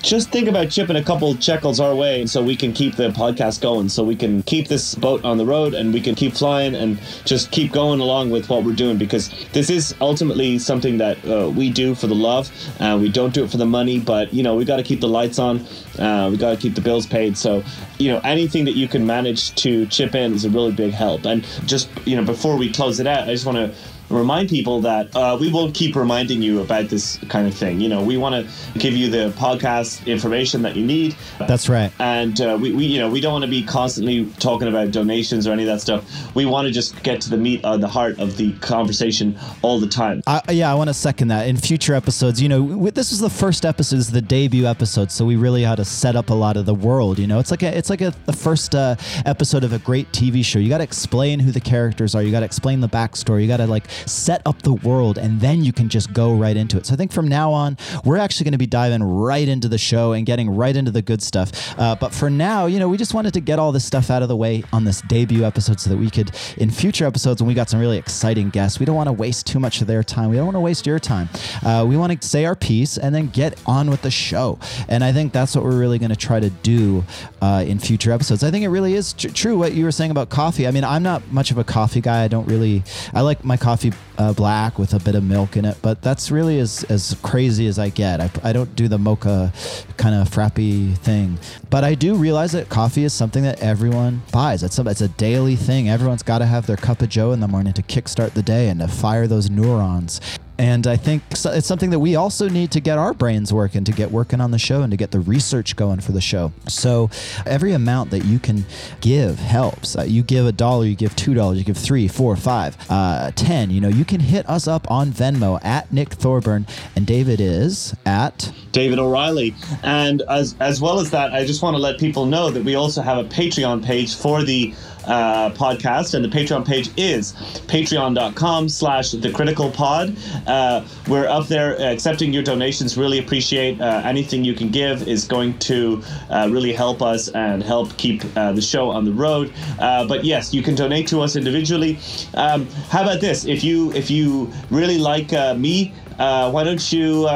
Just 0.00 0.30
think 0.30 0.46
about 0.46 0.70
chipping 0.70 0.94
a 0.94 1.02
couple 1.02 1.36
shekels 1.40 1.80
our 1.80 1.94
way 1.94 2.24
so 2.24 2.40
we 2.40 2.54
can 2.54 2.72
keep 2.72 2.94
the 2.94 3.10
podcast 3.10 3.60
going 3.60 3.88
so 3.88 4.04
we 4.04 4.14
can 4.14 4.44
keep 4.44 4.68
this 4.68 4.94
boat 4.94 5.24
on 5.24 5.38
the 5.38 5.44
road 5.44 5.74
and 5.74 5.92
we 5.92 6.00
can 6.00 6.14
keep 6.14 6.32
flying 6.34 6.74
and 6.76 6.98
just 7.24 7.50
keep 7.50 7.72
going 7.72 8.00
along 8.00 8.30
with 8.30 8.48
what 8.48 8.64
we're 8.64 8.72
doing 8.74 8.96
because 8.96 9.28
this 9.52 9.68
is 9.68 9.94
ultimately 10.00 10.58
something 10.58 10.96
that 10.98 11.18
uh, 11.26 11.50
we 11.50 11.68
do 11.68 11.94
for 11.94 12.06
the 12.06 12.14
love 12.14 12.50
uh, 12.80 12.96
we 12.98 13.10
don't 13.10 13.34
do 13.34 13.44
it 13.44 13.50
for 13.50 13.58
the 13.58 13.66
money 13.66 14.00
but 14.00 14.32
you 14.32 14.42
know 14.42 14.54
we 14.54 14.64
got 14.64 14.78
to 14.78 14.82
keep 14.82 15.00
the 15.00 15.08
lights 15.08 15.38
on 15.38 15.58
uh, 15.98 16.28
we 16.30 16.38
got 16.38 16.50
to 16.50 16.56
keep 16.56 16.74
the 16.74 16.80
bills 16.80 17.06
paid 17.06 17.36
so 17.36 17.62
you 17.98 18.10
know 18.10 18.20
anything 18.20 18.64
that 18.64 18.76
you 18.76 18.88
can 18.88 19.06
manage 19.06 19.54
to 19.54 19.84
chip 19.86 20.14
in 20.14 20.32
is 20.32 20.46
a 20.46 20.50
really 20.50 20.72
big 20.72 20.92
help. 20.92 21.26
And 21.26 21.44
just 21.66 21.90
you 22.06 22.16
know 22.16 22.24
before 22.24 22.56
we 22.56 22.72
close 22.72 23.00
it 23.00 23.06
out 23.06 23.28
i 23.28 23.32
just 23.32 23.44
want 23.44 23.58
to 23.58 23.74
remind 24.10 24.48
people 24.48 24.80
that 24.80 25.14
uh, 25.14 25.36
we 25.40 25.50
will 25.50 25.70
keep 25.72 25.96
reminding 25.96 26.42
you 26.42 26.60
about 26.60 26.88
this 26.88 27.18
kind 27.28 27.46
of 27.46 27.54
thing. 27.54 27.80
You 27.80 27.88
know, 27.88 28.02
we 28.02 28.16
want 28.16 28.34
to 28.34 28.78
give 28.78 28.94
you 28.94 29.08
the 29.08 29.30
podcast 29.36 30.06
information 30.06 30.62
that 30.62 30.76
you 30.76 30.84
need. 30.84 31.16
That's 31.38 31.68
right. 31.68 31.92
And 31.98 32.40
uh, 32.40 32.58
we, 32.60 32.72
we, 32.72 32.84
you 32.84 32.98
know, 32.98 33.08
we 33.08 33.20
don't 33.20 33.32
want 33.32 33.44
to 33.44 33.50
be 33.50 33.62
constantly 33.62 34.26
talking 34.38 34.68
about 34.68 34.90
donations 34.90 35.46
or 35.46 35.52
any 35.52 35.62
of 35.62 35.68
that 35.68 35.80
stuff. 35.80 36.34
We 36.34 36.46
want 36.46 36.66
to 36.66 36.72
just 36.72 37.02
get 37.02 37.20
to 37.22 37.30
the 37.30 37.36
meat 37.36 37.64
of 37.64 37.80
the 37.80 37.88
heart 37.88 38.18
of 38.18 38.36
the 38.36 38.52
conversation 38.58 39.38
all 39.62 39.78
the 39.80 39.88
time. 39.88 40.22
I, 40.26 40.42
yeah, 40.50 40.70
I 40.70 40.74
want 40.74 40.88
to 40.88 40.94
second 40.94 41.28
that. 41.28 41.46
In 41.46 41.56
future 41.56 41.94
episodes, 41.94 42.40
you 42.42 42.48
know, 42.48 42.66
w- 42.66 42.90
this 42.90 43.12
is 43.12 43.20
the 43.20 43.30
first 43.30 43.64
episode, 43.64 43.96
this 43.96 44.06
is 44.06 44.12
the 44.12 44.22
debut 44.22 44.66
episode, 44.66 45.10
so 45.10 45.24
we 45.24 45.36
really 45.36 45.62
had 45.62 45.76
to 45.76 45.84
set 45.84 46.16
up 46.16 46.30
a 46.30 46.34
lot 46.34 46.56
of 46.56 46.66
the 46.66 46.74
world. 46.74 47.18
You 47.18 47.26
know, 47.26 47.38
it's 47.38 47.50
like 47.50 47.62
a, 47.62 47.76
it's 47.76 47.90
like 47.90 48.00
a, 48.00 48.12
the 48.26 48.32
first 48.32 48.74
uh, 48.74 48.96
episode 49.24 49.64
of 49.64 49.72
a 49.72 49.78
great 49.78 50.10
TV 50.12 50.44
show. 50.44 50.58
You 50.58 50.68
got 50.68 50.78
to 50.78 50.84
explain 50.84 51.40
who 51.40 51.50
the 51.50 51.60
characters 51.60 52.14
are. 52.14 52.22
You 52.22 52.30
got 52.30 52.40
to 52.40 52.46
explain 52.46 52.80
the 52.80 52.88
backstory. 52.88 53.42
You 53.42 53.48
got 53.48 53.58
to 53.58 53.66
like 53.66 53.84
set 54.06 54.42
up 54.46 54.62
the 54.62 54.74
world, 54.74 55.18
and 55.18 55.40
then 55.40 55.64
you 55.64 55.72
can 55.72 55.88
just 55.88 56.12
go 56.12 56.34
right 56.34 56.56
into 56.56 56.76
it. 56.76 56.86
So 56.86 56.94
I 56.94 56.96
think 56.96 57.12
from 57.12 57.28
now 57.28 57.52
on, 57.52 57.76
we're 58.04 58.16
actually 58.16 58.44
going 58.44 58.52
to 58.52 58.58
be 58.58 58.66
diving 58.66 59.02
right 59.02 59.48
into 59.48 59.68
the 59.68 59.78
show 59.78 60.12
and 60.12 60.26
getting 60.26 60.50
right 60.50 60.74
into 60.74 60.90
the 60.90 61.02
good 61.02 61.22
stuff. 61.22 61.78
Uh, 61.78 61.94
but 61.94 62.12
for 62.12 62.30
now, 62.30 62.66
you 62.66 62.78
know, 62.78 62.88
we 62.88 62.96
just 62.96 63.14
wanted 63.14 63.34
to 63.34 63.40
get 63.40 63.58
all 63.58 63.72
this 63.72 63.84
stuff 63.84 64.10
out 64.10 64.22
of 64.22 64.28
the 64.28 64.36
way 64.36 64.62
on 64.72 64.84
this 64.84 65.00
debut 65.02 65.44
episode 65.44 65.80
so 65.80 65.90
that 65.90 65.96
we 65.96 66.10
could, 66.10 66.30
in 66.56 66.70
future 66.70 67.06
episodes, 67.06 67.42
when 67.42 67.48
we 67.48 67.54
got 67.54 67.68
some 67.68 67.80
really 67.80 67.98
exciting 67.98 68.50
guests, 68.50 68.78
we 68.78 68.86
don't 68.86 68.96
want 68.96 69.08
to 69.08 69.12
waste 69.12 69.46
too 69.46 69.60
much 69.60 69.80
of 69.80 69.86
their 69.86 70.02
time. 70.02 70.30
We 70.30 70.36
don't 70.36 70.46
want 70.46 70.56
to 70.56 70.60
waste 70.60 70.86
your 70.86 70.98
time. 70.98 71.28
Uh, 71.64 71.84
we 71.88 71.96
want 71.96 72.20
to 72.20 72.28
say 72.28 72.44
our 72.44 72.56
piece 72.56 72.98
and 72.98 73.14
then 73.14 73.28
get 73.28 73.60
on 73.66 73.90
with 73.90 74.02
the 74.02 74.10
show. 74.10 74.58
And 74.88 75.02
I 75.04 75.12
think 75.12 75.32
that's 75.32 75.54
what 75.54 75.64
we're 75.64 75.78
really 75.78 75.98
going 75.98 76.10
to 76.10 76.16
try 76.16 76.40
to 76.40 76.50
do 76.50 77.04
uh, 77.40 77.64
in 77.66 77.78
future 77.78 78.12
episodes. 78.12 78.44
I 78.44 78.50
think 78.50 78.64
it 78.64 78.68
really 78.68 78.94
is 78.94 79.12
tr- 79.12 79.28
true 79.28 79.58
what 79.58 79.72
you 79.72 79.84
were 79.84 79.92
saying 79.92 80.10
about 80.10 80.28
coffee. 80.28 80.66
I 80.66 80.70
mean, 80.70 80.84
I'm 80.84 81.02
not 81.02 81.30
much 81.32 81.50
of 81.50 81.58
a 81.58 81.64
coffee 81.64 82.00
guy. 82.00 82.24
I 82.24 82.28
don't 82.28 82.46
really, 82.46 82.82
I 83.14 83.20
like 83.20 83.44
my 83.44 83.56
coffee 83.56 83.89
uh, 84.18 84.32
black 84.32 84.78
with 84.78 84.94
a 84.94 84.98
bit 84.98 85.14
of 85.14 85.24
milk 85.24 85.56
in 85.56 85.64
it, 85.64 85.76
but 85.82 86.02
that's 86.02 86.30
really 86.30 86.58
as, 86.58 86.84
as 86.84 87.16
crazy 87.22 87.66
as 87.66 87.78
I 87.78 87.88
get. 87.88 88.20
I, 88.20 88.30
I 88.42 88.52
don't 88.52 88.74
do 88.76 88.88
the 88.88 88.98
mocha 88.98 89.52
kind 89.96 90.14
of 90.14 90.28
frappy 90.28 90.96
thing, 90.98 91.38
but 91.70 91.84
I 91.84 91.94
do 91.94 92.14
realize 92.14 92.52
that 92.52 92.68
coffee 92.68 93.04
is 93.04 93.12
something 93.12 93.42
that 93.42 93.60
everyone 93.60 94.22
buys. 94.32 94.62
It's 94.62 94.78
a, 94.78 94.88
it's 94.88 95.00
a 95.00 95.08
daily 95.08 95.56
thing. 95.56 95.88
Everyone's 95.88 96.22
got 96.22 96.38
to 96.38 96.46
have 96.46 96.66
their 96.66 96.76
cup 96.76 97.02
of 97.02 97.08
joe 97.08 97.32
in 97.32 97.40
the 97.40 97.48
morning 97.48 97.72
to 97.74 97.82
kickstart 97.82 98.32
the 98.32 98.42
day 98.42 98.68
and 98.68 98.80
to 98.80 98.88
fire 98.88 99.26
those 99.26 99.50
neurons. 99.50 100.20
And 100.60 100.86
I 100.86 100.98
think 100.98 101.22
it's 101.30 101.66
something 101.66 101.88
that 101.88 102.00
we 102.00 102.16
also 102.16 102.46
need 102.46 102.70
to 102.72 102.80
get 102.80 102.98
our 102.98 103.14
brains 103.14 103.50
working, 103.50 103.82
to 103.84 103.92
get 103.92 104.10
working 104.10 104.42
on 104.42 104.50
the 104.50 104.58
show 104.58 104.82
and 104.82 104.90
to 104.90 104.96
get 104.98 105.10
the 105.10 105.20
research 105.20 105.74
going 105.74 106.00
for 106.00 106.12
the 106.12 106.20
show. 106.20 106.52
So 106.68 107.08
every 107.46 107.72
amount 107.72 108.10
that 108.10 108.26
you 108.26 108.38
can 108.38 108.66
give 109.00 109.38
helps. 109.38 109.96
Uh, 109.96 110.02
you 110.02 110.22
give 110.22 110.44
a 110.44 110.52
dollar, 110.52 110.84
you 110.84 110.96
give 110.96 111.16
two 111.16 111.32
dollars, 111.32 111.56
you 111.56 111.64
give 111.64 111.78
three, 111.78 112.08
four, 112.08 112.36
five, 112.36 112.76
uh, 112.90 113.30
ten. 113.30 113.70
You 113.70 113.80
know, 113.80 113.88
you 113.88 114.04
can 114.04 114.20
hit 114.20 114.46
us 114.50 114.68
up 114.68 114.90
on 114.90 115.12
Venmo 115.12 115.64
at 115.64 115.90
Nick 115.94 116.10
Thorburn, 116.10 116.66
and 116.94 117.06
David 117.06 117.40
is 117.40 117.94
at 118.04 118.52
David 118.72 118.98
O'Reilly. 118.98 119.54
And 119.82 120.20
as 120.28 120.56
as 120.60 120.78
well 120.78 121.00
as 121.00 121.10
that, 121.12 121.32
I 121.32 121.46
just 121.46 121.62
want 121.62 121.72
to 121.72 121.80
let 121.80 121.98
people 121.98 122.26
know 122.26 122.50
that 122.50 122.64
we 122.64 122.74
also 122.74 123.00
have 123.00 123.16
a 123.16 123.24
Patreon 123.24 123.82
page 123.82 124.14
for 124.14 124.42
the 124.42 124.74
uh, 125.06 125.50
podcast 125.50 126.14
and 126.14 126.24
the 126.24 126.28
patreon 126.28 126.66
page 126.66 126.90
is 126.96 127.32
patreon.com 127.66 128.68
slash 128.68 129.12
the 129.12 129.30
critical 129.32 129.70
pod. 129.70 130.16
Uh, 130.46 130.84
we're 131.08 131.26
up 131.26 131.46
there 131.48 131.80
accepting 131.80 132.32
your 132.32 132.42
donations. 132.42 132.96
Really 132.96 133.18
appreciate 133.18 133.80
uh, 133.80 134.02
anything 134.04 134.44
you 134.44 134.54
can 134.54 134.70
give 134.70 135.06
is 135.08 135.24
going 135.26 135.58
to 135.60 136.02
uh, 136.30 136.48
really 136.50 136.72
help 136.72 137.02
us 137.02 137.28
and 137.28 137.62
help 137.62 137.96
keep 137.96 138.24
uh, 138.36 138.52
the 138.52 138.62
show 138.62 138.90
on 138.90 139.04
the 139.04 139.12
road. 139.12 139.52
Uh, 139.78 140.06
but 140.06 140.24
yes 140.24 140.52
you 140.52 140.62
can 140.62 140.74
donate 140.74 141.06
to 141.08 141.20
us 141.20 141.36
individually. 141.36 141.98
Um, 142.34 142.66
how 142.88 143.02
about 143.02 143.20
this? 143.20 143.44
If 143.44 143.64
you 143.64 143.92
if 143.92 144.10
you 144.10 144.52
really 144.70 144.98
like 144.98 145.32
me 145.58 145.94
why 146.16 146.64
don't 146.64 146.92
you 146.92 147.28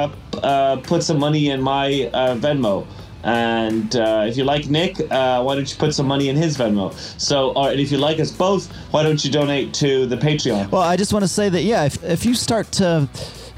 put 0.82 1.02
some 1.02 1.18
money 1.18 1.50
in 1.50 1.62
my 1.62 2.10
venmo 2.12 2.86
and 3.24 3.96
uh, 3.96 4.26
if 4.28 4.36
you 4.36 4.44
like 4.44 4.68
Nick, 4.68 5.00
uh, 5.10 5.42
why 5.42 5.54
don't 5.54 5.70
you 5.70 5.76
put 5.76 5.94
some 5.94 6.06
money 6.06 6.28
in 6.28 6.36
his 6.36 6.56
Venmo? 6.56 6.92
So, 7.18 7.52
or, 7.52 7.70
and 7.70 7.80
if 7.80 7.90
you 7.90 7.98
like 7.98 8.20
us 8.20 8.30
both, 8.30 8.70
why 8.92 9.02
don't 9.02 9.24
you 9.24 9.30
donate 9.30 9.72
to 9.74 10.06
the 10.06 10.16
Patreon? 10.16 10.70
Well, 10.70 10.82
I 10.82 10.96
just 10.96 11.12
want 11.12 11.24
to 11.24 11.28
say 11.28 11.48
that 11.48 11.62
yeah, 11.62 11.84
if, 11.84 12.02
if 12.04 12.24
you 12.26 12.34
start 12.34 12.70
to 12.72 13.08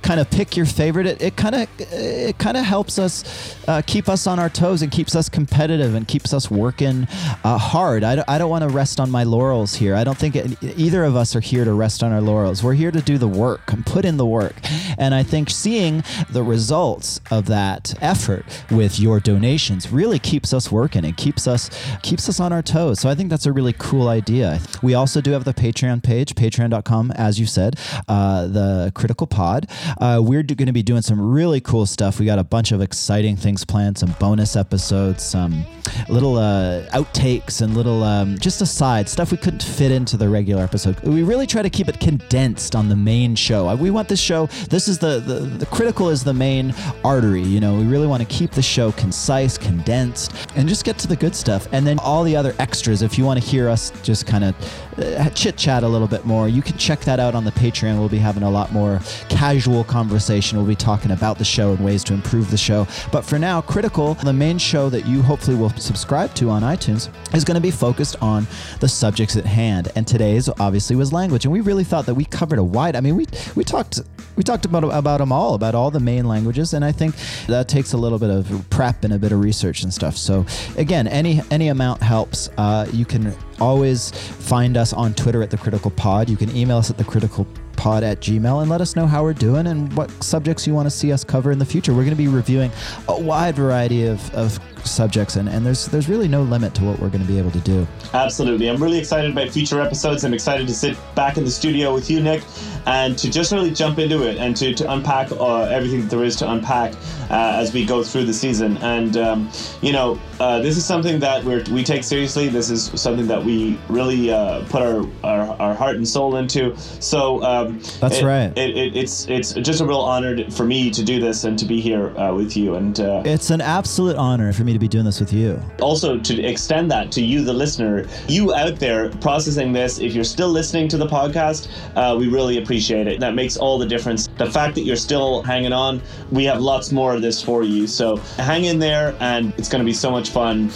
kind 0.03 0.21
of 0.21 0.31
pick 0.31 0.57
your 0.57 0.67
favorite, 0.67 1.07
it, 1.07 1.23
it 1.23 1.37
kind 1.37 1.55
of 1.55 1.69
it 1.79 2.39
kind 2.39 2.57
of 2.57 2.65
helps 2.65 2.99
us 2.99 3.57
uh, 3.69 3.83
keep 3.87 4.09
us 4.09 4.27
on 4.27 4.39
our 4.39 4.49
toes 4.49 4.83
and 4.83 4.93
keeps 4.93 5.15
us 5.15 5.29
competitive 5.29 5.95
and 5.95 6.07
keeps 6.07 6.33
us 6.33 6.51
working 6.51 7.07
uh, 7.45 7.59
hard. 7.59 8.05
I 8.05 8.17
don't, 8.17 8.29
I 8.29 8.39
don't 8.39 8.51
want 8.51 8.63
to 8.63 8.69
rest 8.69 9.01
on 9.01 9.11
my 9.11 9.25
laurels 9.25 9.75
here. 9.75 9.95
I 9.95 10.05
don't 10.05 10.19
think 10.19 10.37
it, 10.37 10.63
either 10.63 11.05
of 11.05 11.17
us 11.17 11.35
are 11.35 11.41
here 11.41 11.65
to 11.65 11.73
rest 11.73 12.03
on 12.03 12.13
our 12.13 12.21
laurels. 12.21 12.63
We're 12.63 12.75
here 12.75 12.91
to 12.91 13.03
do 13.03 13.19
the 13.19 13.29
work 13.29 13.73
and 13.73 13.85
put 13.85 14.05
in 14.05 14.17
the 14.17 14.27
work. 14.27 14.55
And 14.99 15.15
I 15.15 15.23
think 15.23 15.51
seeing 15.51 16.05
the 16.31 16.43
results 16.43 17.21
of 17.31 17.47
that 17.47 17.95
effort 18.03 18.45
with 18.71 18.99
your 19.01 19.21
donations 19.21 19.93
really 19.93 20.19
keeps 20.19 20.53
us 20.53 20.71
working 20.71 21.05
and 21.05 21.17
keeps 21.17 21.47
us 21.47 21.71
keeps 22.03 22.29
us 22.29 22.41
on 22.41 22.53
our 22.53 22.63
toes. 22.63 23.01
So 23.01 23.09
I 23.09 23.15
think 23.15 23.31
that's 23.31 23.47
a 23.47 23.53
really 23.53 23.75
cool 23.79 24.09
idea. 24.09 24.61
We 24.83 24.95
also 24.95 25.21
do 25.21 25.33
have 25.33 25.45
the 25.45 25.55
Patreon 25.55 26.03
page, 26.03 26.35
patreon.com, 26.35 27.13
as 27.13 27.41
you 27.41 27.47
said, 27.47 27.79
uh, 28.09 28.47
the 28.47 28.93
Critical 28.95 29.27
Pod. 29.27 29.69
Uh, 30.01 30.21
we're 30.23 30.43
going 30.43 30.67
to 30.67 30.73
be 30.73 30.83
doing 30.83 31.03
some 31.03 31.21
really 31.21 31.61
cool 31.61 31.87
stuff. 31.87 32.19
We 32.19 32.27
got 32.27 32.39
a 32.39 32.45
bunch 32.45 32.73
of 32.73 32.81
exciting 32.81 33.37
things 33.37 33.65
planned, 33.65 33.99
some 33.99 34.15
bonus 34.19 34.57
episodes, 34.57 35.23
some 35.23 35.65
little 36.09 36.37
uh, 36.37 36.87
outtakes, 36.91 37.63
and 37.63 37.75
little 37.77 38.03
um, 38.03 38.39
just 38.39 38.61
aside 38.61 39.09
stuff 39.09 39.31
we 39.31 39.37
couldn't 39.37 39.63
fit 39.63 39.91
into 39.91 40.17
the 40.17 40.29
regular 40.29 40.63
episode. 40.63 40.99
We 41.01 41.23
really 41.23 41.47
try 41.47 41.63
to 41.63 41.71
keep 41.71 41.89
it 41.89 42.01
condensed 42.01 42.75
on 42.75 42.89
the 42.89 42.97
main 42.97 43.35
show. 43.35 43.69
Uh, 43.69 43.77
We 43.77 43.91
want 43.91 44.09
this 44.09 44.21
show. 44.21 44.47
This 44.71 44.89
is 44.89 44.99
the 44.99 45.21
the, 45.21 45.41
the 45.41 45.67
critical 45.67 46.09
is 46.11 46.23
the 46.25 46.35
main 46.35 46.75
artery. 47.05 47.43
You 47.43 47.61
know, 47.61 47.77
we 47.77 47.85
really 47.85 48.07
want 48.07 48.23
to 48.23 48.29
keep 48.29 48.51
the 48.51 48.63
show 48.63 48.93
concise, 48.93 49.59
condensed, 49.59 50.33
and 50.57 50.69
just 50.69 50.85
get 50.85 50.99
to 50.99 51.09
the 51.09 51.17
good 51.17 51.35
stuff. 51.35 51.69
And 51.73 51.87
then 51.87 51.99
all 52.01 52.25
the 52.25 52.37
other 52.37 52.55
extras. 52.59 53.03
If 53.03 53.19
you 53.19 53.25
want 53.25 53.41
to 53.43 53.47
hear 53.47 53.69
us 53.69 53.93
just 54.03 54.27
kind 54.27 54.45
of 54.45 54.55
uh, 54.99 55.31
chit 55.31 55.57
chat 55.57 55.83
a 55.83 55.89
little 55.89 56.09
bit 56.09 56.25
more, 56.25 56.49
you 56.49 56.63
can 56.63 56.77
check 56.79 57.01
that 57.01 57.21
out 57.21 57.35
on 57.35 57.45
the 57.45 57.53
Patreon. 57.53 57.99
We'll 57.99 58.09
be 58.09 58.19
having 58.19 58.43
a 58.43 58.51
lot 58.51 58.73
more 58.73 59.01
casual 59.29 59.85
conversation. 59.85 60.59
We'll 60.59 60.67
be 60.67 60.75
talking 60.75 61.11
about 61.11 61.39
the 61.39 61.45
show 61.45 61.73
and 61.73 61.85
ways 61.85 62.03
to 62.05 62.15
improve 62.15 62.51
the 62.51 62.57
show. 62.57 62.87
But 63.13 63.25
for 63.25 63.39
now, 63.39 63.61
Critical, 63.61 64.15
the 64.15 64.33
main 64.33 64.59
show 64.59 64.89
that 64.91 65.07
you 65.07 65.23
hopefully 65.23 65.57
will 65.57 65.71
subscribe 65.71 66.35
to 66.35 66.51
on 66.51 66.63
iTunes, 66.63 67.09
is 67.35 67.45
going 67.45 67.57
to 67.57 67.61
be 67.61 67.71
focused 67.71 68.17
on 68.23 68.47
the 68.81 68.89
subjects 68.89 69.37
at 69.37 69.45
hand. 69.45 69.91
And 69.97 70.07
today's 70.07 70.49
obviously 70.49 70.97
was 70.97 71.13
language, 71.13 71.45
and 71.45 71.53
we 71.53 71.61
really 71.61 71.85
thought 71.85 72.07
that 72.07 72.15
we 72.15 72.25
covered 72.25 72.59
a 72.59 72.65
wide. 72.65 72.97
I 72.97 73.01
mean, 73.01 73.17
we 73.17 73.27
we 73.55 73.65
talked 73.65 74.01
we 74.37 74.43
talked 74.43 74.65
about 74.65 74.85
about 74.85 75.19
them 75.19 75.33
all, 75.33 75.55
about 75.55 75.75
all 75.75 75.91
the 75.91 76.01
main 76.01 76.27
languages, 76.27 76.75
and 76.75 76.85
I 76.85 76.93
think 76.93 77.15
that 77.47 77.69
takes 77.69 77.93
a 77.93 77.97
little 77.97 78.19
bit 78.19 78.31
of 78.31 78.71
prep 78.71 79.05
and 79.05 79.13
a 79.13 79.19
bit 79.19 79.33
of 79.33 79.41
research 79.41 79.83
and 79.83 79.93
stuff. 79.93 80.17
So 80.17 80.47
again, 80.77 81.07
any 81.09 81.43
any 81.51 81.69
amount 81.69 82.03
helps. 82.03 82.49
Uh, 82.57 82.87
you 82.93 83.05
can 83.05 83.35
always 83.61 84.11
find 84.11 84.77
us 84.77 84.86
on 84.93 85.15
Twitter 85.15 85.43
at 85.43 85.51
the 85.51 85.57
Critical 85.57 85.91
Pod. 85.91 86.29
You 86.29 86.37
can 86.37 86.55
email 86.57 86.79
us 86.79 86.91
at 86.91 86.99
the 86.99 87.05
Critical 87.05 87.47
pod 87.77 88.03
at 88.03 88.21
gmail 88.21 88.63
and 88.63 88.71
let 88.71 88.81
us 88.81 88.97
know 88.97 89.07
how 89.07 89.23
we're 89.23 89.35
doing 89.35 89.67
and 89.67 89.93
what 89.97 90.11
subjects 90.23 90.67
you 90.67 90.75
want 90.75 90.87
to 90.87 90.91
see 90.91 91.13
us 91.13 91.23
cover 91.23 91.53
in 91.53 91.59
the 91.59 91.65
future 91.65 91.93
we're 91.93 91.99
going 91.99 92.09
to 92.11 92.17
be 92.17 92.27
reviewing 92.27 92.71
a 93.09 93.21
wide 93.21 93.55
variety 93.55 94.07
of, 94.07 94.35
of 94.35 94.59
subjects, 94.87 95.37
and, 95.37 95.49
and 95.49 95.65
there's 95.65 95.87
there's 95.87 96.09
really 96.09 96.29
no 96.29 96.43
limit 96.43 96.75
to 96.75 96.85
what 96.85 96.99
we're 96.99 97.09
going 97.09 97.23
to 97.25 97.27
be 97.27 97.39
able 97.39 97.51
to 97.53 97.61
do. 97.61 97.87
Absolutely. 98.15 98.69
I'm 98.69 98.83
really 98.83 98.99
excited 98.99 99.31
about 99.31 99.49
future 99.51 99.81
episodes. 99.81 100.25
I'm 100.25 100.35
excited 100.35 100.67
to 100.69 100.75
sit 100.75 100.97
back 101.15 101.37
in 101.37 101.45
the 101.45 101.51
studio 101.51 101.93
with 101.95 102.11
you, 102.11 102.21
Nick, 102.21 102.43
and 102.87 103.17
to 103.19 103.31
just 103.31 103.53
really 103.53 103.71
jump 103.71 103.99
into 103.99 104.27
it 104.27 104.37
and 104.39 104.57
to, 104.57 104.75
to 104.75 104.93
unpack 104.93 105.31
uh, 105.33 105.63
everything 105.65 106.01
that 106.03 106.11
there 106.11 106.25
is 106.25 106.37
to 106.37 106.51
unpack 106.51 106.93
uh, 107.31 107.59
as 107.61 107.73
we 107.73 107.85
go 107.85 108.03
through 108.03 108.25
the 108.25 108.33
season. 108.33 108.77
And, 108.79 109.17
um, 109.17 109.51
you 109.83 109.93
know, 109.93 110.19
uh, 110.39 110.61
this 110.61 110.77
is 110.77 110.85
something 110.85 111.19
that 111.21 111.43
we're, 111.45 111.65
we 111.73 111.83
take 111.83 112.05
seriously. 112.05 112.49
This 112.49 112.71
is 112.71 112.91
something 113.01 113.27
that 113.27 113.45
we 113.45 113.79
really 113.89 114.31
uh, 114.31 114.65
put 114.69 114.83
our, 114.83 115.05
our, 115.25 115.61
our 115.61 115.75
heart 115.75 115.97
and 115.97 116.07
soul 116.07 116.37
into. 116.37 116.77
So 116.79 117.43
um, 117.43 117.81
That's 118.01 118.19
it- 118.19 118.25
right. 118.25 118.57
It, 118.57 118.77
it, 118.77 118.97
it's, 118.97 119.27
it's 119.29 119.53
just 119.55 119.81
a 119.81 119.85
real 119.85 120.01
honor 120.01 120.49
for 120.51 120.65
me 120.65 120.91
to 120.91 121.03
do 121.03 121.21
this 121.21 121.45
and 121.45 121.59
to 121.59 121.65
be 121.65 121.81
here 121.81 122.17
uh, 122.17 122.33
with 122.35 122.57
you. 122.57 122.77
And 122.77 122.99
uh, 123.01 123.23
It's 123.25 123.51
an 123.51 123.61
absolute 123.61 124.17
honor 124.17 124.53
for 124.53 124.63
me 124.65 124.73
to 124.77 124.81
be 124.81 124.89
doing 124.89 125.05
this 125.05 125.21
with 125.21 125.33
you. 125.33 125.61
also 125.81 126.19
to 126.19 126.43
extend 126.43 126.91
that 126.91 127.11
to 127.13 127.23
you, 127.23 127.43
the 127.43 127.53
listener, 127.53 128.07
you 128.29 128.55
out 128.55 128.77
there 128.77 129.11
processing 129.21 129.73
this. 129.73 129.99
If 129.99 130.15
you're 130.15 130.25
still 130.25 130.49
listening 130.49 130.89
to 130.89 130.97
the 130.97 131.07
podcast, 131.07 131.69
uh, 131.97 132.17
we 132.17 132.29
really 132.29 132.59
appreciate 132.59 133.07
it. 133.07 133.21
That 133.21 133.35
makes 133.35 133.57
all 133.57 133.79
the 133.79 133.87
difference. 133.87 134.29
The 134.39 134.51
fact 134.51 134.75
that 134.75 134.83
you're 134.83 134.97
still 134.97 135.43
hanging 135.43 135.73
on, 135.73 136.03
we 136.31 136.45
have 136.45 136.61
lots 136.61 136.93
more 136.93 137.15
of 137.15 137.23
this 137.23 137.43
for 137.43 137.65
you. 137.65 137.87
So 137.87 138.17
hang 138.39 138.65
in 138.65 138.79
there, 138.79 139.17
and 139.21 139.53
it's 139.57 139.69
going 139.69 139.81
to 139.81 139.87
be 139.87 139.95
so 139.95 140.11
much 140.11 140.31
fun. 140.31 140.71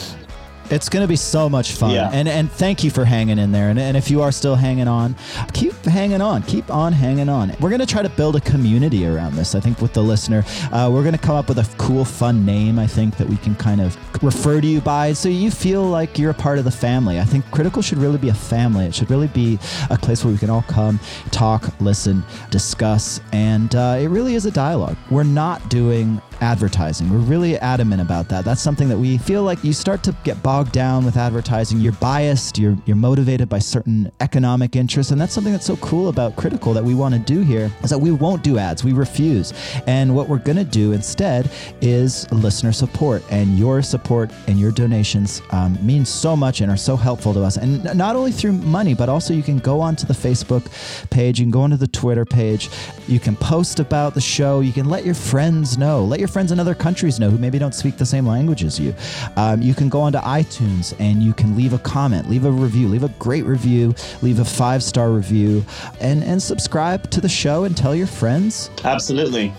It's 0.70 0.88
going 0.88 1.02
to 1.02 1.08
be 1.08 1.16
so 1.16 1.48
much 1.48 1.72
fun. 1.72 1.92
Yeah. 1.92 2.10
And 2.12 2.28
and 2.28 2.50
thank 2.50 2.84
you 2.84 2.90
for 2.90 3.04
hanging 3.04 3.38
in 3.38 3.52
there. 3.52 3.70
And, 3.70 3.78
and 3.78 3.96
if 3.96 4.10
you 4.10 4.22
are 4.22 4.32
still 4.32 4.56
hanging 4.56 4.88
on, 4.88 5.16
keep 5.52 5.74
hanging 5.84 6.20
on. 6.20 6.42
Keep 6.42 6.70
on 6.70 6.92
hanging 6.92 7.28
on. 7.28 7.54
We're 7.60 7.70
going 7.70 7.80
to 7.80 7.86
try 7.86 8.02
to 8.02 8.08
build 8.08 8.36
a 8.36 8.40
community 8.40 9.06
around 9.06 9.34
this, 9.34 9.54
I 9.54 9.60
think, 9.60 9.80
with 9.80 9.92
the 9.92 10.02
listener. 10.02 10.44
Uh, 10.72 10.90
we're 10.92 11.02
going 11.02 11.14
to 11.14 11.18
come 11.18 11.36
up 11.36 11.48
with 11.48 11.58
a 11.58 11.68
cool, 11.78 12.04
fun 12.04 12.44
name, 12.44 12.78
I 12.78 12.86
think, 12.86 13.16
that 13.16 13.28
we 13.28 13.36
can 13.36 13.54
kind 13.54 13.80
of 13.80 13.96
refer 14.22 14.60
to 14.60 14.66
you 14.66 14.80
by 14.80 15.12
so 15.12 15.28
you 15.28 15.50
feel 15.50 15.82
like 15.82 16.18
you're 16.18 16.30
a 16.30 16.34
part 16.34 16.58
of 16.58 16.64
the 16.64 16.70
family. 16.70 17.18
I 17.20 17.24
think 17.24 17.48
Critical 17.50 17.82
should 17.82 17.98
really 17.98 18.18
be 18.18 18.28
a 18.28 18.34
family. 18.34 18.86
It 18.86 18.94
should 18.94 19.10
really 19.10 19.28
be 19.28 19.58
a 19.90 19.98
place 19.98 20.24
where 20.24 20.32
we 20.32 20.38
can 20.38 20.50
all 20.50 20.62
come, 20.62 21.00
talk, 21.30 21.68
listen, 21.80 22.22
discuss. 22.50 23.20
And 23.32 23.74
uh, 23.74 23.98
it 24.00 24.06
really 24.06 24.34
is 24.34 24.46
a 24.46 24.50
dialogue. 24.50 24.96
We're 25.10 25.24
not 25.24 25.68
doing 25.68 26.20
advertising. 26.40 27.08
We're 27.10 27.18
really 27.18 27.56
adamant 27.58 28.02
about 28.02 28.28
that. 28.30 28.44
That's 28.44 28.60
something 28.60 28.88
that 28.88 28.98
we 28.98 29.18
feel 29.18 29.42
like 29.42 29.62
you 29.62 29.72
start 29.72 30.02
to 30.04 30.16
get 30.24 30.42
bogged 30.42 30.72
down 30.72 31.04
with 31.04 31.16
advertising. 31.16 31.80
You're 31.80 31.92
biased, 31.94 32.58
you're 32.58 32.76
you're 32.86 32.96
motivated 32.96 33.48
by 33.48 33.60
certain 33.60 34.10
economic 34.20 34.76
interests, 34.76 35.12
and 35.12 35.20
that's 35.20 35.32
something 35.32 35.52
that's 35.52 35.66
so 35.66 35.76
cool 35.76 36.08
about 36.08 36.36
Critical 36.40 36.72
that 36.72 36.82
we 36.82 36.94
want 36.94 37.12
to 37.14 37.20
do 37.20 37.42
here 37.42 37.70
is 37.82 37.90
that 37.90 37.98
we 37.98 38.10
won't 38.10 38.42
do 38.42 38.56
ads. 38.56 38.82
We 38.82 38.94
refuse. 38.94 39.52
And 39.86 40.16
what 40.16 40.26
we're 40.26 40.38
going 40.38 40.56
to 40.56 40.64
do 40.64 40.92
instead 40.92 41.50
is 41.82 42.30
listener 42.32 42.72
support, 42.72 43.22
and 43.30 43.58
your 43.58 43.82
support 43.82 44.30
and 44.46 44.58
your 44.58 44.72
donations 44.72 45.42
um, 45.50 45.78
mean 45.84 46.06
so 46.06 46.34
much 46.34 46.62
and 46.62 46.70
are 46.70 46.78
so 46.78 46.96
helpful 46.96 47.34
to 47.34 47.42
us. 47.42 47.58
And 47.58 47.84
not 47.94 48.16
only 48.16 48.32
through 48.32 48.52
money, 48.52 48.94
but 48.94 49.10
also 49.10 49.34
you 49.34 49.42
can 49.42 49.58
go 49.58 49.82
onto 49.82 50.06
the 50.06 50.14
Facebook 50.14 50.64
page, 51.10 51.38
you 51.38 51.44
can 51.44 51.50
go 51.50 51.60
onto 51.60 51.76
the 51.76 51.86
Twitter 51.86 52.24
page, 52.24 52.70
you 53.06 53.20
can 53.20 53.36
post 53.36 53.78
about 53.78 54.14
the 54.14 54.20
show, 54.22 54.60
you 54.60 54.72
can 54.72 54.88
let 54.88 55.04
your 55.04 55.14
friends 55.14 55.76
know, 55.76 56.02
let 56.04 56.20
your 56.20 56.28
friends 56.30 56.52
in 56.52 56.60
other 56.60 56.74
countries 56.74 57.20
know 57.20 57.30
who 57.30 57.38
maybe 57.38 57.58
don't 57.58 57.74
speak 57.74 57.96
the 57.96 58.06
same 58.06 58.26
language 58.26 58.64
as 58.64 58.78
you. 58.80 58.94
Um, 59.36 59.60
you 59.60 59.74
can 59.74 59.88
go 59.88 60.00
onto 60.00 60.18
iTunes 60.18 60.94
and 60.98 61.22
you 61.22 61.34
can 61.34 61.56
leave 61.56 61.72
a 61.72 61.78
comment, 61.78 62.30
leave 62.30 62.44
a 62.44 62.50
review, 62.50 62.88
leave 62.88 63.04
a 63.04 63.08
great 63.18 63.44
review, 63.44 63.94
leave 64.22 64.38
a 64.40 64.44
five 64.44 64.82
star 64.82 65.10
review, 65.10 65.64
and 66.00 66.24
and 66.24 66.42
subscribe 66.42 67.10
to 67.10 67.20
the 67.20 67.28
show 67.28 67.64
and 67.64 67.76
tell 67.76 67.94
your 67.94 68.06
friends. 68.06 68.70
Absolutely. 68.84 69.52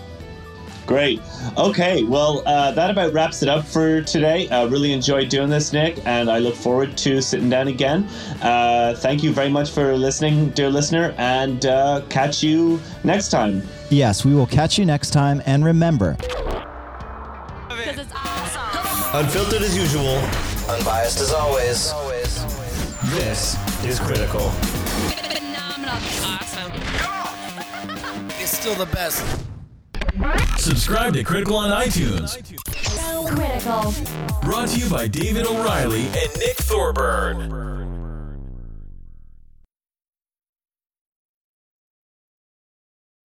Great. 0.86 1.20
Okay, 1.56 2.02
well, 2.02 2.42
uh, 2.44 2.72
that 2.72 2.90
about 2.90 3.12
wraps 3.12 3.42
it 3.42 3.48
up 3.48 3.64
for 3.64 4.02
today. 4.02 4.48
Uh, 4.48 4.66
really 4.66 4.92
enjoyed 4.92 5.28
doing 5.28 5.48
this, 5.48 5.72
Nick, 5.72 6.04
and 6.04 6.28
I 6.28 6.38
look 6.38 6.54
forward 6.54 6.96
to 6.98 7.22
sitting 7.22 7.48
down 7.48 7.68
again. 7.68 8.04
Uh, 8.42 8.94
thank 8.96 9.22
you 9.22 9.32
very 9.32 9.48
much 9.48 9.70
for 9.70 9.96
listening, 9.96 10.50
dear 10.50 10.70
listener, 10.70 11.14
and 11.18 11.64
uh, 11.66 12.02
catch 12.08 12.42
you 12.42 12.80
next 13.04 13.28
time. 13.28 13.62
Yes, 13.92 14.24
we 14.24 14.34
will 14.34 14.46
catch 14.46 14.78
you 14.78 14.86
next 14.86 15.10
time, 15.10 15.42
and 15.44 15.62
remember. 15.62 16.16
Because 16.16 17.98
it's 17.98 18.12
awesome. 18.14 19.20
Unfiltered 19.20 19.60
as 19.60 19.76
usual. 19.76 20.16
Unbiased 20.74 21.20
as 21.20 21.30
always. 21.30 21.92
This 23.10 23.58
is 23.84 24.00
critical. 24.00 24.48
Phenomenal. 24.48 25.96
Awesome. 26.24 26.72
It's 28.40 28.56
still 28.56 28.74
the 28.76 28.86
best. 28.86 29.22
Subscribe 30.56 31.12
to 31.12 31.22
Critical 31.22 31.56
on 31.56 31.70
iTunes. 31.70 32.38
Critical. 33.26 33.92
Brought 34.40 34.68
to 34.70 34.78
you 34.78 34.88
by 34.88 35.06
David 35.06 35.46
O'Reilly 35.46 36.06
and 36.06 36.38
Nick 36.38 36.56
Thorburn. 36.56 38.01